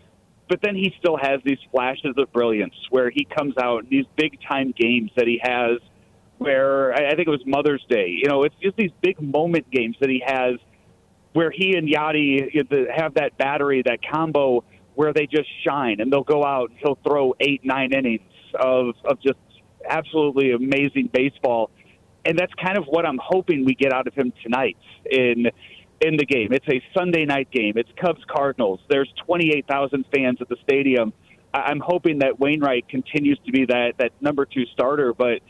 But 0.49 0.61
then 0.61 0.75
he 0.75 0.93
still 0.99 1.17
has 1.17 1.41
these 1.43 1.59
flashes 1.71 2.15
of 2.17 2.31
brilliance 2.31 2.73
where 2.89 3.09
he 3.09 3.25
comes 3.25 3.53
out 3.61 3.83
in 3.83 3.89
these 3.89 4.05
big 4.15 4.39
time 4.47 4.73
games 4.77 5.11
that 5.15 5.27
he 5.27 5.39
has. 5.41 5.79
Where 6.39 6.93
I 6.93 7.09
I 7.11 7.15
think 7.15 7.27
it 7.27 7.31
was 7.31 7.45
Mother's 7.45 7.85
Day. 7.89 8.09
You 8.09 8.27
know, 8.27 8.43
it's 8.43 8.55
just 8.61 8.75
these 8.75 8.91
big 9.01 9.21
moment 9.21 9.69
games 9.69 9.95
that 10.01 10.09
he 10.09 10.21
has 10.25 10.55
where 11.33 11.51
he 11.51 11.75
and 11.77 11.87
Yadi 11.87 12.49
have 12.95 13.13
that 13.13 13.37
battery, 13.37 13.83
that 13.85 13.99
combo 14.11 14.63
where 14.97 15.13
they 15.13 15.27
just 15.27 15.47
shine 15.63 16.01
and 16.01 16.11
they'll 16.11 16.23
go 16.23 16.43
out 16.43 16.71
and 16.71 16.79
he'll 16.79 16.97
throw 17.07 17.35
eight, 17.39 17.61
nine 17.63 17.93
innings 17.93 18.21
of, 18.59 18.95
of 19.05 19.21
just 19.21 19.37
absolutely 19.87 20.53
amazing 20.53 21.07
baseball. 21.13 21.69
And 22.25 22.35
that's 22.35 22.51
kind 22.55 22.79
of 22.79 22.85
what 22.85 23.05
I'm 23.05 23.19
hoping 23.23 23.63
we 23.63 23.75
get 23.75 23.93
out 23.93 24.07
of 24.07 24.15
him 24.15 24.33
tonight 24.43 24.75
in 25.09 25.45
in 26.01 26.17
the 26.17 26.25
game. 26.25 26.51
It's 26.51 26.67
a 26.67 26.81
Sunday 26.97 27.25
night 27.25 27.49
game. 27.51 27.73
It's 27.75 27.89
Cubs 27.99 28.21
Cardinals. 28.27 28.79
There's 28.87 29.11
28,000 29.25 30.05
fans 30.13 30.37
at 30.41 30.49
the 30.49 30.57
stadium. 30.63 31.13
I'm 31.53 31.79
hoping 31.79 32.19
that 32.19 32.39
Wainwright 32.39 32.89
continues 32.89 33.39
to 33.45 33.51
be 33.51 33.65
that 33.65 33.93
that 33.99 34.11
number 34.19 34.45
two 34.45 34.65
starter, 34.73 35.13
but 35.13 35.41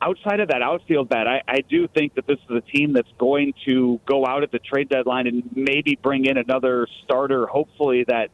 outside 0.00 0.38
of 0.38 0.48
that 0.48 0.62
outfield 0.62 1.08
bat, 1.08 1.26
I, 1.26 1.42
I 1.48 1.60
do 1.68 1.88
think 1.88 2.14
that 2.14 2.26
this 2.28 2.38
is 2.48 2.56
a 2.56 2.60
team 2.60 2.92
that's 2.92 3.12
going 3.18 3.52
to 3.66 4.00
go 4.06 4.26
out 4.26 4.44
at 4.44 4.52
the 4.52 4.60
trade 4.60 4.88
deadline 4.88 5.26
and 5.26 5.42
maybe 5.54 5.98
bring 6.00 6.24
in 6.24 6.38
another 6.38 6.86
starter, 7.04 7.46
hopefully 7.46 8.04
that 8.06 8.30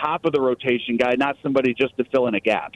top 0.00 0.24
of 0.24 0.32
the 0.32 0.40
rotation 0.40 0.96
guy, 0.96 1.14
not 1.16 1.36
somebody 1.42 1.74
just 1.74 1.96
to 1.96 2.04
fill 2.04 2.26
in 2.26 2.34
a 2.34 2.40
gap. 2.40 2.72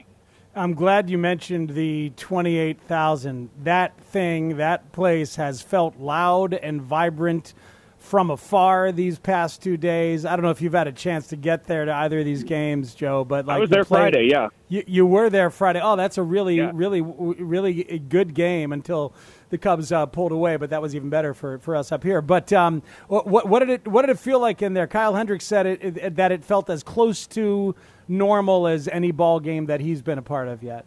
I'm 0.55 0.73
glad 0.73 1.09
you 1.09 1.17
mentioned 1.17 1.69
the 1.71 2.11
28,000. 2.17 3.49
That 3.63 3.97
thing, 3.99 4.57
that 4.57 4.91
place 4.91 5.35
has 5.35 5.61
felt 5.61 5.97
loud 5.99 6.53
and 6.53 6.81
vibrant 6.81 7.53
from 7.99 8.31
afar 8.31 8.91
these 8.91 9.19
past 9.19 9.61
two 9.61 9.77
days. 9.77 10.25
I 10.25 10.35
don't 10.35 10.43
know 10.43 10.51
if 10.51 10.61
you've 10.61 10.73
had 10.73 10.87
a 10.87 10.91
chance 10.91 11.27
to 11.27 11.35
get 11.35 11.65
there 11.65 11.85
to 11.85 11.93
either 11.93 12.19
of 12.19 12.25
these 12.25 12.43
games, 12.43 12.95
Joe, 12.95 13.23
but 13.23 13.45
like 13.45 13.57
I 13.57 13.59
was 13.59 13.69
there 13.69 13.83
played- 13.85 13.99
Friday, 14.13 14.29
yeah. 14.31 14.47
You, 14.69 14.83
you 14.87 15.05
were 15.05 15.29
there 15.29 15.49
Friday. 15.49 15.81
Oh, 15.83 15.95
that's 15.95 16.17
a 16.17 16.23
really, 16.23 16.61
really, 16.61 17.01
really 17.01 17.83
good 17.83 18.33
game 18.33 18.71
until 18.71 19.13
the 19.49 19.57
Cubs 19.57 19.91
uh, 19.91 20.05
pulled 20.05 20.31
away. 20.31 20.57
But 20.57 20.69
that 20.69 20.81
was 20.81 20.95
even 20.95 21.09
better 21.09 21.33
for, 21.33 21.59
for 21.59 21.75
us 21.75 21.91
up 21.91 22.03
here. 22.03 22.21
But 22.21 22.51
um, 22.53 22.83
what, 23.07 23.47
what 23.47 23.59
did 23.59 23.69
it 23.69 23.87
what 23.87 24.03
did 24.03 24.11
it 24.11 24.19
feel 24.19 24.39
like 24.39 24.61
in 24.61 24.73
there? 24.73 24.87
Kyle 24.87 25.15
Hendricks 25.15 25.45
said 25.45 25.65
it, 25.65 25.97
it, 25.97 26.15
that 26.15 26.31
it 26.31 26.43
felt 26.43 26.69
as 26.69 26.83
close 26.83 27.27
to 27.27 27.75
normal 28.07 28.67
as 28.67 28.87
any 28.87 29.11
ball 29.11 29.39
game 29.39 29.67
that 29.67 29.79
he's 29.79 30.01
been 30.01 30.17
a 30.17 30.23
part 30.23 30.47
of 30.47 30.63
yet. 30.63 30.85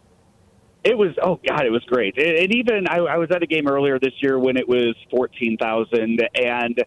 It 0.83 0.97
was 0.97 1.15
oh 1.23 1.39
god, 1.47 1.65
it 1.65 1.71
was 1.71 1.83
great. 1.85 2.17
And 2.17 2.53
even 2.53 2.87
I, 2.89 2.97
I 2.97 3.17
was 3.17 3.31
at 3.31 3.41
a 3.41 3.47
game 3.47 3.67
earlier 3.67 3.99
this 3.99 4.13
year 4.21 4.37
when 4.37 4.57
it 4.57 4.67
was 4.67 4.95
fourteen 5.09 5.57
thousand, 5.57 6.21
and 6.35 6.83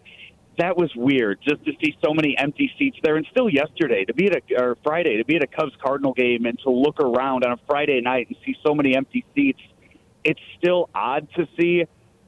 that 0.58 0.76
was 0.76 0.90
weird 0.94 1.38
just 1.46 1.64
to 1.64 1.72
see 1.82 1.96
so 2.04 2.12
many 2.12 2.36
empty 2.36 2.70
seats 2.78 2.98
there. 3.02 3.16
And 3.16 3.26
still 3.30 3.48
yesterday 3.48 4.04
to 4.04 4.12
be 4.12 4.26
at 4.26 4.36
a 4.36 4.62
or 4.62 4.76
Friday 4.82 5.16
to 5.16 5.24
be 5.24 5.36
at 5.36 5.42
a 5.42 5.46
Cubs 5.46 5.72
Cardinal 5.82 6.12
game 6.12 6.44
and 6.44 6.58
to 6.60 6.70
look 6.70 7.00
around 7.00 7.44
on 7.44 7.52
a 7.52 7.58
Friday 7.66 8.00
night 8.02 8.28
and 8.28 8.36
see 8.44 8.54
so 8.62 8.74
many 8.74 8.94
empty 8.94 9.24
seats, 9.34 9.60
it's 10.26 10.40
still 10.58 10.90
odd 10.94 11.28
to 11.36 11.46
see. 11.58 11.84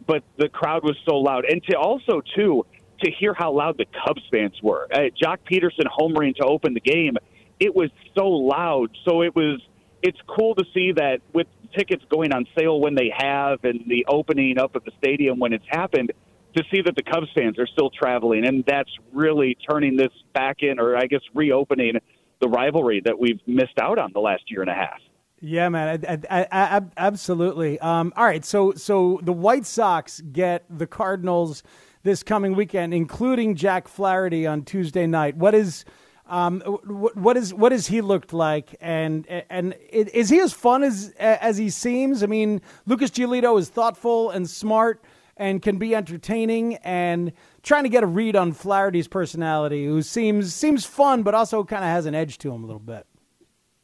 But 0.06 0.22
the 0.38 0.48
crowd 0.48 0.84
was 0.84 0.96
so 1.06 1.16
loud, 1.16 1.44
and 1.44 1.62
to 1.64 1.76
also 1.76 2.22
too 2.34 2.64
to 3.02 3.10
hear 3.10 3.34
how 3.34 3.52
loud 3.52 3.76
the 3.78 3.84
Cubs 4.04 4.22
fans 4.32 4.54
were. 4.62 4.88
Uh, 4.92 5.10
Joc 5.22 5.38
Pederson 5.50 5.86
homering 5.86 6.34
to 6.36 6.44
open 6.44 6.74
the 6.74 6.80
game, 6.80 7.16
it 7.60 7.74
was 7.74 7.90
so 8.16 8.26
loud. 8.26 8.96
So 9.04 9.22
it 9.22 9.34
was 9.34 9.60
it's 10.02 10.18
cool 10.26 10.54
to 10.54 10.64
see 10.72 10.92
that 10.92 11.18
with 11.32 11.46
tickets 11.76 12.04
going 12.08 12.32
on 12.32 12.46
sale 12.58 12.80
when 12.80 12.94
they 12.94 13.12
have 13.16 13.64
and 13.64 13.84
the 13.88 14.06
opening 14.08 14.58
up 14.58 14.74
of 14.76 14.84
the 14.84 14.92
stadium 14.98 15.38
when 15.38 15.52
it's 15.52 15.66
happened 15.68 16.12
to 16.56 16.62
see 16.72 16.80
that 16.82 16.96
the 16.96 17.02
Cubs 17.02 17.28
fans 17.34 17.58
are 17.58 17.66
still 17.66 17.90
traveling 17.90 18.46
and 18.46 18.64
that's 18.64 18.90
really 19.12 19.56
turning 19.68 19.96
this 19.96 20.12
back 20.32 20.58
in 20.60 20.78
or 20.78 20.96
I 20.96 21.06
guess 21.06 21.20
reopening 21.34 21.98
the 22.40 22.48
rivalry 22.48 23.02
that 23.04 23.18
we've 23.18 23.40
missed 23.46 23.78
out 23.80 23.98
on 23.98 24.12
the 24.12 24.20
last 24.20 24.44
year 24.50 24.62
and 24.62 24.70
a 24.70 24.74
half. 24.74 25.00
Yeah, 25.40 25.68
man, 25.68 26.04
I, 26.08 26.18
I, 26.30 26.46
I, 26.50 26.80
absolutely. 26.96 27.78
Um, 27.78 28.12
all 28.16 28.24
right, 28.24 28.44
so 28.44 28.72
so 28.72 29.20
the 29.22 29.32
White 29.32 29.66
Sox 29.66 30.20
get 30.32 30.64
the 30.68 30.86
Cardinals 30.86 31.62
this 32.02 32.22
coming 32.22 32.54
weekend, 32.54 32.92
including 32.92 33.54
Jack 33.54 33.86
Flaherty 33.86 34.46
on 34.46 34.64
Tuesday 34.64 35.06
night. 35.06 35.36
What 35.36 35.54
is 35.54 35.84
um, 36.26 36.60
what, 36.60 37.16
what 37.16 37.36
is 37.36 37.54
what 37.54 37.72
has 37.72 37.86
he 37.86 38.00
looked 38.00 38.32
like, 38.32 38.74
and 38.80 39.26
and 39.48 39.74
is 39.90 40.28
he 40.28 40.40
as 40.40 40.52
fun 40.52 40.82
as 40.82 41.14
as 41.18 41.56
he 41.56 41.70
seems? 41.70 42.22
I 42.22 42.26
mean, 42.26 42.60
Lucas 42.86 43.10
Giolito 43.10 43.58
is 43.58 43.68
thoughtful 43.68 44.30
and 44.30 44.48
smart 44.48 45.02
and 45.36 45.62
can 45.62 45.78
be 45.78 45.94
entertaining 45.94 46.74
and 46.76 47.32
trying 47.62 47.84
to 47.84 47.88
get 47.88 48.02
a 48.02 48.06
read 48.06 48.34
on 48.36 48.52
Flaherty's 48.52 49.08
personality, 49.08 49.86
who 49.86 50.02
seems 50.02 50.54
seems 50.54 50.84
fun 50.84 51.22
but 51.22 51.34
also 51.34 51.64
kind 51.64 51.84
of 51.84 51.90
has 51.90 52.06
an 52.06 52.14
edge 52.14 52.38
to 52.38 52.52
him 52.52 52.64
a 52.64 52.66
little 52.66 52.80
bit. 52.80 53.06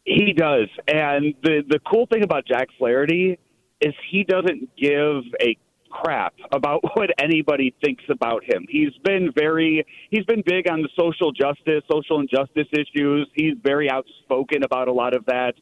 He 0.05 0.33
does. 0.33 0.69
And 0.87 1.35
the 1.43 1.63
the 1.69 1.81
cool 1.91 2.07
thing 2.07 2.23
about 2.23 2.47
Jack 2.47 2.69
Flaherty 2.79 3.39
is 3.81 3.95
he 4.11 4.25
doesn't 4.25 4.77
give 4.77 5.23
a 5.41 5.57
crap 5.91 6.35
about 6.53 6.81
what 6.95 7.11
anybody 7.19 7.75
thinks 7.83 8.05
about 8.11 8.43
him. 8.45 8.67
He's 8.69 8.93
been 9.05 9.31
very 9.37 9.87
he's 10.11 10.25
been 10.25 10.43
big 10.45 10.71
on 10.71 10.83
the 10.83 10.89
social 10.99 11.33
justice, 11.33 11.83
social 11.91 12.21
injustice 12.21 12.69
issues. 12.73 13.29
He's 13.35 13.55
very 13.63 13.91
outspoken 13.91 14.63
about 14.65 14.89
a 14.89 14.93
lot 14.93 15.15
of 15.17 15.25
that. 15.27 15.55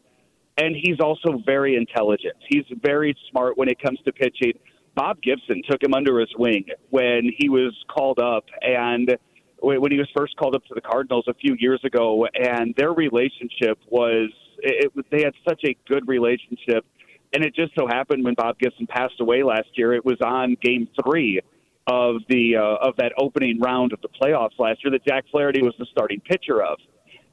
And 0.58 0.76
he's 0.76 1.00
also 1.00 1.40
very 1.46 1.76
intelligent. 1.76 2.34
He's 2.48 2.64
very 2.82 3.16
smart 3.30 3.56
when 3.56 3.68
it 3.68 3.80
comes 3.80 3.98
to 4.04 4.12
pitching. 4.12 4.52
Bob 4.94 5.22
Gibson 5.22 5.62
took 5.70 5.82
him 5.82 5.94
under 5.94 6.20
his 6.20 6.28
wing 6.38 6.66
when 6.90 7.30
he 7.38 7.48
was 7.48 7.74
called 7.88 8.18
up 8.18 8.44
and 8.60 9.16
when 9.62 9.92
he 9.92 9.98
was 9.98 10.08
first 10.16 10.36
called 10.36 10.54
up 10.54 10.64
to 10.66 10.74
the 10.74 10.80
Cardinals 10.80 11.24
a 11.28 11.34
few 11.34 11.56
years 11.58 11.80
ago, 11.84 12.26
and 12.34 12.74
their 12.76 12.92
relationship 12.92 13.78
was 13.88 14.30
it, 14.58 14.92
it, 14.94 15.06
they 15.10 15.22
had 15.22 15.34
such 15.48 15.60
a 15.64 15.76
good 15.88 16.08
relationship, 16.08 16.84
and 17.32 17.44
it 17.44 17.54
just 17.54 17.72
so 17.78 17.86
happened 17.86 18.24
when 18.24 18.34
Bob 18.34 18.58
Gibson 18.58 18.86
passed 18.86 19.20
away 19.20 19.42
last 19.42 19.68
year, 19.74 19.94
it 19.94 20.04
was 20.04 20.18
on 20.24 20.56
Game 20.60 20.88
Three 21.04 21.40
of 21.86 22.16
the 22.28 22.56
uh, 22.56 22.88
of 22.88 22.96
that 22.96 23.12
opening 23.18 23.60
round 23.60 23.92
of 23.92 24.00
the 24.02 24.08
playoffs 24.08 24.58
last 24.58 24.84
year 24.84 24.90
that 24.90 25.04
Jack 25.06 25.24
Flaherty 25.30 25.62
was 25.62 25.74
the 25.78 25.86
starting 25.90 26.20
pitcher 26.20 26.62
of, 26.62 26.78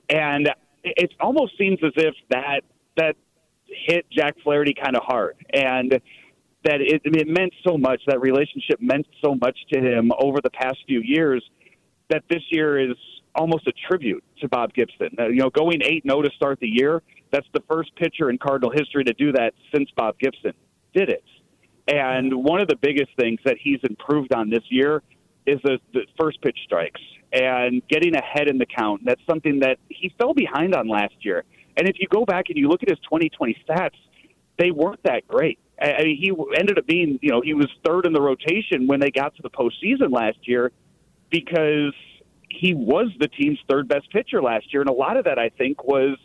and 0.09 0.49
it 0.84 1.11
almost 1.19 1.57
seems 1.57 1.80
as 1.84 1.93
if 1.95 2.13
that 2.30 2.61
that 2.97 3.15
hit 3.88 4.05
Jack 4.11 4.36
Flaherty 4.43 4.73
kind 4.73 4.95
of 4.95 5.03
hard, 5.03 5.36
and 5.51 5.99
that 6.63 6.82
it, 6.82 7.01
it 7.05 7.27
meant 7.27 7.53
so 7.67 7.77
much. 7.77 8.01
That 8.07 8.21
relationship 8.21 8.80
meant 8.82 9.07
so 9.23 9.34
much 9.34 9.57
to 9.73 9.80
him 9.80 10.11
over 10.19 10.39
the 10.43 10.49
past 10.51 10.77
few 10.88 11.01
years 11.03 11.43
that 12.10 12.24
this 12.30 12.41
year 12.49 12.80
is 12.80 12.97
almost 13.36 13.68
a 13.68 13.74
tribute 13.88 14.24
to 14.41 14.47
Bob 14.47 14.74
Gibson. 14.74 15.10
Uh, 15.18 15.28
you 15.28 15.38
know, 15.38 15.49
going 15.49 15.82
8 15.84 16.03
0 16.03 16.22
to 16.22 16.30
start 16.36 16.60
the 16.60 16.68
year, 16.68 17.01
that's 17.32 17.47
the 17.53 17.62
first 17.70 17.95
pitcher 17.95 18.30
in 18.30 18.38
Cardinal 18.38 18.72
history 18.72 19.03
to 19.03 19.14
do 19.14 19.32
that 19.34 19.53
since 19.74 19.89
Bob 19.95 20.18
Gibson 20.20 20.53
did 20.93 21.10
it. 21.10 21.24
And 21.88 22.43
one 22.43 22.62
of 22.62 22.68
the 22.68 22.76
biggest 22.76 23.10
things 23.20 23.39
that 23.45 23.57
he's 23.60 23.80
improved 23.84 24.34
on 24.34 24.49
this 24.49 24.64
year 24.70 25.01
is 25.45 25.60
the, 25.64 25.80
the 25.93 26.01
first 26.20 26.41
pitch 26.41 26.57
strikes 26.64 27.01
and 27.32 27.82
getting 27.88 28.16
ahead 28.16 28.47
in 28.47 28.57
the 28.57 28.66
count. 28.66 29.01
That's 29.05 29.22
something 29.28 29.60
that 29.60 29.78
he 29.89 30.14
fell 30.18 30.34
behind 30.34 30.76
on 30.76 30.88
last 30.88 31.16
year. 31.22 31.43
And 31.78 31.88
if 31.88 31.95
you 31.99 32.07
go 32.07 32.26
back 32.26 32.45
and 32.49 32.57
you 32.57 32.68
look 32.68 32.84
at 32.84 32.89
his 32.89 32.99
2020 32.99 33.57
stats, 33.68 33.91
they 34.57 34.72
weren't 34.72 35.01
that 35.03 35.28
great. 35.28 35.60
I 35.82 36.03
mean, 36.03 36.18
he 36.18 36.32
ended 36.60 36.78
up 36.78 36.86
being, 36.86 37.20
you 37.22 37.32
know, 37.32 37.41
he 37.41 37.53
was 37.53 37.68
third 37.86 38.05
in 38.05 38.12
the 38.12 38.22
rotation 38.22 38.86
when 38.86 38.99
they 38.99 39.12
got 39.12 39.34
to 39.36 39.41
the 39.41 39.49
postseason 39.49 40.12
last 40.12 40.38
year 40.41 40.72
because 41.30 41.93
he 42.49 42.73
was 42.73 43.09
the 43.19 43.27
team's 43.27 43.59
third 43.69 43.88
best 43.88 44.09
pitcher 44.11 44.41
last 44.41 44.73
year. 44.73 44.82
And 44.82 44.89
a 44.89 44.93
lot 44.93 45.17
of 45.17 45.25
that, 45.25 45.38
I 45.39 45.49
think, 45.49 45.84
was 45.84 46.17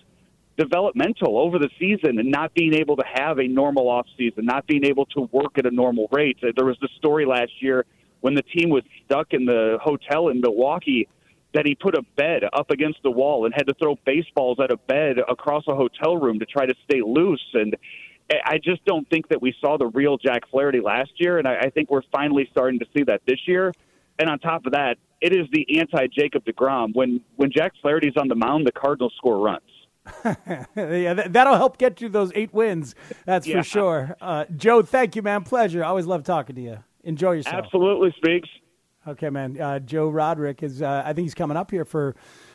developmental 0.56 1.38
over 1.38 1.58
the 1.58 1.68
season 1.78 2.18
and 2.18 2.30
not 2.30 2.54
being 2.54 2.74
able 2.74 2.96
to 2.96 3.04
have 3.12 3.38
a 3.38 3.46
normal 3.46 3.88
off 3.88 4.06
season, 4.16 4.44
not 4.44 4.66
being 4.66 4.84
able 4.84 5.06
to 5.06 5.28
work 5.32 5.58
at 5.58 5.66
a 5.66 5.70
normal 5.70 6.08
rate. 6.12 6.38
Uh, 6.42 6.48
there 6.56 6.66
was 6.66 6.78
the 6.80 6.88
story 6.98 7.26
last 7.26 7.52
year 7.60 7.84
when 8.20 8.34
the 8.34 8.42
team 8.42 8.70
was 8.70 8.82
stuck 9.04 9.32
in 9.32 9.44
the 9.44 9.78
hotel 9.82 10.28
in 10.28 10.40
Milwaukee 10.40 11.08
that 11.52 11.66
he 11.66 11.74
put 11.74 11.94
a 11.94 12.02
bed 12.16 12.42
up 12.52 12.70
against 12.70 13.02
the 13.02 13.10
wall 13.10 13.44
and 13.44 13.54
had 13.54 13.66
to 13.66 13.74
throw 13.74 13.96
baseballs 14.04 14.58
at 14.62 14.70
a 14.70 14.76
bed 14.76 15.18
across 15.28 15.64
a 15.68 15.74
hotel 15.74 16.16
room 16.16 16.38
to 16.38 16.46
try 16.46 16.66
to 16.66 16.74
stay 16.84 17.00
loose. 17.04 17.44
And 17.54 17.76
I 18.44 18.58
just 18.58 18.84
don't 18.84 19.08
think 19.08 19.28
that 19.28 19.40
we 19.40 19.54
saw 19.60 19.76
the 19.76 19.86
real 19.86 20.16
Jack 20.16 20.48
Flaherty 20.50 20.80
last 20.80 21.12
year. 21.16 21.38
And 21.38 21.46
I 21.46 21.70
think 21.70 21.90
we're 21.90 22.02
finally 22.10 22.48
starting 22.50 22.80
to 22.80 22.86
see 22.96 23.04
that 23.04 23.22
this 23.26 23.40
year. 23.46 23.72
And 24.18 24.28
on 24.30 24.38
top 24.38 24.66
of 24.66 24.72
that, 24.72 24.96
it 25.20 25.32
is 25.34 25.46
the 25.52 25.78
anti 25.80 26.06
Jacob 26.06 26.44
DeGrom. 26.44 26.94
When 26.94 27.20
when 27.36 27.50
Jack 27.50 27.72
Flaherty's 27.82 28.16
on 28.16 28.28
the 28.28 28.34
mound, 28.34 28.66
the 28.66 28.72
Cardinals 28.72 29.12
score 29.16 29.38
runs. 29.38 29.62
yeah, 30.76 31.14
that, 31.14 31.32
that'll 31.32 31.56
help 31.56 31.78
get 31.78 32.00
you 32.00 32.08
those 32.08 32.30
eight 32.34 32.52
wins. 32.52 32.94
That's 33.24 33.46
Yeah. 33.46 33.58
for 33.58 33.64
sure. 33.64 34.16
Uh, 34.20 34.44
Joe, 34.56 34.82
thank 34.82 35.16
you, 35.16 35.22
man. 35.22 35.42
Pleasure. 35.44 35.82
I 35.82 35.88
always 35.88 36.06
love 36.06 36.24
talking 36.24 36.54
to 36.56 36.62
you. 36.62 36.78
Enjoy 37.04 37.32
yourself. 37.32 37.64
Absolutely, 37.64 38.14
Speaks. 38.18 38.48
Okay, 39.06 39.30
man. 39.30 39.60
Uh, 39.60 39.78
Joe 39.80 40.08
Roderick 40.08 40.62
is. 40.62 40.80
Uh, 40.82 41.02
I 41.04 41.12
think 41.12 41.24
he's 41.26 41.34
coming 41.34 41.56
up 41.56 41.70
here 41.70 41.84
for 41.84 42.14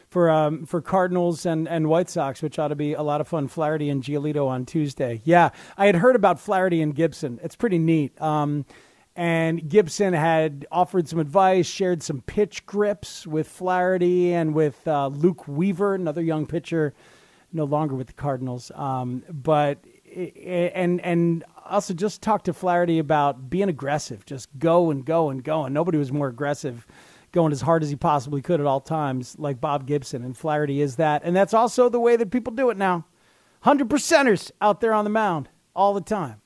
for 0.10 0.30
um, 0.30 0.66
for 0.66 0.82
Cardinals 0.82 1.46
and, 1.46 1.68
and 1.68 1.88
White 1.88 2.10
Sox, 2.10 2.42
which 2.42 2.58
ought 2.58 2.70
to 2.70 2.76
be 2.76 2.94
a 2.94 3.04
lot 3.04 3.22
of 3.22 3.28
fun. 3.28 3.48
Flaherty 3.48 3.90
and 3.90 4.02
Giolito 4.04 4.48
on 4.48 4.66
Tuesday. 4.66 5.22
Yeah, 5.24 5.50
I 5.78 5.86
had 5.86 5.96
heard 5.96 6.16
about 6.16 6.40
Flaherty 6.40 6.82
and 6.82 6.96
Gibson. 6.96 7.40
It's 7.44 7.56
pretty 7.56 7.78
neat. 7.78 8.20
Um, 8.22 8.66
and 9.16 9.68
Gibson 9.68 10.14
had 10.14 10.66
offered 10.72 11.08
some 11.08 11.20
advice, 11.20 11.68
shared 11.68 12.02
some 12.02 12.22
pitch 12.22 12.66
grips 12.66 13.28
with 13.28 13.48
Flaherty 13.48 14.34
and 14.34 14.54
with 14.54 14.88
uh, 14.88 15.08
Luke 15.08 15.48
Weaver, 15.48 15.96
another 15.96 16.22
young 16.22 16.46
pitcher, 16.46 16.94
no 17.52 17.66
longer 17.66 17.96
with 17.96 18.08
the 18.08 18.14
Cardinals. 18.14 18.72
Um, 18.76 19.24
but 19.30 19.84
and 20.16 21.02
and 21.02 21.44
also 21.66 21.94
just 21.94 22.22
talked 22.22 22.46
to 22.46 22.54
Flaherty 22.54 23.00
about 23.00 23.50
being 23.50 23.70
aggressive, 23.70 24.26
just 24.26 24.48
go 24.58 24.90
and 24.90 25.06
go 25.06 25.30
and 25.30 25.44
go. 25.44 25.66
And 25.66 25.74
nobody 25.74 25.98
was 25.98 26.12
more 26.12 26.28
aggressive 26.28 26.88
going 27.32 27.52
as 27.52 27.62
hard 27.62 27.84
as 27.84 27.90
he 27.90 27.96
possibly 27.96 28.42
could 28.42 28.60
at 28.60 28.66
all 28.66 28.82
times, 28.82 29.38
like 29.38 29.62
Bob 29.62 29.86
Gibson. 29.86 30.24
And 30.24 30.36
Flaherty 30.36 30.82
is 30.82 30.96
that. 30.96 31.22
And 31.24 31.36
that's 31.36 31.54
also 31.54 31.90
the 31.90 32.00
way 32.00 32.16
that 32.16 32.32
people 32.32 32.54
do 32.54 32.70
it 32.70 32.78
now. 32.78 33.06
100 33.64 33.90
percenters 33.90 34.52
out 34.62 34.82
there 34.82 34.94
on 34.94 35.04
the 35.04 35.10
mound 35.10 35.50
all 35.76 35.94
the 35.94 36.02
time. 36.02 36.42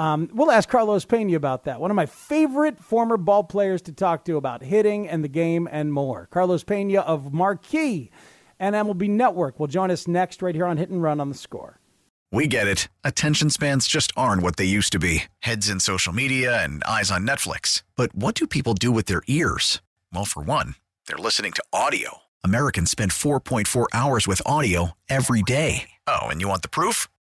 Um, 0.00 0.30
we'll 0.32 0.50
ask 0.50 0.66
Carlos 0.66 1.04
Pena 1.04 1.36
about 1.36 1.64
that. 1.64 1.78
One 1.78 1.90
of 1.90 1.94
my 1.94 2.06
favorite 2.06 2.82
former 2.82 3.18
ball 3.18 3.44
players 3.44 3.82
to 3.82 3.92
talk 3.92 4.24
to 4.24 4.38
about 4.38 4.62
hitting 4.62 5.06
and 5.06 5.22
the 5.22 5.28
game 5.28 5.68
and 5.70 5.92
more. 5.92 6.26
Carlos 6.30 6.64
Pena 6.64 7.00
of 7.00 7.34
Marquee 7.34 8.10
and 8.58 8.74
MLB 8.74 9.10
Network 9.10 9.60
will 9.60 9.66
join 9.66 9.90
us 9.90 10.08
next 10.08 10.40
right 10.40 10.54
here 10.54 10.64
on 10.64 10.78
Hit 10.78 10.88
and 10.88 11.02
Run 11.02 11.20
on 11.20 11.28
the 11.28 11.34
score. 11.34 11.80
We 12.32 12.46
get 12.46 12.66
it. 12.66 12.88
Attention 13.04 13.50
spans 13.50 13.86
just 13.86 14.10
aren't 14.16 14.40
what 14.40 14.56
they 14.56 14.64
used 14.64 14.92
to 14.92 14.98
be 14.98 15.24
heads 15.40 15.68
in 15.68 15.80
social 15.80 16.14
media 16.14 16.64
and 16.64 16.82
eyes 16.84 17.10
on 17.10 17.26
Netflix. 17.26 17.82
But 17.94 18.14
what 18.14 18.34
do 18.34 18.46
people 18.46 18.72
do 18.72 18.90
with 18.90 19.04
their 19.04 19.22
ears? 19.26 19.82
Well, 20.14 20.24
for 20.24 20.42
one, 20.42 20.76
they're 21.08 21.18
listening 21.18 21.52
to 21.52 21.64
audio. 21.74 22.22
Americans 22.42 22.90
spend 22.90 23.10
4.4 23.10 23.84
hours 23.92 24.26
with 24.26 24.40
audio 24.46 24.92
every 25.10 25.42
day. 25.42 25.90
Oh, 26.06 26.28
and 26.28 26.40
you 26.40 26.48
want 26.48 26.62
the 26.62 26.70
proof? 26.70 27.06